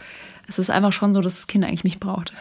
es 0.48 0.60
ist 0.60 0.70
einfach 0.70 0.94
schon 0.94 1.14
so, 1.14 1.20
dass 1.22 1.36
das 1.36 1.48
Kind 1.48 1.66
eigentlich 1.66 1.84
mich 1.84 2.00
braucht. 2.00 2.32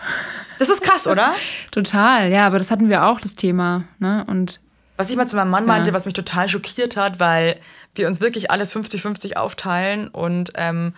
das 0.59 0.69
ist 0.69 0.83
krass, 0.83 1.09
oder? 1.09 1.33
Total, 1.71 2.31
ja, 2.31 2.47
aber 2.47 2.59
das 2.59 2.71
hatten 2.71 2.89
wir 2.89 3.07
auch, 3.07 3.21
das 3.21 3.35
Thema. 3.37 3.85
Ne? 3.99 4.25
Und 4.29 4.61
Was 5.01 5.11
ich 5.11 5.17
mal 5.17 5.27
zu 5.27 5.37
meinem 5.37 5.51
Mann 5.51 5.67
meinte, 5.67 5.89
Ja. 5.91 5.95
was 5.95 6.05
mich 6.05 6.15
total 6.15 6.49
schockiert 6.49 6.97
hat, 6.97 7.19
weil 7.21 7.59
wir 7.95 8.07
uns 8.07 8.21
wirklich 8.21 8.51
alles 8.51 8.75
50-50 8.75 9.37
aufteilen 9.37 10.09
und 10.09 10.53
ähm, 10.57 10.95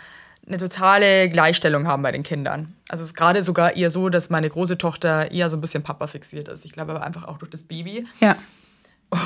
eine 0.47 0.57
totale 0.59 1.29
Gleichstellung 1.29 1.87
haben 1.87 2.03
bei 2.03 2.11
den 2.11 2.25
Kindern. 2.25 2.75
Also 2.89 3.03
es 3.05 3.11
ist 3.11 3.15
gerade 3.17 3.43
sogar 3.45 3.77
eher 3.77 3.91
so, 3.91 4.09
dass 4.09 4.29
meine 4.29 4.51
große 4.51 4.77
Tochter 4.77 5.31
eher 5.31 5.49
so 5.49 5.57
ein 5.57 5.61
bisschen 5.61 5.85
Papa 5.85 6.09
fixiert 6.09 6.49
ist. 6.49 6.65
Ich 6.65 6.73
glaube 6.73 6.91
aber 6.91 7.05
einfach 7.05 7.25
auch 7.25 7.39
durch 7.39 7.51
das 7.53 7.63
Baby. 7.63 8.07
ja, 8.21 8.35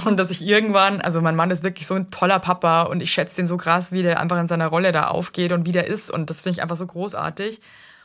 Und 0.05 0.21
dass 0.21 0.31
ich 0.31 0.47
irgendwann, 0.47 1.01
also 1.01 1.23
mein 1.23 1.37
Mann 1.37 1.51
ist 1.51 1.63
wirklich 1.65 1.87
so 1.87 1.95
ein 1.95 2.11
toller 2.11 2.39
Papa 2.39 2.83
und 2.83 3.01
ich 3.01 3.11
schätze 3.13 3.37
den 3.37 3.47
so 3.47 3.57
krass, 3.57 3.93
wie 3.93 4.03
der 4.03 4.21
einfach 4.21 4.39
in 4.39 4.47
seiner 4.49 4.67
Rolle 4.67 4.93
da 4.93 5.09
aufgeht 5.09 5.53
und 5.53 5.65
wie 5.65 5.73
der 5.73 5.87
ist. 5.87 6.11
Und 6.11 6.29
das 6.29 6.43
finde 6.43 6.57
ich 6.57 6.63
einfach 6.63 6.77
so 6.77 6.87
großartig. 6.87 7.61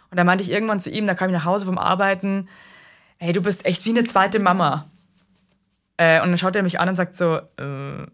Und 0.09 0.17
da 0.17 0.23
meinte 0.23 0.43
ich 0.43 0.51
irgendwann 0.51 0.79
zu 0.79 0.89
ihm, 0.89 1.05
da 1.05 1.15
kam 1.15 1.29
ich 1.29 1.33
nach 1.35 1.45
Hause 1.45 1.65
vom 1.65 1.77
Arbeiten, 1.77 2.47
hey, 3.17 3.33
du 3.33 3.41
bist 3.41 3.65
echt 3.65 3.83
wie 3.85 3.89
eine 3.89 4.03
zweite 4.05 4.39
Mama. 4.39 4.87
Äh, 6.01 6.19
und 6.21 6.29
dann 6.29 6.37
schaut 6.39 6.55
er 6.55 6.63
mich 6.63 6.79
an 6.79 6.89
und 6.89 6.95
sagt 6.95 7.15
so, 7.15 7.35
äh, 7.35 8.05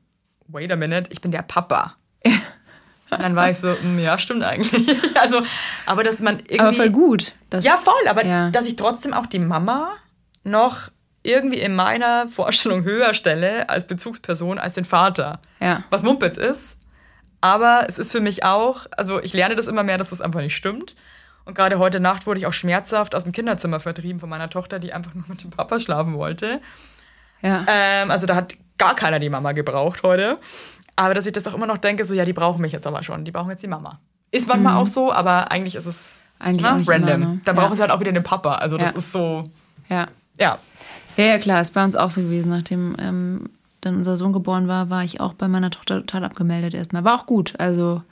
wait 0.50 0.70
a 0.72 0.76
minute, 0.76 1.10
ich 1.14 1.22
bin 1.22 1.32
der 1.32 1.42
Papa. 1.44 1.96
Und 3.10 3.22
dann 3.22 3.38
war 3.38 3.50
ich 3.50 3.58
so, 3.58 3.74
"Mm, 3.82 4.00
ja, 4.00 4.20
stimmt 4.20 4.44
eigentlich. 4.44 4.86
Also, 5.22 5.42
aber 5.86 6.04
dass 6.04 6.20
man 6.20 6.40
irgendwie. 6.40 6.60
aber 6.60 6.74
voll 6.74 6.90
gut. 6.90 7.32
Das, 7.50 7.64
Ja, 7.64 7.78
voll, 7.78 7.94
aber 8.10 8.26
Ja. 8.26 8.50
dass 8.52 8.68
ich 8.68 8.76
trotzdem 8.76 9.14
auch 9.14 9.28
die 9.28 9.40
Mama 9.40 9.92
noch 10.44 10.90
irgendwie 11.24 11.60
in 11.62 11.74
meiner 11.74 12.28
Vorstellung 12.28 12.84
höher 12.84 13.14
stelle 13.14 13.70
als 13.70 13.88
Bezugsperson 13.88 14.60
als 14.60 14.74
den 14.74 14.84
Vater. 14.84 15.40
Ja. 15.62 15.86
Was 15.90 16.04
Mumpitz 16.04 16.36
ist. 16.36 16.76
Aber 17.40 17.86
es 17.88 17.98
ist 17.98 18.12
für 18.12 18.20
mich 18.20 18.44
auch, 18.44 18.88
also 18.98 19.22
ich 19.24 19.32
lerne 19.32 19.56
das 19.56 19.68
immer 19.68 19.84
mehr, 19.84 19.98
dass 19.98 20.10
das 20.10 20.20
einfach 20.20 20.42
nicht 20.42 20.58
stimmt. 20.58 20.98
Und 21.46 21.54
gerade 21.56 21.80
heute 21.80 22.02
Nacht 22.02 22.26
wurde 22.26 22.42
ich 22.42 22.46
auch 22.46 22.52
schmerzhaft 22.54 23.16
aus 23.16 23.24
dem 23.24 23.32
Kinderzimmer 23.32 23.80
vertrieben 23.80 24.20
von 24.20 24.28
meiner 24.28 24.50
Tochter, 24.50 24.80
die 24.80 24.92
einfach 24.92 25.14
nur 25.14 25.24
mit 25.30 25.44
dem 25.44 25.52
Papa 25.52 25.80
schlafen 25.80 26.16
wollte. 26.16 26.60
Ja. 27.42 27.66
Ähm, 27.68 28.12
also 28.12 28.26
da 28.28 28.36
hat 28.36 28.56
gar 28.78 28.96
keiner 28.96 29.20
die 29.20 29.30
Mama 29.30 29.52
gebraucht 29.54 30.04
heute. 30.04 30.38
Aber 30.96 31.14
dass 31.14 31.26
ich 31.26 31.34
das 31.34 31.48
auch 31.48 31.54
immer 31.54 31.68
noch 31.68 31.78
denke, 31.78 32.06
so 32.06 32.14
ja, 32.14 32.26
die 32.26 32.34
brauchen 32.34 32.62
mich 32.62 32.72
jetzt 32.72 32.88
aber 32.88 33.04
schon, 33.04 33.24
die 33.26 33.32
brauchen 33.32 33.50
jetzt 33.52 33.62
die 33.64 33.68
Mama. 33.68 34.00
Ist 34.32 34.48
manchmal 34.48 34.76
auch 34.78 34.88
so, 34.88 35.12
aber 35.14 35.52
eigentlich 35.52 35.76
ist 35.76 35.86
es 35.86 36.22
Mhm. 36.40 36.46
Eigentlich 36.46 36.62
na, 36.62 36.76
nicht 36.78 36.90
random. 36.90 37.10
immer, 37.22 37.26
ne? 37.34 37.42
Dann 37.46 37.56
Ja. 37.56 37.62
brauchen 37.64 37.76
sie 37.76 37.82
halt 37.82 37.90
auch 37.92 38.00
wieder 38.00 38.12
den 38.12 38.22
Papa. 38.24 38.56
Also 38.56 38.78
das 38.78 38.92
Ja. 38.94 38.98
ist 39.00 39.12
so, 39.12 39.44
ja. 39.90 40.08
ja. 40.40 40.60
Ja, 41.16 41.24
ja, 41.26 41.38
klar, 41.40 41.62
ist 41.62 41.74
bei 41.74 41.84
uns 41.84 41.96
auch 41.96 42.12
so 42.12 42.22
gewesen. 42.22 42.50
Nachdem 42.52 42.96
ähm, 43.00 43.50
dann 43.82 43.96
unser 43.96 44.18
Sohn 44.18 44.34
geboren 44.34 44.68
war, 44.68 44.92
war 44.92 45.04
ich 45.04 45.20
auch 45.20 45.34
bei 45.34 45.48
meiner 45.48 45.72
Tochter 45.72 45.96
total 46.02 46.24
abgemeldet 46.26 46.76
erstmal. 46.76 47.04
War 47.04 47.16
auch 47.20 47.26
gut. 47.26 47.56
Also, 47.58 48.04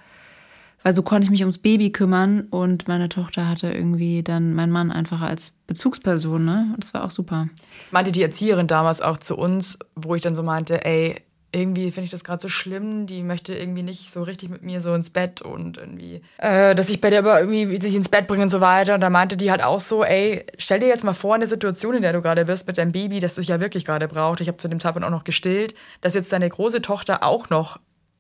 weil 0.86 0.94
so 0.94 1.02
konnte 1.02 1.26
ich 1.26 1.32
mich 1.32 1.42
ums 1.42 1.58
Baby 1.58 1.92
kümmern 1.92 2.42
und 2.52 2.88
meine 2.88 3.10
Tochter 3.10 3.50
hatte 3.50 3.72
irgendwie 3.72 4.22
dann 4.22 4.54
meinen 4.54 4.72
Mann 4.72 4.92
einfach 4.92 5.22
als 5.22 5.50
Bezugsperson, 5.66 6.46
ne? 6.46 6.70
Und 6.76 6.84
das 6.84 6.94
war 6.94 7.04
auch 7.04 7.10
super. 7.10 7.50
Das 7.80 7.92
meinte 7.92 8.12
die 8.12 8.22
Erzieherin 8.22 8.68
damals 8.68 9.02
auch 9.02 9.18
zu 9.18 9.36
uns, 9.36 9.80
wo 9.96 10.14
ich 10.14 10.22
dann 10.22 10.36
so 10.36 10.44
meinte, 10.44 10.86
ey, 10.86 11.16
irgendwie 11.52 11.90
finde 11.90 12.06
ich 12.06 12.12
das 12.12 12.24
gerade 12.24 12.40
so 12.40 12.50
schlimm, 12.50 13.08
die 13.08 13.24
möchte 13.24 13.56
irgendwie 13.56 13.82
nicht 13.82 14.12
so 14.12 14.22
richtig 14.22 14.50
mit 14.50 14.62
mir 14.62 14.84
so 14.84 14.94
ins 14.94 15.10
Bett 15.10 15.42
und 15.42 15.80
irgendwie, 15.80 16.22
äh, 16.38 16.76
dass 16.76 16.92
ich 16.92 17.02
bei 17.02 17.10
der 17.10 17.20
aber 17.20 17.40
irgendwie 17.40 17.82
sich 17.82 17.96
ins 17.96 18.10
Bett 18.10 18.28
bringe 18.28 18.44
und 18.44 18.50
so 18.50 18.62
weiter. 18.62 18.94
Und 18.94 19.02
da 19.02 19.10
meinte 19.10 19.38
die 19.38 19.50
halt 19.50 19.64
auch 19.64 19.80
so, 19.80 20.04
ey, 20.04 20.46
stell 20.60 20.82
dir 20.82 20.88
jetzt 20.88 21.04
mal 21.04 21.14
vor, 21.14 21.34
eine 21.34 21.48
Situation, 21.48 21.96
in 21.96 22.04
der 22.04 22.14
du 22.14 22.22
gerade 22.22 22.46
bist 22.46 22.68
mit 22.68 22.78
deinem 22.78 22.92
Baby, 22.92 23.22
das 23.22 23.34
dich 23.34 23.48
ja 23.48 23.60
wirklich 23.60 23.86
gerade 23.86 24.08
braucht. 24.08 24.40
Ich 24.40 24.48
habe 24.48 24.58
zu 24.58 24.68
dem 24.68 24.80
Zeitpunkt 24.80 25.08
auch 25.08 25.12
noch 25.12 25.24
gestillt, 25.24 25.74
dass 26.02 26.14
jetzt 26.14 26.32
deine 26.32 26.48
große 26.48 26.84
Tochter 26.84 27.24
auch 27.24 27.50
noch 27.50 27.80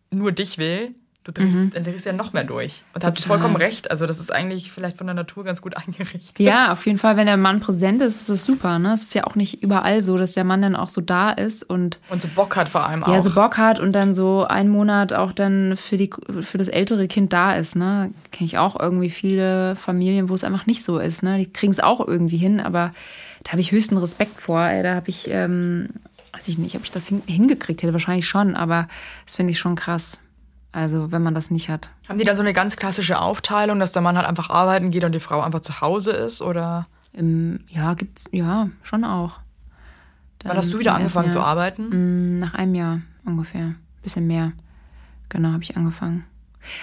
nur 0.09 0.31
dich 0.31 0.57
will. 0.57 0.95
Du 1.25 1.31
drehst, 1.31 1.57
dann 1.73 1.83
drehst 1.83 2.05
du 2.05 2.11
ja 2.11 2.15
noch 2.15 2.33
mehr 2.33 2.43
durch. 2.43 2.83
Und 2.93 3.03
da 3.03 3.07
sie 3.07 3.15
Total. 3.15 3.27
vollkommen 3.39 3.55
recht. 3.55 3.89
Also 3.89 4.05
das 4.05 4.19
ist 4.19 4.31
eigentlich 4.31 4.71
vielleicht 4.71 4.95
von 4.95 5.07
der 5.07 5.15
Natur 5.15 5.43
ganz 5.43 5.59
gut 5.59 5.75
eingerichtet. 5.77 6.39
Ja, 6.39 6.71
auf 6.71 6.85
jeden 6.85 6.99
Fall, 6.99 7.17
wenn 7.17 7.25
der 7.25 7.35
Mann 7.35 7.59
präsent 7.61 7.99
ist, 8.03 8.17
ist 8.21 8.29
das 8.29 8.45
super. 8.45 8.77
Ne? 8.77 8.93
Es 8.93 9.01
ist 9.01 9.15
ja 9.15 9.23
auch 9.23 9.33
nicht 9.33 9.63
überall 9.63 10.03
so, 10.03 10.19
dass 10.19 10.33
der 10.33 10.43
Mann 10.43 10.61
dann 10.61 10.75
auch 10.75 10.89
so 10.89 11.01
da 11.01 11.31
ist 11.31 11.63
und 11.63 11.97
Und 12.09 12.21
so 12.21 12.27
Bock 12.35 12.55
hat 12.55 12.69
vor 12.69 12.85
allem 12.87 13.03
auch. 13.03 13.07
ja, 13.11 13.21
so 13.23 13.31
Bock 13.33 13.57
hat 13.57 13.79
und 13.79 13.93
dann 13.93 14.13
so 14.13 14.45
einen 14.45 14.69
Monat 14.69 15.13
auch 15.13 15.31
dann 15.33 15.75
für, 15.75 15.97
die, 15.97 16.11
für 16.41 16.59
das 16.59 16.67
ältere 16.67 17.07
Kind 17.07 17.33
da 17.33 17.55
ist. 17.55 17.75
Ne? 17.75 18.11
Kenne 18.31 18.45
ich 18.45 18.59
auch 18.59 18.79
irgendwie 18.79 19.09
viele 19.09 19.75
Familien, 19.75 20.29
wo 20.29 20.35
es 20.35 20.43
einfach 20.43 20.67
nicht 20.67 20.83
so 20.83 20.99
ist. 20.99 21.23
Ne? 21.23 21.39
Die 21.39 21.51
kriegen 21.51 21.71
es 21.71 21.79
auch 21.79 22.07
irgendwie 22.07 22.37
hin, 22.37 22.59
aber 22.59 22.93
da 23.43 23.53
habe 23.53 23.61
ich 23.61 23.71
höchsten 23.71 23.97
Respekt 23.97 24.39
vor. 24.39 24.63
Ey. 24.63 24.83
Da 24.83 24.93
habe 24.93 25.09
ich, 25.09 25.27
ähm, 25.31 25.89
weiß 26.33 26.47
ich 26.49 26.59
nicht, 26.59 26.75
ob 26.75 26.83
ich 26.83 26.91
das 26.91 27.07
hin, 27.07 27.23
hingekriegt 27.25 27.81
hätte, 27.81 27.93
wahrscheinlich 27.93 28.27
schon, 28.27 28.55
aber 28.55 28.87
das 29.25 29.37
finde 29.37 29.51
ich 29.51 29.57
schon 29.57 29.73
krass. 29.75 30.19
Also, 30.75 31.09
wenn 31.13 31.23
man 31.23 31.33
das 31.33 31.51
nicht 31.51 31.69
hat. 31.69 31.89
Haben 32.09 32.19
die 32.19 32.25
dann 32.25 32.35
so 32.35 32.41
eine 32.41 32.51
ganz 32.51 32.75
klassische 32.75 33.21
Aufteilung, 33.21 33.79
dass 33.79 33.93
der 33.93 34.01
Mann 34.01 34.17
halt 34.17 34.27
einfach 34.27 34.49
arbeiten 34.49 34.91
geht 34.91 35.05
und 35.05 35.13
die 35.13 35.21
Frau 35.21 35.39
einfach 35.39 35.61
zu 35.61 35.79
Hause 35.79 36.11
ist? 36.11 36.41
Oder 36.41 36.85
Im, 37.13 37.61
ja, 37.69 37.93
gibt's, 37.93 38.25
ja, 38.33 38.69
schon 38.83 39.05
auch. 39.05 39.39
wann 40.43 40.57
hast 40.57 40.73
du 40.73 40.79
wieder 40.79 40.91
Dann 40.91 40.99
angefangen 40.99 41.31
zu 41.31 41.39
arbeiten? 41.39 42.39
Nach 42.39 42.55
einem 42.55 42.75
Jahr 42.75 43.01
ungefähr. 43.23 43.75
Bisschen 44.03 44.27
mehr. 44.27 44.51
Genau, 45.29 45.53
habe 45.53 45.63
ich 45.63 45.77
angefangen. 45.77 46.25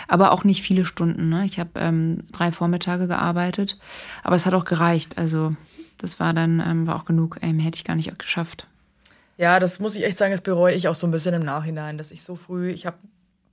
Aber 0.09 0.33
auch 0.33 0.45
nicht 0.45 0.63
viele 0.63 0.87
Stunden. 0.87 1.29
Ne? 1.29 1.45
Ich 1.45 1.59
habe 1.59 1.73
ähm, 1.75 2.21
drei 2.33 2.51
Vormittage 2.51 3.09
gearbeitet. 3.09 3.79
Aber 4.23 4.37
es 4.37 4.47
hat 4.47 4.55
auch 4.55 4.65
gereicht. 4.65 5.19
Also 5.19 5.55
das 5.99 6.19
war 6.19 6.33
dann 6.33 6.61
ähm, 6.67 6.87
war 6.87 6.97
auch 6.97 7.05
genug. 7.05 7.41
Ähm, 7.43 7.59
hätte 7.59 7.77
ich 7.77 7.85
gar 7.85 7.97
nicht 7.97 8.19
geschafft. 8.19 8.67
Ja, 9.37 9.59
das 9.59 9.81
muss 9.81 9.97
ich 9.97 10.05
echt 10.07 10.17
sagen, 10.17 10.33
das 10.33 10.41
bereue 10.41 10.75
ich 10.75 10.89
auch 10.89 10.95
so 10.95 11.07
ein 11.07 11.11
bisschen 11.11 11.35
im 11.35 11.43
Nachhinein, 11.43 11.99
dass 11.99 12.11
ich 12.11 12.23
so 12.23 12.37
früh, 12.37 12.71
ich 12.71 12.87
habe 12.87 12.97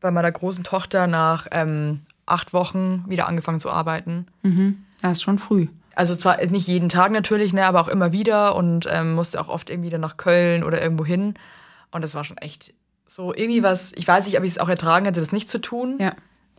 bei 0.01 0.11
meiner 0.11 0.31
großen 0.31 0.63
Tochter 0.63 1.07
nach 1.07 1.47
ähm, 1.51 2.01
acht 2.25 2.53
Wochen 2.53 3.03
wieder 3.07 3.27
angefangen 3.27 3.59
zu 3.59 3.69
arbeiten. 3.71 4.27
Das 5.01 5.13
ist 5.13 5.21
schon 5.23 5.39
früh. 5.39 5.67
Also 5.95 6.15
zwar 6.15 6.37
nicht 6.45 6.67
jeden 6.67 6.87
Tag 6.89 7.11
natürlich, 7.11 7.51
ne, 7.53 7.65
aber 7.65 7.81
auch 7.81 7.87
immer 7.89 8.13
wieder 8.13 8.55
und 8.55 8.87
ähm, 8.89 9.13
musste 9.13 9.41
auch 9.41 9.49
oft 9.49 9.69
irgendwie 9.69 9.89
dann 9.89 10.01
nach 10.01 10.15
Köln 10.17 10.63
oder 10.63 10.81
irgendwo 10.81 11.05
hin. 11.05 11.33
Und 11.91 12.03
das 12.03 12.15
war 12.15 12.23
schon 12.23 12.37
echt 12.37 12.73
so 13.05 13.33
irgendwie 13.33 13.63
was, 13.63 13.91
ich 13.95 14.07
weiß 14.07 14.25
nicht, 14.25 14.37
ob 14.37 14.43
ich 14.43 14.51
es 14.51 14.57
auch 14.59 14.69
ertragen 14.69 15.05
hätte, 15.05 15.19
das 15.19 15.31
nicht 15.31 15.49
zu 15.49 15.59
tun. 15.59 15.97
Ja. 15.99 16.13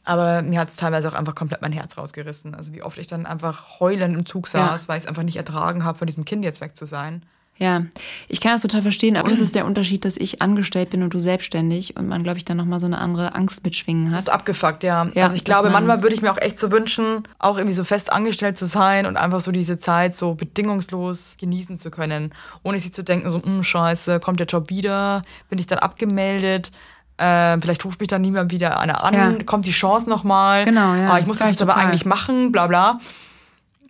Aber 0.04 0.42
mir 0.42 0.58
hat 0.58 0.68
es 0.70 0.76
teilweise 0.76 1.08
auch 1.08 1.14
einfach 1.14 1.34
komplett 1.34 1.62
mein 1.62 1.72
Herz 1.72 1.96
rausgerissen. 1.96 2.54
Also 2.54 2.72
wie 2.72 2.82
oft 2.82 2.98
ich 2.98 3.06
dann 3.06 3.24
einfach 3.26 3.80
heulend 3.80 4.16
im 4.16 4.26
Zug 4.26 4.48
saß, 4.48 4.82
Ja. 4.82 4.88
weil 4.88 4.96
ich 4.98 5.04
es 5.04 5.08
einfach 5.08 5.22
nicht 5.22 5.36
ertragen 5.36 5.84
habe, 5.84 5.96
von 5.98 6.06
diesem 6.06 6.24
Kind 6.24 6.44
jetzt 6.44 6.60
weg 6.60 6.74
zu 6.76 6.84
sein. 6.86 7.22
Ja, 7.62 7.84
ich 8.26 8.40
kann 8.40 8.52
das 8.52 8.62
total 8.62 8.80
verstehen. 8.80 9.18
Aber 9.18 9.28
uns 9.30 9.38
ist 9.38 9.54
der 9.54 9.66
Unterschied, 9.66 10.06
dass 10.06 10.16
ich 10.16 10.40
angestellt 10.40 10.88
bin 10.88 11.02
und 11.02 11.12
du 11.12 11.20
selbstständig 11.20 11.94
und 11.96 12.08
man, 12.08 12.22
glaube 12.22 12.38
ich, 12.38 12.46
dann 12.46 12.56
nochmal 12.56 12.80
so 12.80 12.86
eine 12.86 12.96
andere 12.98 13.34
Angst 13.34 13.62
mitschwingen 13.64 14.06
Das 14.06 14.12
hat. 14.14 14.20
ist 14.22 14.30
abgefuckt, 14.30 14.82
ja. 14.82 15.06
Ja, 15.14 15.24
also 15.24 15.36
ich 15.36 15.44
glaube, 15.44 15.64
man- 15.64 15.84
manchmal 15.84 16.02
würde 16.02 16.14
ich 16.14 16.22
mir 16.22 16.32
auch 16.32 16.38
echt 16.40 16.58
so 16.58 16.70
wünschen, 16.72 17.22
auch 17.38 17.58
irgendwie 17.58 17.74
so 17.76 17.84
fest 17.84 18.10
angestellt 18.12 18.56
zu 18.56 18.64
sein 18.64 19.04
und 19.04 19.18
einfach 19.18 19.42
so 19.42 19.52
diese 19.52 19.78
Zeit 19.78 20.16
so 20.16 20.34
bedingungslos 20.34 21.34
genießen 21.38 21.76
zu 21.76 21.90
können, 21.90 22.32
ohne 22.62 22.80
sich 22.80 22.94
zu 22.94 23.04
denken, 23.04 23.28
so, 23.28 23.42
hm, 23.42 23.62
scheiße, 23.62 24.20
kommt 24.20 24.40
der 24.40 24.46
Job 24.46 24.70
wieder, 24.70 25.20
bin 25.50 25.58
ich 25.58 25.66
dann 25.66 25.80
abgemeldet, 25.80 26.72
äh, 27.18 27.58
vielleicht 27.60 27.84
ruft 27.84 28.00
mich 28.00 28.08
dann 28.08 28.22
niemand 28.22 28.50
wieder 28.52 28.80
einer 28.80 29.04
an, 29.04 29.12
Ja. 29.14 29.34
kommt 29.44 29.66
die 29.66 29.70
Chance 29.72 30.08
nochmal, 30.08 30.64
Genau, 30.64 30.94
ja, 30.94 31.10
ah, 31.10 31.18
ich 31.18 31.26
muss 31.26 31.36
das 31.36 31.44
gleich 31.48 31.52
jetzt 31.52 31.62
aber 31.62 31.76
eigentlich 31.76 32.06
machen, 32.06 32.52
bla 32.52 32.66
bla. 32.66 33.00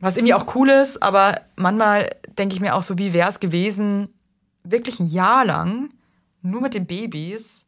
Was 0.01 0.17
irgendwie 0.17 0.35
auch 0.35 0.55
cool 0.55 0.69
ist, 0.71 1.03
aber 1.03 1.41
manchmal 1.57 2.09
denke 2.39 2.55
ich 2.55 2.61
mir 2.61 2.75
auch 2.75 2.83
so, 2.83 2.97
wie 2.99 3.13
wäre 3.13 3.29
es 3.29 3.39
gewesen, 3.41 4.09
wirklich 4.65 4.99
ein 5.01 5.09
Jahr 5.09 5.45
lang 5.45 5.91
nur 6.43 6.63
mit 6.63 6.75
den 6.75 6.87
Babys, 6.87 7.67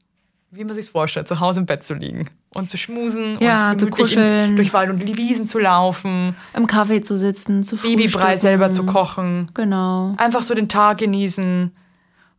wie 0.51 0.65
man 0.65 0.75
sich 0.75 0.91
vorstellt, 0.91 1.29
zu 1.29 1.41
Hause 1.41 1.61
im 1.61 1.67
Bett 1.67 1.83
zu 1.83 1.95
liegen 1.95 2.27
und 2.55 2.71
zu 2.71 2.77
schmusen 2.79 3.39
Ja, 3.41 3.71
und 3.73 3.81
zu 3.81 3.87
gemütlich 3.87 4.09
kuscheln. 4.09 4.51
in, 4.51 4.57
durch 4.57 4.73
Wald 4.73 4.91
und 4.91 5.17
Wiesen 5.17 5.47
zu 5.47 5.59
laufen, 5.59 6.35
Im 6.55 6.67
Kaffee 6.67 7.03
zu 7.03 7.17
sitzen, 7.17 7.63
zu 7.65 7.77
Babybrei 7.77 8.37
selber 8.39 8.71
zu 8.71 8.85
kochen, 8.85 9.47
Genau. 9.55 10.15
einfach 10.19 10.43
so 10.43 10.55
den 10.55 10.69
Tag 10.69 10.99
genießen, 10.99 11.71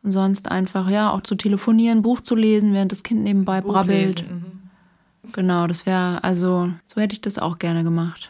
Und 0.04 0.12
sonst 0.12 0.50
einfach, 0.52 0.90
ja, 0.90 1.12
auch 1.12 1.22
zu 1.22 1.36
telefonieren, 1.36 2.02
Buch 2.02 2.20
zu 2.22 2.36
lesen, 2.36 2.74
während 2.74 2.92
das 2.92 3.04
Kind 3.04 3.22
nebenbei 3.24 3.62
Buch 3.62 3.74
brabbelt. 3.74 4.20
lesen. 4.22 4.46
Mhm. 5.24 5.32
Genau, 5.34 5.68
das 5.68 5.86
wäre, 5.86 6.24
also, 6.24 6.70
so 6.86 7.00
hätte 7.02 7.14
ich 7.14 7.22
das 7.22 7.40
auch 7.40 7.58
gerne 7.58 7.84
gemacht. 7.84 8.30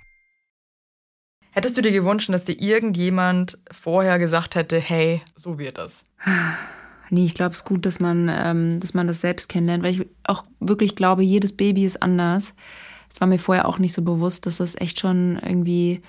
Hättest 1.51 1.75
du 1.75 1.81
dir 1.81 1.91
gewünscht, 1.91 2.29
dass 2.29 2.45
dir 2.45 2.59
irgendjemand 2.59 3.57
vorher 3.71 4.17
gesagt 4.17 4.55
hätte, 4.55 4.79
hey, 4.79 5.21
so 5.35 5.59
wird 5.59 5.77
das? 5.77 6.05
Nee, 7.09 7.25
ich 7.25 7.33
glaube, 7.33 7.51
es 7.51 7.59
ist 7.59 7.65
gut, 7.65 7.85
dass 7.85 7.99
man, 7.99 8.29
ähm, 8.31 8.79
dass 8.79 8.93
man 8.93 9.05
das 9.05 9.19
selbst 9.19 9.49
kennenlernt, 9.49 9.83
weil 9.83 9.91
ich 9.91 10.07
auch 10.23 10.45
wirklich 10.61 10.95
glaube, 10.95 11.23
jedes 11.23 11.51
Baby 11.51 11.83
ist 11.83 12.01
anders. 12.01 12.53
Es 13.09 13.19
war 13.19 13.27
mir 13.27 13.37
vorher 13.37 13.67
auch 13.67 13.79
nicht 13.79 13.91
so 13.91 14.01
bewusst, 14.01 14.45
dass 14.45 14.57
das 14.57 14.79
echt 14.79 15.01
schon 15.01 15.37
irgendwie 15.45 16.01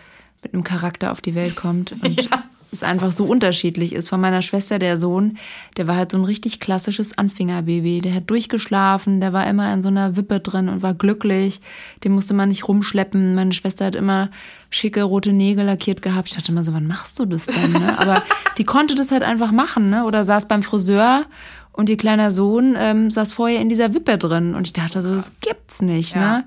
mit 0.45 0.55
einem 0.55 0.63
Charakter 0.63 1.11
auf 1.11 1.21
die 1.21 1.35
Welt 1.35 1.57
kommt 1.57 1.91
und 2.03 2.29
es 2.73 2.83
einfach 2.83 3.13
so 3.13 3.25
unterschiedlich 3.25 3.93
ist. 3.95 4.09
Von 4.09 4.21
meiner 4.21 4.41
Schwester, 4.43 4.79
der 4.79 4.99
Sohn, 4.99 5.37
der 5.77 5.87
war 5.87 5.97
halt 5.97 6.11
so 6.13 6.19
ein 6.19 6.25
richtig 6.25 6.59
klassisches 6.59 7.17
Anfängerbaby. 7.19 8.01
Der 8.01 8.15
hat 8.15 8.31
durchgeschlafen, 8.31 9.21
der 9.21 9.33
war 9.35 9.47
immer 9.47 9.73
in 9.75 9.83
so 9.83 9.89
einer 9.89 10.17
Wippe 10.17 10.41
drin 10.41 10.69
und 10.71 10.83
war 10.83 10.95
glücklich. 10.95 11.61
Den 12.03 12.13
musste 12.13 12.33
man 12.35 12.49
nicht 12.49 12.67
rumschleppen. 12.67 13.35
Meine 13.35 13.53
Schwester 13.53 13.85
hat 13.85 13.95
immer 13.95 14.31
schicke 14.71 15.03
rote 15.03 15.33
Nägel 15.33 15.67
lackiert 15.67 16.01
gehabt. 16.01 16.29
Ich 16.31 16.35
dachte 16.35 16.51
immer 16.51 16.65
so, 16.65 16.73
wann 16.73 16.87
machst 16.87 17.19
du 17.19 17.27
das 17.27 17.45
denn? 17.45 17.73
Ne? 17.73 17.99
Aber 17.99 18.23
die 18.59 18.65
konnte 18.65 18.95
das 18.95 19.11
halt 19.13 19.23
einfach 19.23 19.53
machen, 19.53 19.91
ne? 19.91 20.05
Oder 20.07 20.25
saß 20.25 20.49
beim 20.49 20.63
Friseur 20.63 21.27
und 21.73 21.91
ihr 21.91 21.99
kleiner 21.99 22.33
Sohn 22.33 22.75
ähm, 22.79 23.11
saß 23.11 23.33
vorher 23.33 23.61
in 23.61 23.69
dieser 23.69 23.93
Wippe 23.93 24.17
drin. 24.17 24.55
Und 24.55 24.67
ich 24.67 24.73
dachte 24.73 25.03
so, 25.03 25.15
das 25.15 25.41
gibt's 25.41 25.83
nicht, 25.83 26.15
Ja. 26.15 26.39
ne? 26.39 26.45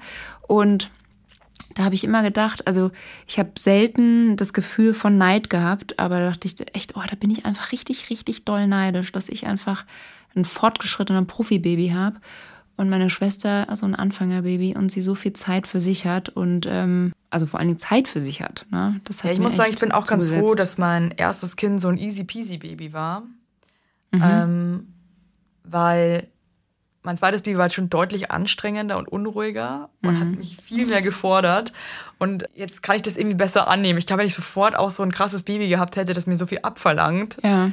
Und 0.48 0.90
da 1.76 1.84
habe 1.84 1.94
ich 1.94 2.04
immer 2.04 2.24
gedacht, 2.24 2.68
also 2.68 2.92
ich 3.28 3.38
habe 3.38 3.52
selten 3.58 4.38
das 4.38 4.54
Gefühl 4.54 4.94
von 4.94 5.18
Neid 5.18 5.50
gehabt, 5.50 6.00
aber 6.00 6.20
da 6.20 6.30
dachte 6.30 6.48
ich 6.48 6.56
echt, 6.76 6.96
oh, 6.96 7.02
da 7.08 7.16
bin 7.16 7.30
ich 7.30 7.46
einfach 7.46 7.72
richtig, 7.72 8.10
richtig 8.10 8.46
doll 8.46 8.66
neidisch, 8.66 9.12
dass 9.12 9.30
ich 9.30 9.46
einfach 9.46 9.86
ein 10.36 10.46
fortgeschrittener 10.46 11.24
Profibaby 11.24 11.90
habe 11.90 12.18
und 12.78 12.90
meine 12.90 13.10
Schwester 13.10 13.68
so 13.76 13.86
ein 13.86 13.94
Anfängerbaby 13.96 14.76
und 14.76 14.90
sie 14.90 15.02
so 15.02 15.16
viel 15.16 15.34
Zeit 15.34 15.68
für 15.68 15.80
sich 15.80 16.06
hat 16.06 16.30
und 16.30 16.66
ähm, 16.68 17.14
also 17.30 17.46
vor 17.46 17.60
allen 17.60 17.68
Dingen 17.68 17.80
Zeit 17.80 18.08
für 18.08 18.22
sich 18.22 18.42
hat. 18.42 18.66
Ne? 18.70 19.00
Das 19.04 19.24
hat 19.24 19.32
Ja, 19.32 19.34
ich 19.34 19.40
muss 19.40 19.56
sagen, 19.56 19.72
ich 19.74 19.80
bin 19.80 19.92
auch 19.92 20.08
ganz 20.08 20.26
zugesetzt. 20.26 20.48
froh, 20.48 20.56
dass 20.56 20.78
mein 20.78 21.12
erstes 21.12 21.58
Kind 21.58 21.82
so 21.82 21.90
ein 21.90 21.98
easy 21.98 22.24
peasy 22.24 22.58
Baby 22.58 22.94
war. 22.94 23.24
Mhm. 24.12 24.24
Ähm, 24.24 24.88
weil 25.64 26.28
mein 27.06 27.16
zweites 27.18 27.44
Baby 27.44 27.58
war 27.58 27.70
schon 27.70 27.90
deutlich 27.90 28.32
anstrengender 28.32 28.98
und 28.98 29.08
unruhiger 29.08 29.90
und 30.04 30.16
Mhm. 30.16 30.20
hat 30.20 30.28
mich 30.40 30.58
viel 30.58 30.86
mehr 30.88 31.02
gefordert. 31.02 31.72
Und 32.18 32.46
jetzt 32.56 32.84
kann 32.84 32.96
ich 32.98 33.02
das 33.04 33.16
irgendwie 33.16 33.36
besser 33.38 33.68
annehmen. 33.68 33.98
Ich 34.00 34.08
glaube, 34.08 34.20
wenn 34.22 34.28
ich 34.28 34.34
sofort 34.34 34.76
auch 34.76 34.90
so 34.90 35.04
ein 35.04 35.12
krasses 35.12 35.44
Baby 35.44 35.68
gehabt 35.70 35.96
hätte, 35.96 36.14
das 36.14 36.26
mir 36.28 36.36
so 36.38 36.46
viel 36.48 36.60
abverlangt. 36.64 37.38
Ja. 37.44 37.72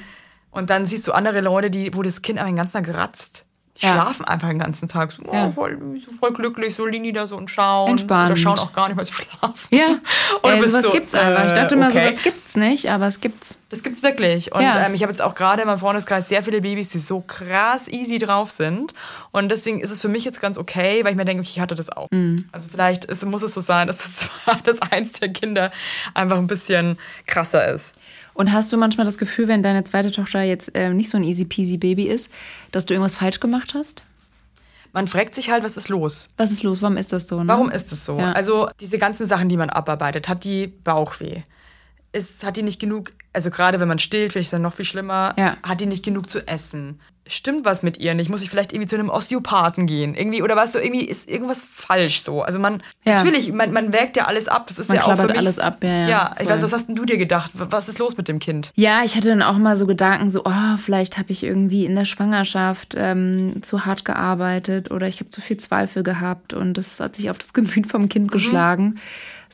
Und 0.50 0.68
dann 0.70 0.84
siehst 0.86 1.06
du 1.08 1.12
andere 1.12 1.40
Leute, 1.40 1.70
die, 1.70 1.94
wo 1.94 2.02
das 2.02 2.22
Kind 2.22 2.38
den 2.38 2.56
ganzen 2.56 2.84
Tag 2.84 2.94
ratzt. 2.94 3.44
Die 3.82 3.86
Ja. 3.86 3.94
schlafen 3.94 4.24
einfach 4.26 4.48
den 4.48 4.60
ganzen 4.60 4.86
Tag. 4.86 5.10
So, 5.10 5.22
oh, 5.26 5.32
Ja. 5.34 5.50
voll, 5.50 5.76
so 6.06 6.14
voll 6.14 6.32
glücklich, 6.32 6.72
so 6.74 6.86
liegen 6.86 7.02
die 7.02 7.12
da 7.12 7.26
so 7.26 7.36
und 7.36 7.50
schauen. 7.50 7.90
Entspannt. 7.90 8.30
Oder 8.30 8.36
schauen 8.36 8.58
auch 8.60 8.72
gar 8.72 8.86
nicht, 8.88 8.96
weil 8.96 9.04
sie 9.04 9.12
schlafen. 9.12 9.68
Ja, 9.70 9.98
äh, 10.44 10.56
bist 10.58 10.68
sowas 10.70 10.84
so, 10.84 10.90
gibt's 10.92 11.14
einfach. 11.14 11.46
Ich 11.46 11.52
äh, 11.52 11.54
dachte 11.56 11.74
immer, 11.74 11.88
okay. 11.88 12.08
sowas 12.10 12.22
gibt's 12.22 12.56
nicht, 12.56 12.88
aber 12.90 13.06
es 13.08 13.20
gibt's. 13.20 13.58
Das 13.70 13.82
gibt's 13.82 14.02
wirklich. 14.02 14.52
Und 14.52 14.60
Ja. 14.62 14.86
ähm, 14.86 14.94
ich 14.94 15.02
habe 15.02 15.10
jetzt 15.12 15.20
auch 15.20 15.34
gerade 15.34 15.62
in 15.62 15.66
meinem 15.68 15.78
Freundeskreis 15.78 16.28
sehr 16.28 16.42
viele 16.44 16.60
Babys, 16.60 16.90
die 16.90 17.00
so 17.00 17.20
krass 17.20 17.88
easy 17.88 18.18
drauf 18.18 18.50
sind. 18.50 18.94
Und 19.32 19.50
deswegen 19.50 19.80
ist 19.80 19.90
es 19.90 20.00
für 20.00 20.08
mich 20.08 20.24
jetzt 20.24 20.40
ganz 20.40 20.58
okay, 20.58 21.02
weil 21.04 21.12
ich 21.12 21.16
mir 21.16 21.24
denke, 21.24 21.40
okay, 21.40 21.50
ich 21.54 21.60
hatte 21.60 21.74
das 21.74 21.90
auch. 21.90 22.06
Mhm. 22.12 22.48
Also 22.52 22.68
vielleicht 22.70 23.06
ist, 23.06 23.24
muss 23.24 23.42
es 23.42 23.52
so 23.54 23.60
sein, 23.60 23.88
dass 23.88 23.96
das, 23.98 24.14
zwar, 24.44 24.56
dass 24.62 24.80
eins 24.92 25.12
der 25.14 25.30
Kinder 25.32 25.72
einfach 26.14 26.38
ein 26.38 26.46
bisschen 26.46 26.98
krasser 27.26 27.66
ist. 27.68 27.94
Und 28.34 28.52
hast 28.52 28.72
du 28.72 28.76
manchmal 28.76 29.04
das 29.04 29.18
Gefühl, 29.18 29.48
wenn 29.48 29.62
deine 29.62 29.84
zweite 29.84 30.10
Tochter 30.10 30.42
jetzt 30.42 30.74
äh, 30.74 30.92
nicht 30.92 31.10
so 31.10 31.18
ein 31.18 31.24
easy 31.24 31.44
peasy 31.44 31.76
Baby 31.76 32.04
ist, 32.04 32.30
dass 32.70 32.86
du 32.86 32.94
irgendwas 32.94 33.16
falsch 33.16 33.40
gemacht 33.40 33.74
hast? 33.74 34.04
Man 34.92 35.06
fragt 35.06 35.34
sich 35.34 35.50
halt, 35.50 35.64
was 35.64 35.76
ist 35.76 35.88
los? 35.88 36.28
Was 36.36 36.50
ist 36.50 36.62
los? 36.62 36.82
Warum 36.82 36.96
ist 36.96 37.12
das 37.12 37.26
so? 37.26 37.42
Ne? 37.42 37.48
Warum 37.48 37.70
ist 37.70 37.92
es 37.92 38.04
so? 38.04 38.18
Ja. 38.18 38.32
Also 38.32 38.68
diese 38.80 38.98
ganzen 38.98 39.26
Sachen, 39.26 39.48
die 39.48 39.56
man 39.56 39.70
abarbeitet, 39.70 40.28
hat 40.28 40.44
die 40.44 40.66
Bauchweh? 40.66 41.42
Ist, 42.14 42.44
hat 42.44 42.58
die 42.58 42.62
nicht 42.62 42.78
genug, 42.78 43.10
also 43.32 43.50
gerade 43.50 43.80
wenn 43.80 43.88
man 43.88 43.98
stillt, 43.98 44.32
finde 44.32 44.40
ich 44.40 44.48
es 44.48 44.50
dann 44.50 44.60
noch 44.60 44.74
viel 44.74 44.84
schlimmer, 44.84 45.32
Ja. 45.38 45.56
hat 45.66 45.80
die 45.80 45.86
nicht 45.86 46.04
genug 46.04 46.28
zu 46.28 46.46
essen? 46.46 47.00
Stimmt 47.26 47.64
was 47.64 47.82
mit 47.82 47.96
ihr 47.98 48.12
nicht? 48.14 48.28
Muss 48.28 48.42
ich 48.42 48.50
vielleicht 48.50 48.72
irgendwie 48.74 48.88
zu 48.88 48.96
einem 48.96 49.08
Osteopathen 49.08 49.86
gehen? 49.86 50.14
Irgendwie, 50.14 50.42
oder 50.42 50.54
weißt 50.56 50.74
du, 50.74 50.80
irgendwie 50.80 51.04
ist 51.06 51.30
irgendwas 51.30 51.64
falsch 51.64 52.20
so. 52.20 52.42
Also 52.42 52.58
man, 52.58 52.82
Ja. 53.04 53.14
natürlich, 53.22 53.50
man, 53.52 53.72
man 53.72 53.92
wägt 53.94 54.16
ja 54.18 54.24
alles 54.26 54.48
ab. 54.48 54.66
Das 54.66 54.78
ist 54.78 54.88
Man 54.88 54.98
ja 54.98 55.04
auch 55.04 55.16
für 55.16 55.28
mich. 55.28 55.38
alles 55.38 55.58
ab, 55.58 55.82
ja, 55.82 55.88
ja, 55.88 56.08
Ja, 56.08 56.34
ich 56.40 56.48
weiß, 56.48 56.60
was 56.60 56.72
hast 56.72 56.88
denn 56.88 56.96
du 56.96 57.04
dir 57.06 57.16
gedacht? 57.16 57.52
Was 57.54 57.88
ist 57.88 57.98
los 58.00 58.16
mit 58.18 58.28
dem 58.28 58.40
Kind? 58.40 58.72
Ja, 58.74 59.04
ich 59.04 59.14
hatte 59.16 59.28
dann 59.28 59.40
auch 59.40 59.56
mal 59.56 59.76
so 59.78 59.86
Gedanken, 59.86 60.28
so, 60.28 60.42
oh, 60.44 60.76
vielleicht 60.78 61.16
habe 61.16 61.30
ich 61.32 61.44
irgendwie 61.44 61.86
in 61.86 61.94
der 61.94 62.04
Schwangerschaft 62.04 62.94
ähm, 62.98 63.62
zu 63.62 63.86
hart 63.86 64.04
gearbeitet 64.04 64.90
oder 64.90 65.06
ich 65.06 65.20
habe 65.20 65.30
zu 65.30 65.40
viel 65.40 65.56
Zweifel 65.56 66.02
gehabt 66.02 66.52
und 66.52 66.74
das 66.74 66.98
hat 67.00 67.16
sich 67.16 67.30
auf 67.30 67.38
das 67.38 67.52
Gemüt 67.54 67.86
vom 67.86 68.08
Kind 68.10 68.26
Mhm. 68.26 68.30
geschlagen. 68.30 69.00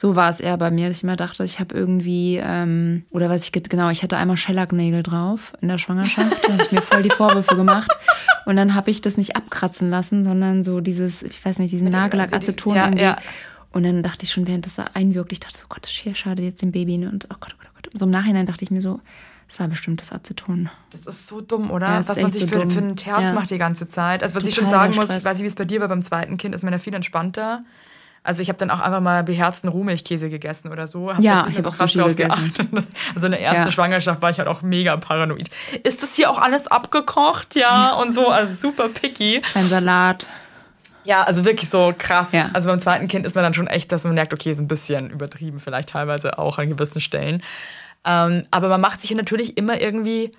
So 0.01 0.15
war 0.15 0.31
es 0.31 0.39
eher 0.39 0.57
bei 0.57 0.71
mir, 0.71 0.87
dass 0.89 0.99
ich 0.99 1.03
immer 1.03 1.17
dachte, 1.17 1.43
ich 1.43 1.59
habe 1.59 1.75
irgendwie, 1.75 2.41
ähm, 2.41 3.05
oder 3.11 3.29
was 3.29 3.43
ich, 3.45 3.51
ge- 3.53 3.63
genau, 3.69 3.91
ich 3.91 4.05
hatte 4.05 4.17
einmal 4.17 4.37
Shellac-Nägel 4.37 5.03
drauf 5.03 5.55
in 5.61 5.67
der 5.69 5.79
Schwangerschaft. 5.79 6.45
Da 6.47 6.53
habe 6.53 6.63
ich 6.63 6.71
mir 6.71 6.83
voll 6.83 7.03
die 7.03 7.11
Vorwürfe 7.11 7.57
gemacht. 7.57 7.91
Und 8.47 8.55
dann 8.55 8.77
habe 8.77 8.91
ich 8.93 9.01
das 9.01 9.17
nicht 9.17 9.35
abkratzen 9.35 9.91
lassen, 9.91 10.23
sondern 10.23 10.63
so 10.63 10.81
dieses, 10.81 11.25
ich 11.25 11.45
weiß 11.45 11.59
nicht, 11.59 11.73
diesen 11.73 11.89
Nagellack, 11.89 12.29
Also 12.33 12.39
dieses- 12.39 12.55
Aceton 12.55 12.77
ja, 12.77 12.85
irgendwie. 12.85 13.03
ja. 13.03 13.17
Und 13.73 13.83
dann 13.83 14.03
dachte 14.05 14.23
ich 14.23 14.31
schon, 14.31 14.47
während 14.47 14.67
das 14.67 14.77
da 14.77 14.85
einwirkt, 14.95 15.33
ich 15.33 15.41
dachte 15.41 15.59
so, 15.59 15.65
Gott, 15.69 15.83
das 15.83 15.91
hier 15.91 16.15
schadet 16.15 16.45
jetzt 16.45 16.63
dem 16.63 16.71
Baby. 16.73 16.97
Ne? 16.99 17.11
Und 17.11 17.27
oh 17.31 17.37
Gott, 17.41 17.55
oh 17.55 17.59
Gott, 17.61 17.69
oh 17.69 17.75
Gott. 17.83 17.91
So 17.99 18.05
im 18.05 18.11
Nachhinein 18.13 18.47
dachte 18.47 18.63
ich 18.63 18.71
mir 18.71 18.81
so, 18.81 19.01
es 19.49 19.59
war 19.59 19.67
bestimmt 19.67 20.01
das 20.01 20.13
Aceton. 20.13 20.71
Das 20.91 21.07
ist 21.07 21.27
so 21.27 21.41
dumm, 21.41 21.71
oder? 21.73 21.87
Ja, 21.89 21.99
ist 22.01 22.09
was 22.09 22.21
man 22.21 22.31
sich 22.31 22.43
so 22.43 22.47
für, 22.47 22.59
dumm. 22.61 22.71
für 22.71 22.79
einen 22.81 22.97
Terz 22.97 23.23
Ja. 23.25 23.33
macht 23.33 23.51
die 23.51 23.59
ganze 23.59 23.89
Zeit. 23.89 24.23
Also 24.23 24.37
was 24.37 24.47
ich 24.47 24.55
schon 24.55 24.65
Total 24.65 24.81
sagen 24.81 24.95
muss, 24.95 25.07
Stress. 25.07 25.25
weiß 25.25 25.37
ich, 25.39 25.43
wie 25.43 25.47
es 25.49 25.55
bei 25.57 25.65
dir 25.65 25.81
war 25.81 25.89
beim 25.89 26.03
zweiten 26.05 26.37
Kind, 26.37 26.55
ist 26.55 26.63
man 26.63 26.73
ja 26.73 26.79
viel 26.79 26.95
entspannter. 26.95 27.65
Also 28.23 28.43
ich 28.43 28.49
habe 28.49 28.59
dann 28.59 28.71
auch 28.71 28.81
einfach 28.81 29.01
mal 29.01 29.23
beherzten 29.25 29.69
Rohmilchkäse 29.69 30.29
gegessen 30.29 30.71
oder 30.71 30.87
so. 30.87 31.13
Hab 31.15 31.21
Ja, 31.23 31.47
ich 31.49 31.55
mehr 31.55 31.65
hab 31.65 31.71
auch 31.73 31.75
Sushi 31.75 31.99
gegessen. 31.99 32.53
geachtet. 32.55 32.69
Also 33.15 33.27
in 33.27 33.33
der 33.33 33.41
ersten 33.41 33.65
Ja. 33.67 33.73
Schwangerschaft 33.73 34.21
war 34.23 34.31
ich 34.31 34.39
halt 34.39 34.49
auch 34.49 34.61
mega 34.63 34.97
paranoid. 34.97 35.49
Ist 35.85 36.03
das 36.03 36.15
hier 36.15 36.31
auch 36.31 36.39
alles 36.39 36.67
abgekocht? 36.67 37.55
Ja, 37.55 37.93
und 37.95 38.15
so, 38.15 38.29
also 38.29 38.53
super 38.55 38.89
picky. 38.89 39.41
Ein 39.55 39.69
Salat. 39.69 40.27
Ja, 41.05 41.23
also 41.23 41.45
wirklich 41.47 41.71
so 41.71 41.95
krass. 41.97 42.33
Ja. 42.33 42.51
Also 42.53 42.69
beim 42.69 42.81
zweiten 42.81 43.09
Kind 43.09 43.25
ist 43.25 43.35
man 43.35 43.43
dann 43.45 43.55
schon 43.55 43.67
echt, 43.67 43.91
dass 43.93 44.05
man 44.05 44.13
merkt, 44.15 44.35
okay, 44.35 44.51
ist 44.51 44.59
ein 44.61 44.69
bisschen 44.69 45.09
übertrieben, 45.11 45.59
vielleicht 45.59 45.89
teilweise 45.91 46.39
auch 46.39 46.59
an 46.59 46.69
gewissen 46.69 47.01
Stellen. 47.01 47.43
Ähm, 48.05 48.43
aber 48.51 48.69
man 48.69 48.81
macht 48.81 49.01
sich 49.01 49.15
natürlich 49.15 49.57
immer 49.57 49.81
irgendwie 49.81 50.33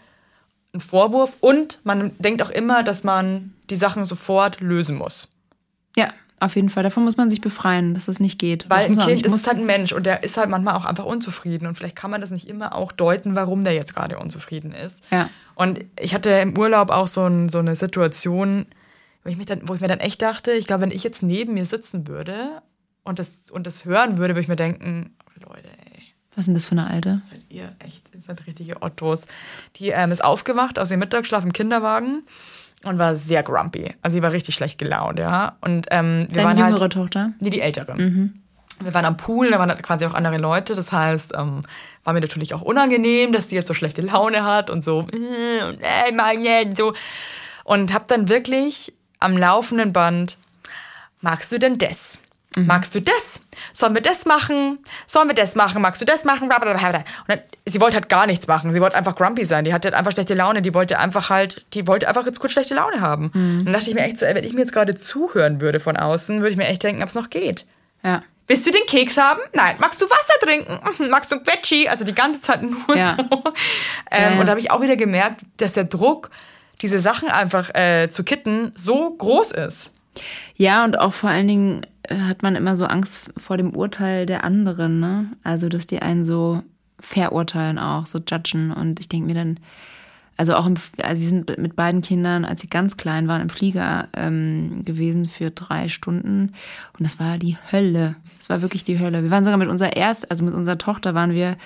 einen 0.73 0.81
Vorwurf 0.81 1.33
und 1.39 1.79
man 1.83 2.11
denkt 2.19 2.43
auch 2.43 2.51
immer, 2.51 2.83
dass 2.83 3.03
man 3.03 3.53
die 3.71 3.75
Sachen 3.75 4.05
sofort 4.05 4.61
lösen 4.61 4.95
muss. 4.97 5.27
Ja, 5.95 6.09
auf 6.39 6.55
jeden 6.55 6.69
Fall. 6.69 6.83
Davon 6.83 7.03
muss 7.03 7.17
man 7.17 7.29
sich 7.29 7.41
befreien, 7.41 7.93
dass 7.93 8.05
das 8.05 8.19
nicht 8.19 8.39
geht. 8.39 8.69
Weil 8.69 8.85
ein 8.85 8.97
Kind 8.97 9.25
ist 9.25 9.47
halt 9.47 9.57
ein 9.57 9.65
Mensch 9.65 9.91
und 9.91 10.05
der 10.05 10.23
ist 10.23 10.37
halt 10.37 10.49
manchmal 10.49 10.75
auch 10.75 10.85
einfach 10.85 11.05
unzufrieden 11.05 11.67
und 11.67 11.75
vielleicht 11.75 11.95
kann 11.95 12.11
man 12.11 12.21
das 12.21 12.31
nicht 12.31 12.47
immer 12.47 12.75
auch 12.75 12.91
deuten, 12.91 13.35
warum 13.35 13.63
der 13.63 13.73
jetzt 13.73 13.95
gerade 13.95 14.17
unzufrieden 14.17 14.71
ist. 14.71 15.03
Ja. 15.11 15.29
Und 15.55 15.85
ich 15.99 16.13
hatte 16.13 16.29
im 16.29 16.57
Urlaub 16.57 16.89
auch 16.89 17.07
so, 17.07 17.25
ein, 17.25 17.49
so 17.49 17.59
eine 17.59 17.75
Situation, 17.75 18.65
wo 19.23 19.29
ich, 19.29 19.37
mich 19.37 19.45
dann, 19.45 19.67
wo 19.67 19.75
ich 19.75 19.81
mir 19.81 19.87
dann 19.87 19.99
echt 19.99 20.21
dachte, 20.21 20.51
ich 20.51 20.67
glaube, 20.67 20.83
wenn 20.83 20.91
ich 20.91 21.03
jetzt 21.03 21.21
neben 21.21 21.53
mir 21.53 21.65
sitzen 21.65 22.07
würde 22.07 22.33
und 23.03 23.19
das, 23.19 23.51
und 23.51 23.67
das 23.67 23.85
hören 23.85 24.17
würde, 24.17 24.35
würde 24.35 24.41
ich 24.41 24.47
mir 24.47 24.55
denken, 24.55 25.15
oh, 25.27 25.49
Leute, 25.49 25.67
ey, 25.67 26.03
Was 26.35 26.43
ist 26.43 26.45
denn 26.47 26.53
das 26.53 26.65
für 26.65 26.71
eine 26.71 26.87
Alte? 26.87 27.21
seid 27.29 27.45
ihr 27.49 27.75
echt, 27.79 28.09
seid 28.25 28.47
richtige 28.47 28.81
Ottos. 28.81 29.27
Die 29.75 29.89
ähm, 29.89 30.11
ist 30.11 30.23
aufgewacht 30.23 30.79
aus 30.79 30.91
ihrem 30.91 31.01
Mittagsschlaf 31.01 31.43
im 31.43 31.53
Kinderwagen 31.53 32.23
und 32.83 32.97
war 32.97 33.15
sehr 33.15 33.43
grumpy. 33.43 33.93
Also 34.01 34.15
sie 34.15 34.23
war 34.23 34.31
richtig 34.31 34.55
schlecht 34.55 34.77
gelaunt, 34.77 35.19
ja. 35.19 35.57
Und 35.61 35.87
ähm, 35.91 36.27
wir 36.29 36.35
Deine 36.35 36.47
waren 36.47 36.57
jüngere 36.57 36.81
halt, 36.81 36.93
Tochter? 36.93 37.33
Nee, 37.39 37.49
die 37.49 37.61
ältere. 37.61 37.95
Wir 38.81 38.93
waren 38.93 39.05
am 39.05 39.17
Pool, 39.17 39.51
da 39.51 39.59
waren 39.59 39.69
halt 39.69 39.83
quasi 39.83 40.05
auch 40.05 40.13
andere 40.13 40.37
Leute. 40.37 40.75
Das 40.75 40.91
heißt, 40.91 41.33
ähm, 41.37 41.61
war 42.03 42.13
mir 42.13 42.21
natürlich 42.21 42.53
auch 42.53 42.61
unangenehm, 42.61 43.33
dass 43.33 43.47
die 43.47 43.55
jetzt 43.55 43.67
so 43.67 43.73
schlechte 43.73 44.01
Laune 44.01 44.45
hat 44.45 44.69
und 44.69 44.83
so, 44.83 45.05
äh, 45.11 45.65
und, 45.65 45.81
äh, 45.81 46.63
äh, 46.63 46.69
so. 46.75 46.93
Und 47.65 47.93
hab 47.93 48.07
dann 48.07 48.29
wirklich 48.29 48.93
am 49.19 49.35
laufenden 49.35 49.91
Band, 49.91 50.37
magst 51.21 51.51
du 51.51 51.59
denn 51.59 51.77
das? 51.77 52.19
Magst 52.57 52.95
du 52.95 52.99
das? 53.01 53.41
Sollen 53.73 53.93
wir 53.93 54.01
das 54.01 54.25
machen? 54.25 54.79
Sollen 55.05 55.27
wir 55.27 55.35
das 55.35 55.55
machen? 55.55 55.81
Magst 55.81 56.01
du 56.01 56.05
das 56.05 56.23
machen? 56.25 56.49
Und 56.49 56.53
dann, 57.27 57.39
sie 57.65 57.79
wollte 57.79 57.95
halt 57.95 58.09
gar 58.09 58.25
nichts 58.25 58.47
machen. 58.47 58.73
Sie 58.73 58.81
wollte 58.81 58.95
einfach 58.97 59.15
grumpy 59.15 59.45
sein. 59.45 59.65
Die 59.65 59.73
hatte 59.73 59.87
halt 59.87 59.95
einfach 59.95 60.11
schlechte 60.11 60.33
Laune. 60.33 60.61
Die 60.63 60.73
wollte 60.73 60.97
einfach 60.97 61.29
halt, 61.29 61.65
die 61.75 61.87
wollte 61.87 62.07
einfach 62.07 62.25
jetzt 62.25 62.39
kurz 62.39 62.53
schlechte 62.53 62.73
Laune 62.73 63.01
haben. 63.01 63.31
Dann 63.63 63.71
dachte 63.73 63.89
ich 63.89 63.95
mir 63.95 64.01
echt 64.01 64.17
so, 64.17 64.25
wenn 64.25 64.43
ich 64.43 64.53
mir 64.53 64.61
jetzt 64.61 64.73
gerade 64.73 64.95
zuhören 64.95 65.61
würde 65.61 65.79
von 65.79 65.95
außen, 65.95 66.39
würde 66.39 66.49
ich 66.51 66.57
mir 66.57 66.67
echt 66.67 66.81
denken, 66.83 67.03
ob 67.03 67.09
es 67.09 67.15
noch 67.15 67.29
geht. 67.29 67.65
Ja. 68.03 68.23
Willst 68.47 68.65
du 68.65 68.71
den 68.71 68.85
Keks 68.87 69.15
haben? 69.17 69.39
Nein. 69.53 69.75
Magst 69.79 70.01
du 70.01 70.05
Wasser 70.05 70.39
trinken? 70.41 70.79
Mhm. 71.03 71.09
Magst 71.11 71.31
du 71.31 71.39
Quetschi? 71.39 71.87
Also 71.87 72.03
die 72.03 72.15
ganze 72.15 72.41
Zeit 72.41 72.63
nur 72.63 72.73
Ja. 72.97 73.15
so. 73.15 73.43
Ähm, 74.11 74.33
Ja. 74.33 74.39
Und 74.39 74.45
da 74.47 74.49
habe 74.51 74.59
ich 74.59 74.71
auch 74.71 74.81
wieder 74.81 74.95
gemerkt, 74.95 75.41
dass 75.57 75.73
der 75.73 75.83
Druck, 75.83 76.31
diese 76.81 76.99
Sachen 76.99 77.29
einfach 77.29 77.69
äh, 77.75 78.09
zu 78.09 78.23
kitten, 78.23 78.71
so 78.75 79.11
groß 79.11 79.51
ist. 79.51 79.91
Ja, 80.55 80.83
und 80.83 80.97
auch 80.97 81.13
vor 81.13 81.29
allen 81.29 81.47
Dingen 81.47 81.85
hat 82.09 82.43
man 82.43 82.55
immer 82.55 82.75
so 82.75 82.85
Angst 82.85 83.31
vor 83.37 83.57
dem 83.57 83.75
Urteil 83.75 84.25
der 84.25 84.43
anderen, 84.43 84.99
ne? 84.99 85.27
Also, 85.43 85.69
dass 85.69 85.87
die 85.87 86.01
einen 86.01 86.23
so 86.23 86.63
verurteilen 86.99 87.77
auch, 87.77 88.05
so 88.05 88.19
judgen. 88.19 88.71
Und 88.71 88.99
ich 88.99 89.09
denke 89.09 89.27
mir 89.27 89.35
dann, 89.35 89.59
also 90.37 90.55
auch 90.55 90.65
im, 90.65 90.75
also 91.01 91.21
wir 91.21 91.27
sind 91.27 91.57
mit 91.57 91.75
beiden 91.75 92.01
Kindern, 92.01 92.45
als 92.45 92.61
sie 92.61 92.69
ganz 92.69 92.97
klein 92.97 93.27
waren, 93.27 93.41
im 93.41 93.49
Flieger 93.49 94.07
ähm, 94.13 94.83
gewesen 94.85 95.25
für 95.25 95.51
drei 95.51 95.89
Stunden. 95.89 96.53
Und 96.97 97.03
das 97.05 97.19
war 97.19 97.37
die 97.37 97.57
Hölle. 97.71 98.15
Das 98.37 98.49
war 98.49 98.61
wirklich 98.61 98.83
die 98.83 98.99
Hölle. 98.99 99.23
Wir 99.23 99.31
waren 99.31 99.43
sogar 99.43 99.57
mit 99.57 99.69
unserer 99.69 99.95
Erst, 99.97 100.31
also 100.31 100.45
mit 100.45 100.53
unserer 100.53 100.77
Tochter 100.77 101.13
waren 101.13 101.33
wir, 101.33 101.57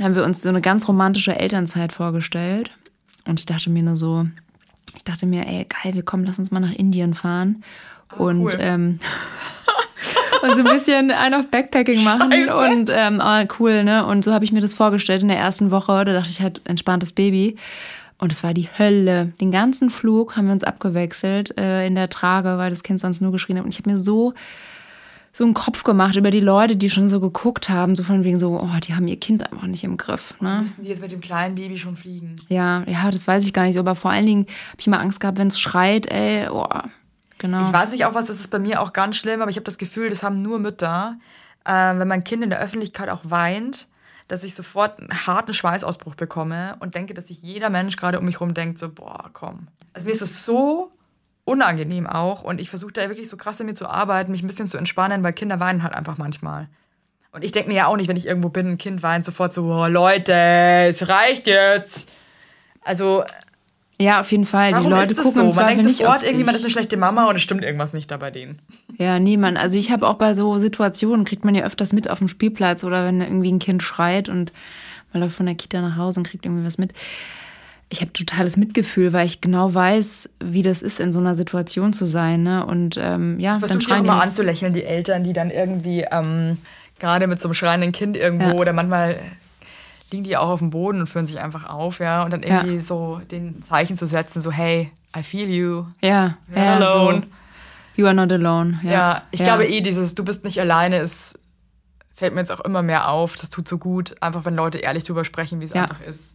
haben 0.00 0.14
wir 0.14 0.24
uns 0.24 0.42
so 0.42 0.50
eine 0.50 0.60
ganz 0.60 0.86
romantische 0.86 1.38
Elternzeit 1.38 1.92
vorgestellt. 1.92 2.70
Und 3.26 3.40
ich 3.40 3.46
dachte 3.46 3.70
mir 3.70 3.82
nur 3.82 3.96
so, 3.96 4.26
ich 4.94 5.04
dachte 5.04 5.26
mir, 5.26 5.46
ey, 5.46 5.66
geil, 5.66 5.94
wir 5.94 6.02
kommen, 6.02 6.24
lass 6.24 6.38
uns 6.38 6.50
mal 6.50 6.60
nach 6.60 6.74
Indien 6.74 7.14
fahren. 7.14 7.64
Und 8.18 8.42
cool. 8.42 8.56
ähm, 8.58 8.98
und 10.42 10.50
so 10.50 10.58
ein 10.58 10.64
bisschen 10.64 11.10
ein 11.10 11.34
auf 11.34 11.50
Backpacking 11.50 12.02
machen 12.04 12.32
Scheiße. 12.32 12.56
und 12.56 12.90
ähm, 12.92 13.20
ah, 13.20 13.44
cool, 13.58 13.84
ne? 13.84 14.06
Und 14.06 14.24
so 14.24 14.32
habe 14.32 14.44
ich 14.44 14.52
mir 14.52 14.60
das 14.60 14.74
vorgestellt 14.74 15.22
in 15.22 15.28
der 15.28 15.38
ersten 15.38 15.70
Woche. 15.70 16.04
Da 16.04 16.12
dachte 16.12 16.30
ich 16.30 16.40
halt 16.40 16.60
entspanntes 16.64 17.12
Baby. 17.12 17.56
Und 18.18 18.30
es 18.32 18.44
war 18.44 18.54
die 18.54 18.68
Hölle. 18.78 19.32
Den 19.40 19.50
ganzen 19.50 19.90
Flug 19.90 20.36
haben 20.36 20.46
wir 20.46 20.52
uns 20.52 20.64
abgewechselt 20.64 21.58
äh, 21.58 21.86
in 21.86 21.94
der 21.94 22.08
Trage, 22.08 22.58
weil 22.58 22.70
das 22.70 22.82
Kind 22.82 23.00
sonst 23.00 23.20
nur 23.20 23.32
geschrien 23.32 23.58
hat. 23.58 23.64
Und 23.64 23.70
ich 23.70 23.78
habe 23.78 23.90
mir 23.90 23.98
so 23.98 24.34
so 25.34 25.42
einen 25.42 25.52
Kopf 25.52 25.82
gemacht 25.82 26.14
über 26.14 26.30
die 26.30 26.40
Leute, 26.40 26.76
die 26.76 26.88
schon 26.88 27.08
so 27.08 27.18
geguckt 27.18 27.68
haben, 27.68 27.96
so 27.96 28.04
von 28.04 28.22
wegen 28.22 28.38
so, 28.38 28.60
oh, 28.60 28.78
die 28.84 28.94
haben 28.94 29.08
ihr 29.08 29.18
Kind 29.18 29.50
einfach 29.50 29.66
nicht 29.66 29.82
im 29.82 29.96
Griff. 29.96 30.40
Ne? 30.40 30.58
Müssen 30.60 30.84
die 30.84 30.90
jetzt 30.90 31.02
mit 31.02 31.10
dem 31.10 31.20
kleinen 31.20 31.56
Baby 31.56 31.76
schon 31.76 31.96
fliegen? 31.96 32.36
Ja, 32.46 32.84
ja, 32.86 33.10
das 33.10 33.26
weiß 33.26 33.44
ich 33.44 33.52
gar 33.52 33.64
nicht 33.64 33.74
so, 33.74 33.80
aber 33.80 33.96
vor 33.96 34.12
allen 34.12 34.26
Dingen 34.26 34.46
habe 34.68 34.76
ich 34.78 34.86
immer 34.86 35.00
Angst 35.00 35.18
gehabt, 35.18 35.36
wenn 35.38 35.48
es 35.48 35.58
schreit, 35.58 36.06
ey, 36.06 36.48
oh, 36.48 36.68
genau. 37.44 37.66
Ich 37.66 37.72
weiß 37.72 37.92
nicht 37.92 38.06
auch 38.06 38.14
was, 38.14 38.26
das 38.26 38.40
ist 38.40 38.50
bei 38.50 38.58
mir 38.58 38.80
auch 38.80 38.92
ganz 38.92 39.16
schlimm, 39.16 39.42
aber 39.42 39.50
ich 39.50 39.56
habe 39.56 39.64
das 39.64 39.76
Gefühl, 39.76 40.08
das 40.08 40.22
haben 40.22 40.36
nur 40.36 40.58
Mütter. 40.58 41.18
Äh, 41.64 41.70
wenn 41.70 42.08
mein 42.08 42.24
Kind 42.24 42.42
in 42.42 42.50
der 42.50 42.60
Öffentlichkeit 42.60 43.10
auch 43.10 43.20
weint, 43.24 43.86
dass 44.28 44.44
ich 44.44 44.54
sofort 44.54 44.98
einen 44.98 45.26
harten 45.26 45.52
Schweißausbruch 45.52 46.14
bekomme 46.14 46.76
und 46.80 46.94
denke, 46.94 47.12
dass 47.12 47.28
sich 47.28 47.42
jeder 47.42 47.68
Mensch 47.68 47.96
gerade 47.96 48.18
um 48.18 48.24
mich 48.24 48.40
rum 48.40 48.54
denkt, 48.54 48.78
so, 48.78 48.90
boah, 48.90 49.28
komm. 49.34 49.68
Also 49.92 50.06
mir 50.06 50.12
ist 50.12 50.22
es 50.22 50.44
so 50.44 50.90
unangenehm 51.44 52.06
auch 52.06 52.42
und 52.42 52.60
ich 52.60 52.70
versuche 52.70 52.92
da 52.92 53.08
wirklich 53.08 53.28
so 53.28 53.36
krass 53.36 53.60
an 53.60 53.66
mir 53.66 53.74
zu 53.74 53.86
arbeiten, 53.86 54.32
mich 54.32 54.42
ein 54.42 54.46
bisschen 54.46 54.68
zu 54.68 54.78
entspannen, 54.78 55.22
weil 55.22 55.34
Kinder 55.34 55.60
weinen 55.60 55.82
halt 55.82 55.94
einfach 55.94 56.16
manchmal. 56.16 56.68
Und 57.32 57.44
ich 57.44 57.52
denke 57.52 57.68
mir 57.68 57.74
ja 57.74 57.86
auch 57.88 57.96
nicht, 57.96 58.08
wenn 58.08 58.16
ich 58.16 58.26
irgendwo 58.26 58.48
bin, 58.48 58.66
ein 58.68 58.78
Kind 58.78 59.02
weint, 59.02 59.24
sofort 59.24 59.52
so, 59.52 59.64
oh, 59.64 59.86
Leute, 59.86 60.32
es 60.32 61.08
reicht 61.08 61.46
jetzt. 61.46 62.10
Also, 62.80 63.24
ja, 64.00 64.20
auf 64.20 64.30
jeden 64.32 64.44
Fall. 64.44 64.72
warum 64.72 64.84
die 64.86 64.90
Leute 64.90 65.10
ist 65.12 65.18
das 65.18 65.24
gucken 65.24 65.32
so? 65.36 65.40
im 65.40 65.46
Man 65.46 65.54
Zweifel 65.54 65.68
denkt 65.70 65.84
nicht 65.86 65.96
sofort, 65.98 66.18
auf 66.18 66.24
irgendwie, 66.24 66.44
man 66.44 66.54
ist 66.54 66.62
eine 66.62 66.70
schlechte 66.70 66.96
Mama 66.96 67.28
und 67.28 67.36
es 67.36 67.42
stimmt 67.42 67.64
irgendwas 67.64 67.92
nicht 67.92 68.10
da 68.10 68.16
bei 68.16 68.30
denen. 68.30 68.58
Ja, 68.98 69.18
niemand. 69.18 69.58
Also 69.58 69.78
ich 69.78 69.90
habe 69.90 70.06
auch 70.08 70.14
bei 70.14 70.34
so 70.34 70.58
Situationen, 70.58 71.24
kriegt 71.24 71.44
man 71.44 71.54
ja 71.54 71.64
öfters 71.64 71.92
mit 71.92 72.10
auf 72.10 72.18
dem 72.18 72.28
Spielplatz 72.28 72.84
oder 72.84 73.04
wenn 73.04 73.20
irgendwie 73.20 73.52
ein 73.52 73.58
Kind 73.58 73.82
schreit 73.82 74.28
und 74.28 74.52
man 75.12 75.22
läuft 75.22 75.36
von 75.36 75.46
der 75.46 75.54
Kita 75.54 75.80
nach 75.80 75.96
Hause 75.96 76.20
und 76.20 76.26
kriegt 76.26 76.44
irgendwie 76.44 76.66
was 76.66 76.76
mit. 76.78 76.92
ich 77.88 78.00
habe 78.00 78.12
totales 78.12 78.56
Mitgefühl, 78.56 79.12
weil 79.12 79.26
ich 79.26 79.40
genau 79.40 79.72
weiß, 79.72 80.30
wie 80.42 80.62
das 80.62 80.82
ist, 80.82 80.98
in 80.98 81.12
so 81.12 81.20
einer 81.20 81.36
Situation 81.36 81.92
zu 81.92 82.04
sein. 82.04 82.42
Ne? 82.42 82.66
Und 82.66 82.96
ähm, 83.00 83.38
ja, 83.38 83.58
Versuch 83.60 83.68
dann 83.68 83.78
die 83.78 83.84
auch 83.84 83.88
schreien 83.90 84.04
immer 84.04 84.14
die. 84.16 84.22
anzulächeln, 84.22 84.72
die 84.72 84.82
Eltern, 84.84 85.22
die 85.22 85.32
dann 85.32 85.50
irgendwie 85.50 86.04
ähm, 86.10 86.58
gerade 86.98 87.28
mit 87.28 87.40
so 87.40 87.48
einem 87.48 87.54
schreienden 87.54 87.92
Kind 87.92 88.16
irgendwo 88.16 88.48
Ja. 88.48 88.54
oder 88.54 88.72
manchmal 88.72 89.18
liegen 90.14 90.24
die 90.24 90.36
auch 90.36 90.48
auf 90.48 90.60
dem 90.60 90.70
Boden 90.70 91.00
und 91.00 91.06
führen 91.08 91.26
sich 91.26 91.38
einfach 91.40 91.68
auf, 91.68 91.98
ja, 91.98 92.22
und 92.22 92.32
dann 92.32 92.42
irgendwie 92.42 92.76
Ja. 92.76 92.80
so 92.80 93.20
den 93.30 93.62
Zeichen 93.62 93.96
zu 93.96 94.06
setzen, 94.06 94.40
so 94.40 94.50
hey, 94.52 94.90
I 95.16 95.22
feel 95.22 95.48
you, 95.48 95.84
Ja, 96.00 96.36
you're 96.52 96.56
ja 96.64 96.78
not 96.78 96.82
alone. 96.88 97.20
So. 97.22 97.28
You 97.96 98.06
are 98.06 98.14
not 98.14 98.32
alone. 98.32 98.80
Ja, 98.82 98.90
Ja, 98.92 99.22
ich 99.30 99.42
glaube 99.44 99.66
eh, 99.66 99.80
dieses 99.80 100.14
Du 100.14 100.24
bist 100.24 100.44
nicht 100.44 100.60
alleine 100.60 100.98
ist, 100.98 101.38
fällt 102.14 102.32
mir 102.34 102.40
jetzt 102.40 102.50
auch 102.52 102.60
immer 102.60 102.82
mehr 102.82 103.08
auf. 103.08 103.36
Das 103.36 103.50
tut 103.50 103.68
so 103.68 103.78
gut, 103.78 104.14
einfach 104.20 104.44
wenn 104.44 104.56
Leute 104.56 104.78
ehrlich 104.78 105.04
drüber 105.04 105.24
sprechen, 105.24 105.60
wie 105.60 105.64
es 105.66 105.72
einfach 105.72 106.00
ist. 106.00 106.34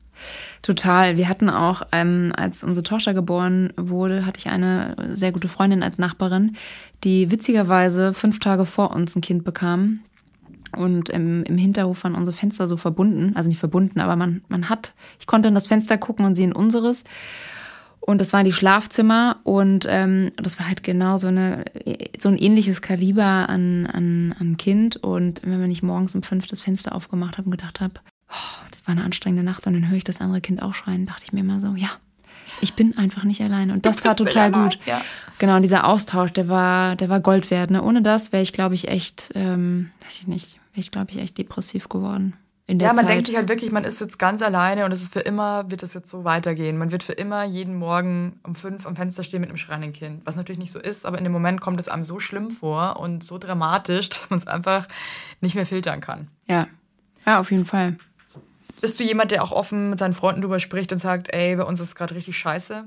Total. 0.62 1.16
Wir 1.18 1.30
hatten 1.30 1.50
auch, 1.50 1.82
ähm, 1.92 2.34
als 2.36 2.64
unsere 2.64 2.84
Tochter 2.84 3.14
geboren 3.14 3.72
wurde, 3.78 4.26
hatte 4.26 4.40
ich 4.40 4.48
eine 4.48 4.96
sehr 5.14 5.32
gute 5.32 5.48
Freundin 5.48 5.84
als 5.84 5.98
Nachbarin, 5.98 6.58
die 7.04 7.32
witzigerweise 7.32 8.14
fünf 8.14 8.40
Tage 8.40 8.66
vor 8.66 8.92
uns 8.92 9.16
ein 9.16 9.22
Kind 9.22 9.44
bekam. 9.46 10.00
Und 10.76 11.10
im, 11.10 11.44
im 11.44 11.58
Hinterhof 11.58 12.04
waren 12.04 12.16
unsere 12.16 12.36
Fenster 12.36 12.68
so 12.68 12.78
verbunden, 12.78 13.36
also 13.36 13.50
nicht 13.50 13.60
verbunden, 13.60 14.00
aber 14.00 14.16
man, 14.16 14.42
man 14.48 14.70
hat, 14.70 14.94
ich 15.20 15.28
konnte 15.28 15.50
in 15.50 15.56
das 15.56 15.68
Fenster 15.68 15.98
gucken 15.98 16.26
und 16.26 16.36
sie 16.36 16.44
in 16.44 16.54
unseres. 16.54 17.04
Und 18.00 18.22
das 18.22 18.34
waren 18.34 18.46
die 18.46 18.54
Schlafzimmer 18.54 19.40
und 19.44 19.86
ähm, 19.90 20.32
das 20.38 20.58
war 20.58 20.68
halt 20.68 20.84
genau 20.84 21.18
so, 21.18 21.28
eine, 21.28 21.66
so 22.18 22.30
ein 22.30 22.38
ähnliches 22.38 22.82
Kaliber 22.82 23.50
an, 23.50 23.86
an, 23.88 24.34
an 24.40 24.58
Kind. 24.58 24.96
Und 24.98 25.42
wenn 25.44 25.70
ich 25.70 25.84
morgens 25.84 26.16
um 26.16 26.24
fünf 26.24 26.48
das 26.48 26.62
Fenster 26.62 26.96
aufgemacht 26.96 27.38
habe 27.38 27.46
und 27.46 27.52
gedacht 27.52 27.82
habe, 27.82 27.96
oh, 28.30 28.66
das 28.72 28.88
war 28.88 28.94
eine 28.94 29.04
anstrengende 29.04 29.44
Nacht 29.44 29.68
und 29.68 29.74
dann 29.74 29.90
höre 29.90 29.98
ich 29.98 30.04
das 30.04 30.22
andere 30.22 30.42
Kind 30.42 30.62
auch 30.62 30.74
schreien, 30.74 31.06
dachte 31.06 31.24
ich 31.26 31.34
mir 31.34 31.42
immer 31.42 31.60
so, 31.60 31.76
ja, 31.76 31.90
ich 32.62 32.74
bin 32.74 32.98
einfach 32.98 33.24
nicht 33.24 33.42
alleine. 33.42 33.74
Und 33.74 33.86
das 33.86 33.98
tat 33.98 34.18
total 34.18 34.54
allein, 34.54 34.70
gut. 34.70 34.80
ja. 34.86 35.02
Genau, 35.38 35.56
und 35.56 35.62
dieser 35.62 35.86
Austausch, 35.86 36.32
der 36.32 36.48
war, 36.50 36.96
der 36.96 37.10
war 37.10 37.20
Gold 37.20 37.50
wert. 37.52 37.72
Ne? 37.72 37.82
Ohne 37.82 38.02
das 38.02 38.32
wäre 38.32 38.44
ich, 38.44 38.54
glaube 38.54 38.76
ich, 38.76 38.88
echt, 38.88 39.32
ähm, 39.36 39.92
weiß 40.04 40.20
ich 40.20 40.28
nicht, 40.28 40.54
wäre 40.74 40.82
ich, 40.82 40.92
glaube 40.92 41.12
ich, 41.12 41.18
echt 41.20 41.38
depressiv 41.38 41.88
geworden. 41.90 42.34
In 42.68 42.78
der 42.78 42.90
Ja, 42.90 42.94
man 42.94 43.06
Zeit. 43.06 43.16
denkt 43.16 43.26
sich 43.26 43.36
halt 43.36 43.50
wirklich, 43.50 43.72
man 43.72 43.84
ist 43.84 44.00
jetzt 44.00 44.20
ganz 44.20 44.44
alleine 44.44 44.86
und 44.86 44.92
es 44.92 45.02
ist 45.02 45.12
für 45.14 45.22
immer, 45.22 45.72
wird 45.72 45.82
es 45.82 45.96
jetzt 45.96 46.10
so 46.10 46.24
weitergehen. 46.24 46.78
Man 46.78 46.92
wird 46.92 47.02
für 47.02 47.14
immer 47.14 47.44
jeden 47.44 47.76
Morgen 47.76 48.40
um 48.44 48.54
fünf 48.54 48.86
am 48.86 48.96
Fenster 48.96 49.24
stehen 49.24 49.42
mit 49.42 49.50
einem 49.50 49.58
schreienden 49.58 49.92
Kind. 49.92 50.22
Was 50.26 50.36
natürlich 50.36 50.60
nicht 50.60 50.72
so 50.72 50.78
ist, 50.80 51.06
aber 51.08 51.18
in 51.18 51.24
dem 51.24 51.34
Moment 51.34 51.62
kommt 51.62 51.80
es 51.80 51.88
einem 51.88 52.04
so 52.04 52.20
schlimm 52.20 52.52
vor 52.52 53.00
und 53.00 53.24
so 53.24 53.40
dramatisch, 53.40 54.10
dass 54.10 54.30
man 54.30 54.38
es 54.38 54.46
einfach 54.46 54.88
nicht 55.42 55.56
mehr 55.56 55.66
filtern 55.66 56.00
kann. 56.00 56.28
ja. 56.48 56.68
ja, 57.26 57.40
auf 57.40 57.50
jeden 57.52 57.66
Fall. 57.66 57.98
Bist 58.82 59.00
du 59.00 59.04
jemand, 59.04 59.32
der 59.32 59.44
auch 59.44 59.52
offen 59.52 59.92
mit 59.92 60.00
seinen 60.00 60.14
Freunden 60.14 60.42
drüber 60.42 60.60
spricht 60.60 60.92
und 60.92 61.00
sagt, 61.00 61.34
ey, 61.34 61.56
bei 61.56 61.64
uns 61.64 61.80
ist 61.80 61.90
es 61.90 61.96
gerade 61.96 62.16
richtig 62.16 62.38
scheiße? 62.38 62.86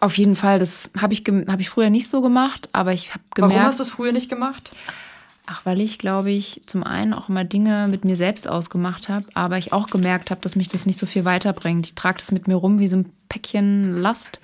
Auf 0.00 0.16
jeden 0.16 0.36
Fall, 0.36 0.58
das 0.58 0.90
habe 1.00 1.12
ich, 1.12 1.24
hab 1.48 1.60
ich 1.60 1.68
früher 1.70 1.90
nicht 1.90 2.08
so 2.08 2.20
gemacht, 2.20 2.68
aber 2.72 2.92
ich 2.92 3.10
habe 3.10 3.24
gemerkt. 3.34 3.54
Warum 3.54 3.66
hast 3.66 3.78
du 3.80 3.82
es 3.82 3.90
früher 3.90 4.12
nicht 4.12 4.28
gemacht? 4.28 4.70
Ach, 5.46 5.64
weil 5.64 5.80
ich, 5.80 5.98
glaube 5.98 6.30
ich, 6.30 6.60
zum 6.66 6.84
einen 6.84 7.14
auch 7.14 7.30
immer 7.30 7.42
Dinge 7.42 7.88
mit 7.88 8.04
mir 8.04 8.16
selbst 8.16 8.48
ausgemacht 8.48 9.08
habe, 9.08 9.24
aber 9.34 9.56
ich 9.56 9.72
auch 9.72 9.88
gemerkt 9.88 10.30
habe, 10.30 10.42
dass 10.42 10.56
mich 10.56 10.68
das 10.68 10.84
nicht 10.84 10.98
so 10.98 11.06
viel 11.06 11.24
weiterbringt. 11.24 11.86
Ich 11.86 11.94
trage 11.94 12.18
das 12.18 12.32
mit 12.32 12.46
mir 12.48 12.56
rum 12.56 12.78
wie 12.78 12.88
so 12.88 12.98
ein 12.98 13.12
Päckchen 13.30 13.96
Last 13.96 14.40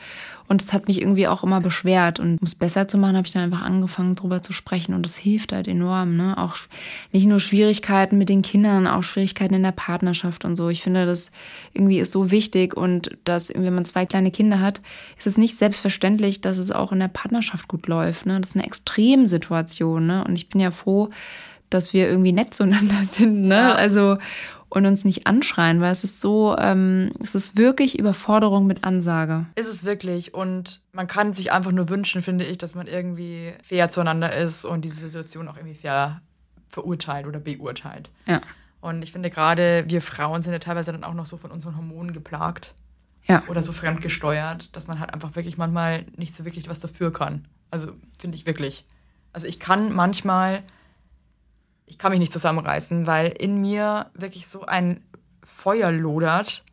und 0.47 0.63
es 0.63 0.73
hat 0.73 0.89
mich 0.89 1.01
irgendwie 1.01 1.27
auch 1.27 1.43
immer 1.43 1.61
beschwert. 1.61 2.21
Und 2.21 2.39
um 2.39 2.45
es 2.45 2.55
besser 2.55 2.87
zu 2.87 2.99
machen, 2.99 3.17
habe 3.17 3.27
ich 3.27 3.33
dann 3.33 3.45
einfach 3.45 3.63
angefangen, 3.63 4.15
drüber 4.15 4.43
zu 4.43 4.53
sprechen 4.53 4.95
und 4.95 5.05
das 5.05 5.17
hilft 5.17 5.53
halt 5.53 5.69
enorm. 5.69 6.17
Ne? 6.17 6.37
Auch 6.37 6.57
nicht 7.13 7.27
nur 7.27 7.41
Schwierigkeiten 7.41 8.19
mit 8.19 8.29
den 8.29 8.43
Kindern, 8.43 8.87
auch 8.87 9.03
Schwierigkeiten 9.03 9.55
in 9.55 9.63
der 9.63 9.73
Partnerschaft 9.73 10.45
und 10.45 10.57
so. 10.57 10.69
Ich 10.69 10.83
finde, 10.83 11.07
das 11.07 11.31
irgendwie 11.73 11.99
ist 11.99 12.13
so 12.13 12.31
wichtig 12.31 12.77
und 12.77 13.17
dass, 13.25 13.51
wenn 13.55 13.75
man 13.75 13.87
zwei 13.87 14.05
kleine 14.05 14.31
Kinder 14.31 14.61
hat, 14.61 14.83
ist 15.19 15.27
es 15.27 15.39
nicht 15.39 15.57
selbstverständlich, 15.57 16.43
dass 16.43 16.59
es 16.59 16.71
auch 16.71 16.93
in 16.93 17.01
der 17.01 17.09
Partnerschaft 17.09 17.67
gut 17.69 17.87
läuft. 17.87 18.27
Ne? 18.27 18.39
Das 18.41 18.51
ist 18.51 18.57
eine 18.57 18.67
Extremsituation. 18.67 20.07
Ne? 20.07 20.25
Und 20.25 20.37
ich 20.37 20.51
bin 20.51 20.61
ja 20.61 20.71
froh, 20.71 21.09
dass 21.71 21.93
wir 21.93 22.09
irgendwie 22.09 22.33
nett 22.33 22.55
zueinander 22.55 23.01
sind. 23.05 23.43
Ne? 23.43 23.55
Ja. 23.55 23.75
Also 23.75 24.19
und 24.75 24.87
uns 24.87 25.05
nicht 25.05 25.27
anschreien, 25.27 25.81
weil 25.81 25.93
es 25.93 26.05
ist 26.05 26.21
so, 26.21 26.57
ähm, 26.59 27.13
es 27.21 27.35
ist 27.35 27.57
wirklich 27.57 27.99
Überforderung 27.99 28.67
mit 28.67 28.85
Ansage. 28.85 29.47
Ist 29.55 29.69
es 29.69 29.85
wirklich. 29.85 30.35
Und 30.35 30.81
man 30.93 31.07
kann 31.07 31.33
sich 31.33 31.53
einfach 31.53 31.73
nur 31.73 31.89
wünschen, 31.89 32.23
finde 32.23 32.45
ich, 32.45 32.59
dass 32.59 32.75
man 32.75 32.87
irgendwie 32.87 33.53
fair 33.63 33.89
zueinander 33.89 34.35
ist 34.35 34.65
und 34.65 34.85
diese 34.85 35.01
Situation 35.09 35.49
auch 35.49 35.57
irgendwie 35.57 35.77
fair 35.77 36.21
verurteilt 36.69 37.27
oder 37.27 37.39
beurteilt. 37.39 38.11
Ja. 38.27 38.41
Und 38.81 39.03
ich 39.03 39.13
finde 39.13 39.31
gerade, 39.31 39.85
wir 39.87 40.03
Frauen 40.03 40.43
sind 40.43 40.53
ja 40.53 40.59
teilweise 40.59 40.93
dann 40.93 41.05
auch 41.05 41.15
noch 41.15 41.27
so 41.27 41.37
von 41.37 41.51
unseren 41.53 41.77
Hormonen 41.77 42.13
geplagt 42.13 42.75
Ja. 43.27 43.43
oder 43.49 43.63
so 43.63 43.73
fremdgesteuert, 43.73 44.77
dass 44.77 44.89
man 44.89 44.99
halt 45.01 45.15
einfach 45.15 45.37
wirklich 45.37 45.57
manchmal 45.57 46.05
nicht 46.17 46.35
so 46.35 46.45
wirklich 46.45 46.69
was 46.69 46.81
dafür 46.81 47.13
kann. 47.13 47.47
Also 47.71 47.93
finde 48.19 48.37
ich 48.37 48.45
wirklich. 48.45 48.85
Also 49.33 49.47
ich 49.47 49.59
kann 49.61 49.93
manchmal, 49.93 50.63
ich 51.87 51.99
kann 51.99 52.11
mich 52.11 52.21
nicht 52.21 52.33
zusammenreißen, 52.33 53.07
weil 53.07 53.29
in 53.29 53.61
mir 53.61 54.11
wirklich 54.15 54.47
so 54.49 54.65
ein 54.67 55.03
Feuer 55.43 55.91
lodert 55.93 56.65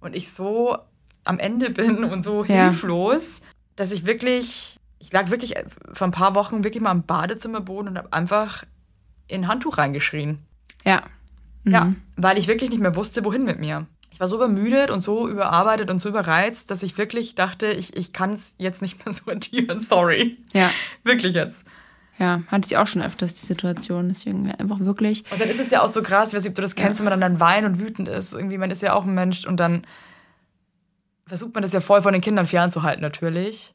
und 0.00 0.14
ich 0.16 0.32
so 0.32 0.78
am 1.24 1.38
Ende 1.38 1.70
bin 1.70 2.04
und 2.12 2.22
so 2.22 2.44
Ja. 2.44 2.64
hilflos, 2.70 3.40
dass 3.76 3.92
ich 3.92 4.06
wirklich, 4.06 4.78
ich 4.98 5.12
lag 5.12 5.30
wirklich 5.30 5.54
vor 5.92 6.08
ein 6.08 6.12
paar 6.12 6.34
Wochen 6.34 6.64
wirklich 6.64 6.82
mal 6.82 6.90
am 6.90 7.02
Badezimmerboden 7.04 7.90
und 7.90 7.98
habe 7.98 8.12
einfach 8.12 8.64
in 9.28 9.42
ein 9.42 9.48
Handtuch 9.48 9.78
reingeschrien. 9.78 10.38
Ja. 10.84 11.02
Ja, 11.64 11.92
weil 12.16 12.38
ich 12.38 12.48
wirklich 12.48 12.70
nicht 12.70 12.80
mehr 12.80 12.96
wusste, 12.96 13.24
wohin 13.26 13.44
mit 13.44 13.58
mir. 13.58 13.86
Ich 14.10 14.20
war 14.20 14.26
so 14.28 14.36
übermüdet 14.36 14.90
und 14.90 15.00
so 15.00 15.28
überarbeitet 15.28 15.90
und 15.90 15.98
so 15.98 16.08
überreizt, 16.08 16.70
dass 16.70 16.82
ich 16.82 16.96
wirklich 16.96 17.34
dachte, 17.34 17.66
ich, 17.66 17.94
ich 17.94 18.14
kann 18.14 18.32
es 18.32 18.54
jetzt 18.56 18.80
nicht 18.80 19.04
mehr 19.04 19.12
sortieren. 19.14 19.78
Sorry. 19.80 20.38
Ja. 20.54 20.70
Wirklich 21.04 21.34
jetzt. 21.34 21.64
Ja, 22.18 22.42
hatte 22.48 22.66
ich 22.66 22.76
auch 22.76 22.86
schon 22.86 23.02
öfters 23.02 23.34
die 23.34 23.46
Situation. 23.46 24.08
Deswegen 24.08 24.50
einfach 24.50 24.80
wirklich. 24.80 25.24
Und 25.30 25.40
dann 25.40 25.48
ist 25.48 25.60
es 25.60 25.70
ja 25.70 25.82
auch 25.82 25.88
so 25.88 26.02
krass, 26.02 26.30
ich 26.30 26.34
weiß 26.34 26.42
nicht, 26.42 26.50
ob 26.50 26.56
du 26.56 26.62
das 26.62 26.74
kennst, 26.74 27.00
wenn 27.00 27.08
man 27.08 27.20
dann, 27.20 27.40
weint 27.40 27.66
und 27.66 27.78
wütend 27.78 28.08
ist. 28.08 28.32
Irgendwie, 28.32 28.58
man 28.58 28.70
ist 28.70 28.82
ja 28.82 28.94
auch 28.94 29.04
ein 29.04 29.14
Mensch 29.14 29.46
und 29.46 29.58
dann 29.58 29.86
versucht 31.26 31.54
man 31.54 31.62
das 31.62 31.72
ja 31.72 31.80
voll 31.80 32.02
von 32.02 32.12
den 32.12 32.22
Kindern 32.22 32.46
fernzuhalten, 32.46 33.02
natürlich. 33.02 33.72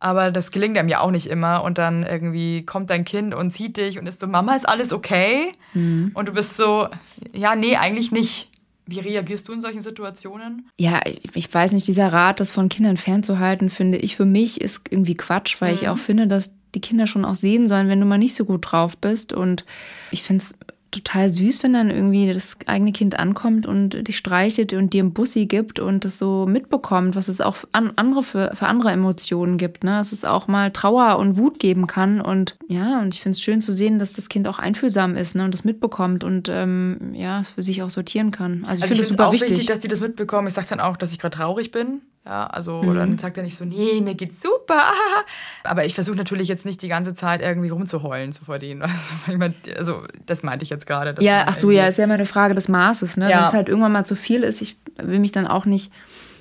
Aber 0.00 0.32
das 0.32 0.50
gelingt 0.50 0.76
einem 0.76 0.88
ja 0.88 1.00
auch 1.00 1.12
nicht 1.12 1.28
immer. 1.28 1.62
Und 1.62 1.78
dann 1.78 2.02
irgendwie 2.02 2.66
kommt 2.66 2.90
dein 2.90 3.04
Kind 3.04 3.34
und 3.34 3.52
sieht 3.52 3.76
dich 3.76 3.98
und 4.00 4.08
ist 4.08 4.18
so, 4.18 4.26
Mama, 4.26 4.56
ist 4.56 4.68
alles 4.68 4.92
okay? 4.92 5.52
Und 5.74 6.28
du 6.28 6.32
bist 6.32 6.56
so, 6.56 6.88
ja, 7.32 7.54
nee, 7.54 7.76
eigentlich 7.76 8.10
nicht. 8.10 8.50
Wie 8.84 8.98
reagierst 8.98 9.48
du 9.48 9.52
in 9.52 9.60
solchen 9.60 9.80
Situationen? 9.80 10.68
Ja, 10.76 11.00
ich 11.04 11.54
weiß 11.54 11.70
nicht, 11.70 11.86
dieser 11.86 12.12
Rat, 12.12 12.40
das 12.40 12.50
von 12.50 12.68
Kindern 12.68 12.96
fernzuhalten, 12.96 13.70
finde 13.70 13.98
ich 13.98 14.16
für 14.16 14.24
mich 14.24 14.60
ist 14.60 14.86
irgendwie 14.90 15.14
Quatsch, 15.14 15.60
weil 15.60 15.72
ich 15.72 15.88
auch 15.88 15.98
finde, 15.98 16.26
dass 16.26 16.52
die 16.74 16.80
Kinder 16.80 17.06
schon 17.06 17.24
auch 17.24 17.34
sehen 17.34 17.66
sollen, 17.66 17.88
wenn 17.88 18.00
du 18.00 18.06
mal 18.06 18.18
nicht 18.18 18.34
so 18.34 18.44
gut 18.44 18.72
drauf 18.72 18.96
bist. 18.98 19.32
Und 19.32 19.64
ich 20.10 20.22
finde 20.22 20.42
es 20.42 20.58
total 20.92 21.28
süß, 21.28 21.62
wenn 21.62 21.72
dann 21.72 21.90
irgendwie 21.90 22.32
das 22.32 22.58
eigene 22.66 22.92
Kind 22.92 23.18
ankommt 23.18 23.66
und 23.66 24.06
dich 24.06 24.16
streichelt 24.16 24.72
und 24.72 24.92
dir 24.92 25.02
ein 25.02 25.12
Bussi 25.12 25.46
gibt 25.46 25.80
und 25.80 26.04
das 26.04 26.18
so 26.18 26.46
mitbekommt, 26.46 27.16
was 27.16 27.26
es 27.28 27.40
auch 27.40 27.56
an 27.72 27.92
andere 27.96 28.22
für, 28.22 28.52
für 28.54 28.66
andere 28.68 28.90
Emotionen 28.90 29.58
gibt. 29.58 29.82
Ne? 29.82 29.90
Dass 29.90 30.12
es 30.12 30.24
auch 30.24 30.46
mal 30.46 30.70
Trauer 30.70 31.18
und 31.18 31.36
Wut 31.36 31.58
geben 31.58 31.86
kann. 31.86 32.20
Und 32.20 32.56
ja, 32.68 33.00
und 33.00 33.14
ich 33.14 33.20
finde 33.20 33.36
es 33.36 33.42
schön 33.42 33.60
zu 33.60 33.72
sehen, 33.72 33.98
dass 33.98 34.12
das 34.12 34.28
Kind 34.28 34.46
auch 34.46 34.58
einfühlsam 34.58 35.16
ist 35.16 35.34
ne? 35.34 35.44
und 35.44 35.52
das 35.52 35.64
mitbekommt 35.64 36.22
und 36.22 36.48
ähm, 36.48 37.12
ja, 37.14 37.40
es 37.40 37.48
für 37.48 37.62
sich 37.62 37.82
auch 37.82 37.90
sortieren 37.90 38.30
kann. 38.30 38.64
Also 38.66 38.84
ich 38.84 38.90
Also 38.90 38.94
finde 38.94 39.02
es 39.02 39.08
super 39.08 39.28
auch 39.28 39.32
wichtig. 39.32 39.50
wichtig, 39.50 39.66
dass 39.66 39.80
die 39.80 39.88
das 39.88 40.00
mitbekommen. 40.00 40.46
Ich 40.46 40.54
sage 40.54 40.68
dann 40.68 40.80
auch, 40.80 40.96
dass 40.96 41.12
ich 41.12 41.18
gerade 41.18 41.36
traurig 41.36 41.70
bin. 41.72 42.02
Ja, 42.24 42.46
also, 42.46 42.78
oder 42.82 43.00
dann 43.00 43.18
sagt 43.18 43.36
er 43.36 43.42
nicht 43.42 43.56
so, 43.56 43.64
nee, 43.64 44.00
mir 44.00 44.14
geht's 44.14 44.40
super. 44.40 44.80
Aber 45.64 45.84
ich 45.84 45.94
versuche 45.94 46.16
natürlich 46.16 46.46
jetzt 46.46 46.64
nicht 46.64 46.80
die 46.80 46.86
ganze 46.86 47.14
Zeit 47.14 47.42
irgendwie 47.42 47.70
rumzuheulen 47.70 48.30
so 48.30 48.44
vor 48.44 48.60
denen. 48.60 48.82
Also, 49.26 49.74
also 49.76 50.02
das 50.26 50.44
meinte 50.44 50.62
ich 50.62 50.70
jetzt 50.70 50.81
gerade. 50.86 51.14
dass 51.14 51.24
Ja, 51.24 51.44
ach 51.46 51.54
so, 51.54 51.70
ja, 51.70 51.86
ist 51.86 51.98
ja 51.98 52.04
immer 52.04 52.14
eine 52.14 52.26
Frage 52.26 52.54
des 52.54 52.68
Maßes, 52.68 53.16
ne? 53.16 53.30
Ja. 53.30 53.38
Wenn 53.38 53.44
es 53.46 53.52
halt 53.52 53.68
irgendwann 53.68 53.92
mal 53.92 54.04
zu 54.04 54.16
viel 54.16 54.42
ist, 54.42 54.62
ich 54.62 54.76
will 54.96 55.18
mich 55.18 55.32
dann 55.32 55.46
auch 55.46 55.64
nicht 55.64 55.92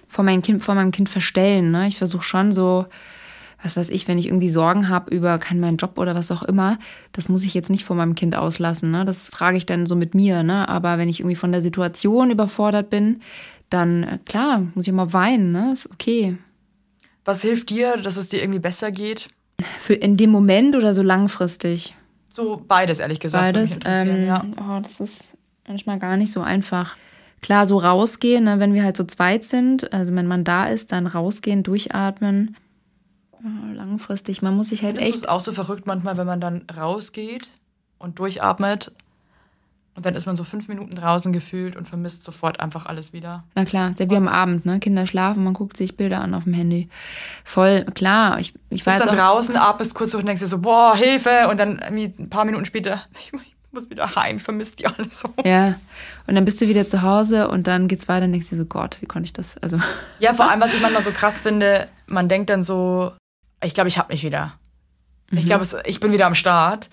vor 0.08 0.24
meinem 0.24 0.42
Kind, 0.42 0.64
vor 0.64 0.76
meinem 0.76 0.92
Kind 0.92 1.10
verstellen, 1.10 1.72
ne? 1.72 1.88
Ich 1.88 1.98
versuche 1.98 2.24
schon 2.24 2.52
so, 2.52 2.86
was 3.64 3.78
weiß 3.78 3.90
ich, 3.90 4.08
wenn 4.08 4.18
ich 4.18 4.28
irgendwie 4.28 4.50
Sorgen 4.50 4.90
habe 4.90 5.14
über 5.16 5.38
keinen 5.38 5.60
meinen 5.60 5.78
Job 5.78 5.98
oder 5.98 6.16
was 6.16 6.32
auch 6.32 6.44
immer, 6.44 6.80
das 7.12 7.30
muss 7.30 7.44
ich 7.44 7.54
jetzt 7.54 7.70
nicht 7.70 7.86
vor 7.86 7.96
meinem 7.96 8.16
Kind 8.16 8.36
auslassen, 8.36 8.92
ne? 8.92 9.06
Das 9.06 9.30
trage 9.30 9.58
ich 9.58 9.66
dann 9.66 9.86
so 9.86 9.96
mit 9.96 10.16
mir, 10.16 10.44
ne? 10.44 10.68
Aber 10.68 10.98
wenn 10.98 11.10
ich 11.10 11.20
irgendwie 11.20 11.36
von 11.36 11.52
der 11.52 11.62
Situation 11.62 12.32
überfordert 12.32 12.90
bin, 12.90 13.22
dann 13.70 14.04
äh, 14.04 14.20
klar, 14.26 14.68
muss 14.76 14.88
ich 14.88 14.94
mal 14.94 15.14
weinen, 15.14 15.52
ne? 15.52 15.72
Ist 15.74 15.90
okay. 15.92 16.38
Was 17.24 17.42
hilft 17.42 17.70
dir, 17.70 17.98
dass 17.98 18.18
es 18.18 18.30
dir 18.30 18.42
irgendwie 18.42 18.60
besser 18.60 18.92
geht? 18.92 19.30
Für 19.80 19.94
in 19.94 20.18
dem 20.18 20.32
Moment 20.32 20.76
oder 20.76 20.94
so 20.94 21.04
langfristig? 21.04 21.96
So 22.32 22.64
beides, 22.66 23.00
ehrlich 23.00 23.20
gesagt. 23.20 23.54
Beides. 23.54 23.78
Ähm, 23.86 24.26
ja. 24.26 24.44
oh, 24.58 24.80
das 24.82 25.02
ist 25.02 25.38
manchmal 25.68 26.00
gar 26.00 26.16
nicht 26.16 26.32
so 26.32 26.42
einfach. 26.42 26.96
Klar, 27.42 27.66
so 27.66 27.78
rausgehen, 27.78 28.46
ne, 28.46 28.60
wenn 28.60 28.74
wir 28.74 28.84
halt 28.84 28.96
so 28.96 29.04
zweit 29.04 29.44
sind, 29.44 29.92
also 29.92 30.16
wenn 30.16 30.28
man 30.28 30.44
da 30.44 30.68
ist, 30.68 30.92
dann 30.92 31.08
rausgehen, 31.08 31.64
durchatmen. 31.64 32.56
Oh, 33.34 33.74
langfristig, 33.74 34.42
man 34.42 34.56
muss 34.56 34.68
sich 34.68 34.84
halt 34.84 34.98
Findest 34.98 35.16
echt. 35.16 35.26
es 35.26 35.30
auch 35.30 35.42
so 35.42 35.52
verrückt 35.52 35.88
manchmal, 35.88 36.16
wenn 36.18 36.28
man 36.28 36.40
dann 36.40 36.66
rausgeht 36.76 37.50
und 37.98 38.20
durchatmet 38.20 38.94
Und 39.94 40.06
dann 40.06 40.16
ist 40.16 40.26
man 40.26 40.38
so 40.38 40.46
fünf 40.46 40.70
Minuten 40.70 40.96
draußen 40.96 41.34
gefühlt 41.34 41.76
und 41.76 41.88
vermisst 41.88 42.24
sofort 42.24 42.62
einfach 42.62 42.86
alles 42.86 43.12
wieder. 43.12 43.44
Na 43.56 43.66
klar, 43.66 43.90
ist 43.90 44.00
ja 44.00 44.10
wie 44.10 44.16
am 44.16 44.30
Abend, 44.30 44.66
ne? 44.66 44.80
Kinder 44.80 45.06
schlafen, 45.06 45.44
man 45.44 45.54
guckt 45.54 45.76
sich 45.76 45.98
Bilder 45.98 46.22
an 46.22 46.34
auf 46.34 46.46
dem 46.46 46.54
Handy. 46.54 46.88
Voll, 47.44 47.84
klar. 47.94 48.40
Ich, 48.40 48.54
ich 48.70 48.86
war 48.86 48.94
Bist 48.94 49.06
jetzt 49.06 49.14
dann 49.14 49.20
draußen, 49.20 49.58
atmest 49.58 49.94
kurz 49.94 50.12
durch 50.12 50.24
und 50.24 50.28
denkst 50.28 50.42
dir 50.42 50.48
so, 50.48 50.60
boah, 50.60 50.96
Hilfe. 50.96 51.50
Und 51.50 51.60
dann 51.60 51.80
ein 51.80 52.30
paar 52.30 52.46
Minuten 52.46 52.64
später, 52.64 53.02
ich 53.20 53.34
muss 53.72 53.90
wieder 53.90 54.16
heim, 54.16 54.40
vermisst 54.40 54.80
die 54.80 54.88
alle 54.88 55.06
so. 55.10 55.30
Ja. 55.44 55.76
Und 56.26 56.36
dann 56.36 56.46
bist 56.46 56.62
du 56.62 56.68
wieder 56.68 56.88
zu 56.88 57.02
Hause 57.02 57.50
und 57.50 57.68
dann 57.68 57.90
geht's 57.90 58.08
weiter 58.08 58.26
und 58.26 58.32
denkst 58.32 58.50
dir 58.50 58.58
so, 58.58 58.66
Gott, 58.66 58.98
wie 59.02 59.06
konnte 59.08 59.26
ich 59.26 59.34
das? 59.34 59.58
Also, 59.58 59.78
Ja, 60.20 60.34
vor 60.34 60.50
allem, 60.50 60.62
was 60.62 60.74
ich 60.74 60.82
manchmal 60.82 61.04
so 61.04 61.12
krass 61.12 61.42
finde, 61.42 61.90
man 62.08 62.30
denkt 62.30 62.50
dann 62.50 62.64
so, 62.64 63.12
ich 63.64 63.74
glaube, 63.74 63.90
ich 63.90 63.98
hab 63.98 64.10
mich 64.10 64.24
wieder. 64.24 64.54
Mhm. 65.32 65.38
Ich 65.38 65.46
glaube, 65.46 65.66
ich 65.86 66.00
bin 66.00 66.12
wieder 66.12 66.28
am 66.28 66.36
Start 66.36 66.90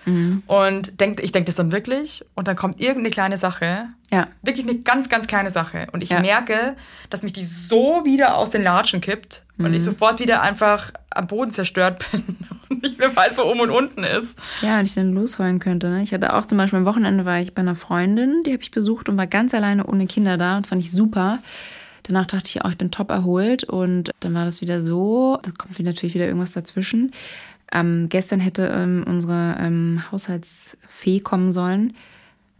und 0.47 1.01
denk, 1.01 1.21
ich 1.23 1.33
denke 1.33 1.47
das 1.47 1.55
dann 1.57 1.73
wirklich 1.73 2.25
und 2.35 2.49
dann 2.49 2.57
kommt 2.57 2.81
irgendeine 2.81 3.11
kleine 3.11 3.37
Sache, 3.39 3.87
ja. 4.11 4.29
wirklich 4.43 4.67
eine 4.69 4.79
ganz, 4.79 5.09
ganz 5.09 5.27
kleine 5.27 5.51
Sache 5.51 5.89
und 5.93 6.03
ich 6.03 6.11
Ja. 6.11 6.21
merke, 6.21 6.77
dass 7.11 7.23
mich 7.23 7.33
die 7.33 7.45
so 7.45 8.03
wieder 8.05 8.37
aus 8.37 8.51
den 8.51 8.63
Latschen 8.63 9.01
kippt 9.01 9.45
und 9.59 9.69
Mhm. 9.69 9.75
ich 9.75 9.83
sofort 9.85 10.21
wieder 10.21 10.41
einfach 10.43 10.93
am 11.11 11.27
Boden 11.27 11.51
zerstört 11.51 12.05
bin 12.13 12.37
und 12.69 12.83
nicht 12.83 12.99
mehr 12.99 13.15
weiß, 13.15 13.39
wo 13.39 13.43
oben 13.43 13.61
und 13.61 13.71
unten 13.71 14.05
ist. 14.05 14.39
Ja, 14.63 14.79
und 14.79 14.85
ich 14.85 14.95
dann 14.95 15.13
losheulen 15.13 15.59
könnte. 15.59 15.89
Ne? 15.89 16.03
Ich 16.03 16.13
hatte 16.15 16.35
auch 16.35 16.47
zum 16.47 16.59
Beispiel 16.59 16.79
am 16.79 16.85
Wochenende 16.85 17.25
war 17.25 17.41
ich 17.41 17.55
bei 17.55 17.61
einer 17.63 17.75
Freundin, 17.77 18.43
die 18.47 18.53
habe 18.53 18.63
ich 18.63 18.71
besucht 18.71 19.09
und 19.09 19.17
war 19.17 19.27
ganz 19.27 19.53
alleine 19.55 19.85
ohne 19.87 20.07
Kinder 20.07 20.37
da. 20.39 20.61
Das 20.61 20.69
fand 20.69 20.81
ich 20.83 20.93
super. 20.93 21.41
Danach 22.05 22.25
dachte 22.27 22.47
ich 22.47 22.63
auch, 22.65 22.71
ich 22.71 22.79
bin 22.79 22.91
top 22.91 23.11
erholt 23.11 23.65
und 23.65 24.13
dann 24.21 24.33
war 24.35 24.47
das 24.47 24.63
wieder 24.63 24.81
so, 24.81 25.39
da 25.43 25.51
kommt 25.59 25.79
natürlich 25.81 26.15
wieder 26.15 26.25
irgendwas 26.27 26.53
dazwischen. 26.53 27.13
Ähm, 27.73 28.07
gestern 28.09 28.41
hätte 28.41 28.67
ähm, 28.75 29.05
unsere 29.07 29.57
ähm, 29.61 30.03
Haushaltsfee 30.11 31.21
kommen 31.21 31.53
sollen. 31.53 31.93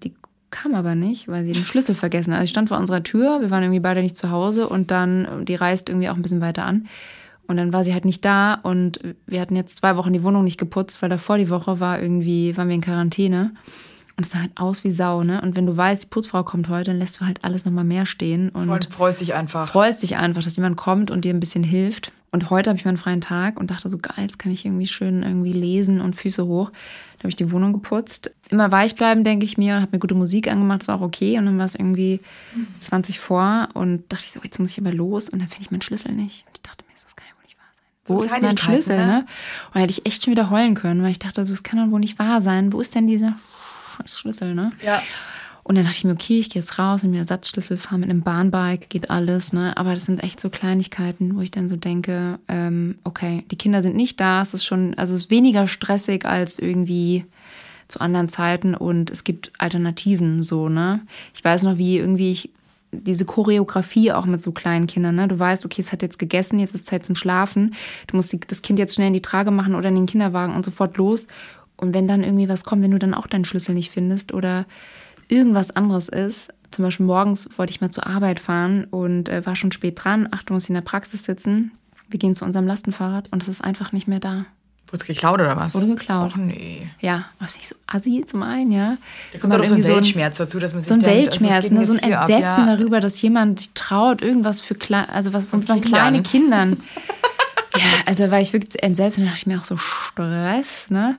Die 0.05 0.13
kam 0.51 0.75
aber 0.75 0.95
nicht, 0.95 1.29
weil 1.29 1.45
sie 1.47 1.53
den 1.53 1.65
Schlüssel 1.65 1.95
vergessen 1.95 2.33
hat. 2.33 2.41
Also 2.41 2.45
ich 2.45 2.51
stand 2.51 2.69
vor 2.69 2.79
unserer 2.79 3.03
Tür, 3.03 3.41
wir 3.41 3.51
waren 3.51 3.63
irgendwie 3.63 3.81
beide 3.81 4.03
nicht 4.03 4.17
zu 4.17 4.31
Hause 4.31 4.69
und 4.69 4.91
dann, 4.91 5.45
die 5.47 5.55
reist 5.55 5.89
irgendwie 5.89 6.09
auch 6.11 6.17
ein 6.17 6.23
bisschen 6.23 6.41
weiter 6.43 6.65
an. 6.65 6.87
Und 7.47 7.57
dann 7.57 7.73
war 7.73 7.83
sie 7.83 7.95
halt 7.95 8.05
nicht 8.05 8.23
da 8.27 8.55
und 8.63 9.01
wir 9.27 9.41
hatten 9.41 9.57
jetzt 9.57 9.79
zwei 9.79 9.97
Wochen 9.97 10.13
die 10.13 10.23
Wohnung 10.23 10.45
nicht 10.45 10.59
geputzt, 10.59 11.01
weil 11.01 11.09
davor 11.09 11.39
die 11.39 11.49
Woche 11.49 11.81
war 11.81 12.01
irgendwie, 12.01 12.55
waren 12.59 12.69
wir 12.69 12.75
in 12.75 12.83
Quarantäne. 12.83 13.53
Und 14.19 14.25
es 14.27 14.33
sah 14.33 14.41
halt 14.41 14.51
aus 14.57 14.85
wie 14.85 14.91
Sau, 14.91 15.23
ne? 15.23 15.41
Und 15.41 15.57
wenn 15.57 15.65
du 15.65 15.75
weißt, 15.75 16.03
die 16.03 16.07
Putzfrau 16.09 16.43
kommt 16.43 16.69
heute, 16.69 16.91
dann 16.91 16.99
lässt 16.99 17.21
du 17.21 17.25
halt 17.25 17.45
alles 17.45 17.65
nochmal 17.65 17.85
mehr 17.85 18.05
stehen 18.05 18.51
und 18.51 18.69
Und 18.69 18.93
freust 18.93 19.21
dich 19.23 19.33
einfach. 19.33 19.69
freust 19.69 20.03
dich 20.03 20.17
einfach, 20.17 20.43
dass 20.43 20.57
jemand 20.57 20.77
kommt 20.77 21.11
und 21.11 21.25
dir 21.25 21.33
ein 21.33 21.41
bisschen 21.41 21.63
hilft. 21.65 22.13
Und 22.31 22.51
heute 22.51 22.71
habe 22.71 22.79
ich 22.79 22.85
meinen 22.85 22.99
freien 22.99 23.21
Tag 23.21 23.59
und 23.59 23.71
dachte 23.71 23.89
so, 23.89 23.99
geil, 23.99 24.17
jetzt 24.19 24.39
kann 24.39 24.53
ich 24.53 24.67
irgendwie 24.67 24.87
schön 24.87 25.23
irgendwie 25.23 25.53
lesen 25.53 26.01
und 26.01 26.15
Füße 26.15 26.47
hoch. 26.47 26.71
Da 27.17 27.21
habe 27.21 27.31
ich 27.31 27.37
die 27.37 27.51
Wohnung 27.51 27.73
geputzt. 27.73 28.31
Immer 28.51 28.71
weich 28.71 28.95
bleiben, 28.97 29.25
denke 29.25 29.45
ich 29.45 29.57
mir, 29.57 29.77
und 29.77 29.83
habe 29.83 29.93
mir 29.93 29.99
gute 29.99 30.15
Musik 30.15 30.49
angemacht, 30.49 30.83
das 30.83 30.89
war 30.89 30.97
auch 30.97 31.05
okay. 31.05 31.39
Und 31.39 31.47
dann 31.47 31.59
war 31.59 31.65
es 31.65 31.75
irgendwie 31.75 32.21
20 32.81 33.19
vor 33.19 33.69
und 33.75 34.13
dachte 34.13 34.25
ich 34.27 34.33
so, 34.33 34.41
jetzt 34.43 34.59
muss 34.59 34.73
ich 34.73 34.81
aber 34.81 34.93
los. 34.93 35.29
Und 35.29 35.39
dann 35.41 35.49
finde 35.49 35.65
ich 35.65 35.71
meinen 35.71 35.83
Schlüssel 35.83 36.13
nicht. 36.13 36.47
Und 36.47 36.53
ich 36.57 36.63
dachte 36.63 36.85
mir, 36.87 36.93
so, 36.97 37.05
das 37.05 37.17
kann 37.17 37.27
ja 37.29 37.35
wohl 37.37 37.45
nicht 37.45 37.57
wahr 37.57 37.73
sein. 37.75 37.87
So 38.05 38.15
Wo 38.15 38.23
ist 38.23 38.43
mein 38.43 38.59
Schlüssel, 38.59 38.99
ne? 38.99 39.07
ne? 39.07 39.19
Und 39.67 39.75
dann 39.75 39.81
hätte 39.83 39.93
ich 39.93 40.07
echt 40.07 40.25
schon 40.25 40.33
wieder 40.33 40.51
heulen 40.51 40.75
können, 40.75 41.03
weil 41.03 41.13
ich 41.13 41.19
dachte, 41.19 41.45
so, 41.47 41.53
das 41.53 41.63
kann 41.63 41.79
doch 41.79 41.91
wohl 41.91 42.01
nicht 42.01 42.19
wahr 42.19 42.41
sein. 42.41 42.73
Wo 42.73 42.81
ist 42.81 42.95
denn 42.95 43.07
dieser 43.07 43.35
Schlüssel, 44.05 44.55
ne? 44.55 44.73
Ja. 44.85 45.03
Und 45.69 45.75
dann 45.75 45.85
dachte 45.85 45.99
ich 45.99 46.05
mir, 46.05 46.13
okay, 46.13 46.39
ich 46.39 46.49
gehe 46.49 46.63
jetzt 46.63 46.79
raus, 46.79 47.03
nehme 47.03 47.13
mir 47.13 47.19
Ersatzschlüssel, 47.19 47.77
fahre 47.77 47.99
mit 47.99 48.09
einem 48.09 48.23
Bahnbike, 48.23 48.89
geht 48.89 49.11
alles, 49.11 49.53
ne? 49.53 49.77
Aber 49.77 49.93
das 49.93 50.07
sind 50.07 50.23
echt 50.23 50.41
so 50.41 50.49
Kleinigkeiten, 50.49 51.37
wo 51.37 51.43
ich 51.43 51.51
dann 51.51 51.69
so 51.69 51.77
denke, 51.77 52.39
ähm, 52.49 52.97
okay, 53.05 53.45
die 53.51 53.57
Kinder 53.57 53.83
sind 53.83 53.95
nicht 53.95 54.19
da, 54.19 54.41
es 54.41 54.55
ist 54.55 54.65
schon, 54.65 54.95
also 54.95 55.15
es 55.15 55.25
ist 55.25 55.31
weniger 55.31 55.69
stressig 55.69 56.25
als 56.25 56.59
irgendwie 56.59 57.27
zu 57.87 58.01
anderen 58.01 58.31
Zeiten 58.31 58.75
und 58.75 59.11
es 59.11 59.25
gibt 59.25 59.53
Alternativen 59.59 60.43
so, 60.43 60.71
ne? 60.71 61.03
Ich 61.35 61.45
weiß 61.45 61.65
noch, 61.65 61.77
wie 61.77 61.99
irgendwie 61.99 62.31
ich 62.31 62.51
diese 62.91 63.27
Choreografie 63.27 64.13
auch 64.13 64.25
mit 64.25 64.43
so 64.43 64.53
kleinen 64.53 64.87
Kindern, 64.87 65.17
ne? 65.17 65.29
Du 65.29 65.39
weißt, 65.39 65.67
okay, 65.67 65.83
es 65.83 65.93
hat 65.93 66.01
jetzt 66.01 66.19
gegessen, 66.19 66.61
jetzt 66.61 66.75
ist 66.75 66.87
Zeit 66.87 67.05
zum 67.05 67.15
Schlafen. 67.15 67.75
Du 68.07 68.17
musst 68.17 68.33
die, 68.33 68.41
das 68.41 68.63
Kind 68.63 68.79
jetzt 68.79 68.95
schnell 68.95 69.09
in 69.09 69.13
die 69.13 69.21
Trage 69.21 69.51
machen 69.51 69.75
oder 69.75 69.91
in 69.91 69.97
den 69.97 70.07
Kinderwagen 70.07 70.55
und 70.55 70.65
sofort 70.65 70.97
los. 70.97 71.27
Und 71.77 71.93
wenn 71.93 72.09
dann 72.09 72.25
irgendwie 72.25 72.49
was 72.49 72.65
kommt, 72.65 72.83
wenn 72.83 72.91
du 72.91 72.99
dann 72.99 73.13
auch 73.13 73.27
deinen 73.27 73.45
Schlüssel 73.45 73.75
nicht 73.75 73.91
findest 73.91 74.33
oder 74.33 74.65
irgendwas 75.29 75.71
anderes 75.75 76.09
ist, 76.09 76.53
zum 76.71 76.85
Beispiel 76.85 77.07
morgens 77.07 77.49
wollte 77.57 77.71
ich 77.71 77.81
mal 77.81 77.91
zur 77.91 78.07
Arbeit 78.07 78.41
fahren 78.41 78.85
und 78.85 79.29
äh, 79.29 79.45
war 79.47 79.57
schon 79.57 79.73
spät 79.73 80.03
dran. 80.03 80.29
Achtung, 80.31 80.55
muss 80.57 80.65
ich 80.65 80.71
in 80.71 80.75
der 80.75 80.83
Praxis 80.83 81.25
sitzen. 81.25 81.73
Wir 82.09 82.19
gehen 82.19 82.35
zu 82.35 82.45
unserem 82.45 82.67
Lastenfahrrad 82.67 83.29
und 83.31 83.43
es 83.43 83.49
ist 83.49 83.63
einfach 83.65 83.93
nicht 83.93 84.09
mehr 84.09 84.21
da. 84.21 84.47
Wurde 84.91 85.03
es 85.03 85.07
geklaut 85.07 85.41
oder 85.41 85.55
was? 85.57 85.75
Wurde 85.75 85.89
geklaut. 85.89 86.33
Och 86.33 86.37
nee. 86.37 86.89
Ja, 87.01 87.27
was 87.39 87.53
finde 87.53 87.63
ich 87.65 87.69
so 87.69 87.77
assi 87.87 88.25
zum 88.27 88.43
einen, 88.43 88.73
ja. 88.73 88.97
Da 89.33 89.39
kommt 89.39 89.53
man 89.53 89.61
doch 89.61 89.69
so 89.69 89.75
ein 89.75 89.85
Weltschmerz 89.85 90.39
dazu, 90.39 90.59
dass 90.59 90.73
man 90.73 90.81
sich 90.81 90.89
so 90.89 90.95
ein 90.95 91.01
denkt, 91.01 91.29
also, 91.29 91.41
Weltschmerz, 91.43 91.69
denn 91.69 91.77
ne? 91.79 91.85
so 91.85 91.93
ein 91.93 91.99
hier 91.99 92.19
ab? 92.19 92.29
Entsetzen 92.29 92.67
Ja. 92.67 92.77
darüber, 92.77 93.01
dass 93.01 93.21
jemand 93.21 93.61
sich 93.61 93.75
traut, 93.75 94.23
irgendwas 94.23 94.63
für 94.63 94.75
klein, 94.75 95.07
also 95.11 95.35
was 95.35 95.45
von 95.45 95.61
Kindern. 95.61 95.83
kleine 95.83 96.23
Kindern. 96.23 96.77
ja, 97.77 97.85
also 98.07 98.31
war 98.31 98.41
ich 98.41 98.55
wirklich 98.55 98.83
entsetzt 98.83 99.19
und 99.19 99.25
da 99.25 99.31
dachte 99.31 99.41
ich 99.43 99.47
mir 99.47 99.59
auch 99.59 99.65
so 99.65 99.77
Stress, 99.77 100.89
ne? 100.91 101.19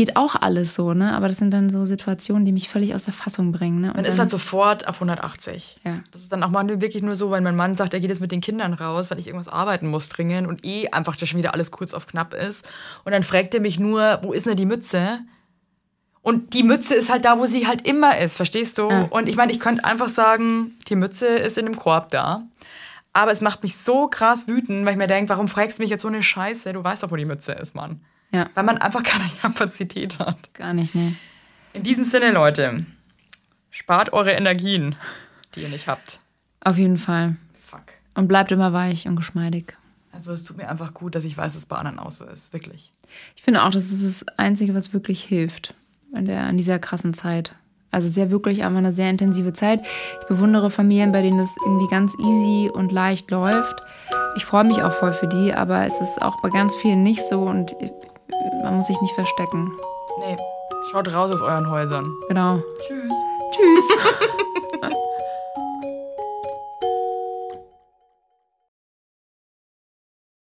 Geht 0.00 0.16
auch 0.16 0.34
alles 0.34 0.74
so, 0.74 0.94
ne? 0.94 1.12
Aber 1.12 1.28
das 1.28 1.36
sind 1.36 1.50
dann 1.50 1.68
so 1.68 1.84
Situationen, 1.84 2.46
die 2.46 2.52
mich 2.52 2.70
völlig 2.70 2.94
aus 2.94 3.04
der 3.04 3.12
Fassung 3.12 3.52
bringen. 3.52 3.82
Ne? 3.82 3.88
Und 3.88 3.96
Man 3.96 4.06
ist 4.06 4.18
halt 4.18 4.30
sofort 4.30 4.88
auf 4.88 4.94
180. 4.94 5.76
Ja. 5.84 6.00
Das 6.10 6.22
ist 6.22 6.32
dann 6.32 6.42
auch 6.42 6.48
mal 6.48 6.66
wirklich 6.80 7.02
nur 7.02 7.16
so, 7.16 7.30
wenn 7.32 7.44
mein 7.44 7.54
Mann 7.54 7.74
sagt, 7.74 7.92
er 7.92 8.00
geht 8.00 8.08
jetzt 8.08 8.22
mit 8.22 8.32
den 8.32 8.40
Kindern 8.40 8.72
raus, 8.72 9.10
weil 9.10 9.18
ich 9.18 9.26
irgendwas 9.26 9.48
arbeiten 9.48 9.88
muss 9.88 10.08
dringend 10.08 10.48
und 10.48 10.64
eh 10.64 10.88
einfach 10.88 11.18
schon 11.18 11.38
wieder 11.38 11.52
alles 11.52 11.70
kurz 11.70 11.92
auf 11.92 12.06
knapp 12.06 12.32
ist. 12.32 12.66
Und 13.04 13.12
dann 13.12 13.22
fragt 13.22 13.52
er 13.52 13.60
mich 13.60 13.78
nur, 13.78 14.20
wo 14.22 14.32
ist 14.32 14.46
denn 14.46 14.56
die 14.56 14.64
Mütze? 14.64 15.18
Und 16.22 16.54
die 16.54 16.62
Mütze 16.62 16.94
ist 16.94 17.10
halt 17.10 17.26
da, 17.26 17.38
wo 17.38 17.44
sie 17.44 17.66
halt 17.66 17.86
immer 17.86 18.16
ist, 18.16 18.38
verstehst 18.38 18.78
du? 18.78 18.88
Ja. 18.88 19.02
Und 19.10 19.28
ich 19.28 19.36
meine, 19.36 19.52
ich 19.52 19.60
könnte 19.60 19.84
einfach 19.84 20.08
sagen, 20.08 20.78
die 20.88 20.96
Mütze 20.96 21.26
ist 21.26 21.58
in 21.58 21.66
dem 21.66 21.76
Korb 21.76 22.08
da. 22.08 22.48
Aber 23.12 23.32
es 23.32 23.42
macht 23.42 23.62
mich 23.62 23.76
so 23.76 24.08
krass 24.08 24.48
wütend, 24.48 24.86
weil 24.86 24.92
ich 24.92 24.98
mir 24.98 25.08
denke, 25.08 25.28
warum 25.28 25.46
fragst 25.46 25.76
du 25.76 25.82
mich 25.82 25.90
jetzt 25.90 26.00
so 26.00 26.08
eine 26.08 26.22
Scheiße? 26.22 26.72
Du 26.72 26.82
weißt 26.82 27.02
doch, 27.02 27.10
wo 27.10 27.16
die 27.16 27.26
Mütze 27.26 27.52
ist, 27.52 27.74
Mann. 27.74 28.00
Ja, 28.30 28.48
Weil 28.54 28.64
man 28.64 28.78
einfach 28.78 29.02
keine 29.04 29.28
Kapazität 29.40 30.18
hat. 30.18 30.52
gar 30.54 30.72
nicht, 30.72 30.94
ne? 30.94 31.14
In 31.72 31.82
diesem 31.82 32.04
Sinne, 32.04 32.32
Leute, 32.32 32.84
spart 33.70 34.12
eure 34.12 34.32
Energien, 34.32 34.96
die 35.54 35.62
ihr 35.62 35.68
nicht 35.68 35.86
habt. 35.86 36.20
Auf 36.60 36.78
jeden 36.78 36.98
Fall. 36.98 37.36
Fuck. 37.64 37.82
Und 38.14 38.28
bleibt 38.28 38.50
immer 38.52 38.72
weich 38.72 39.06
und 39.06 39.16
geschmeidig. 39.16 39.76
Also 40.12 40.32
es 40.32 40.44
tut 40.44 40.56
mir 40.56 40.68
einfach 40.68 40.92
gut, 40.92 41.14
dass 41.14 41.24
ich 41.24 41.36
weiß, 41.36 41.52
dass 41.54 41.62
es 41.62 41.66
bei 41.66 41.76
anderen 41.76 41.98
auch 42.00 42.10
so 42.10 42.24
ist. 42.24 42.52
Wirklich. 42.52 42.90
Ich 43.36 43.42
finde 43.42 43.62
auch, 43.62 43.70
das 43.70 43.92
ist 43.92 44.04
das 44.04 44.38
Einzige, 44.38 44.74
was 44.74 44.92
wirklich 44.92 45.22
hilft 45.22 45.74
in, 46.14 46.24
der, 46.24 46.48
in 46.48 46.56
dieser 46.56 46.78
krassen 46.78 47.14
Zeit. 47.14 47.54
Also 47.92 48.20
ja 48.20 48.30
wirklich 48.30 48.62
einfach 48.62 48.78
eine 48.78 48.92
sehr 48.92 49.10
intensive 49.10 49.52
Zeit. 49.52 49.80
Ich 50.20 50.26
bewundere 50.28 50.70
Familien, 50.70 51.12
bei 51.12 51.22
denen 51.22 51.38
das 51.38 51.54
irgendwie 51.64 51.88
ganz 51.88 52.14
easy 52.18 52.70
und 52.72 52.92
leicht 52.92 53.30
läuft. 53.30 53.82
Ich 54.36 54.44
freue 54.44 54.64
mich 54.64 54.82
auch 54.82 54.92
voll 54.92 55.12
für 55.12 55.26
die, 55.26 55.52
aber 55.52 55.86
es 55.86 56.00
ist 56.00 56.22
auch 56.22 56.40
bei 56.42 56.50
ganz 56.50 56.76
vielen 56.76 57.02
nicht 57.02 57.26
so 57.28 57.42
und 57.42 57.74
man 58.62 58.76
muss 58.76 58.86
sich 58.86 59.00
nicht 59.00 59.14
verstecken. 59.14 59.72
Nee, 60.20 60.36
schaut 60.90 61.12
raus 61.12 61.30
aus 61.30 61.42
euren 61.42 61.70
Häusern. 61.70 62.06
Genau. 62.28 62.58
Tschüss. 62.80 63.12
Tschüss. 63.52 63.88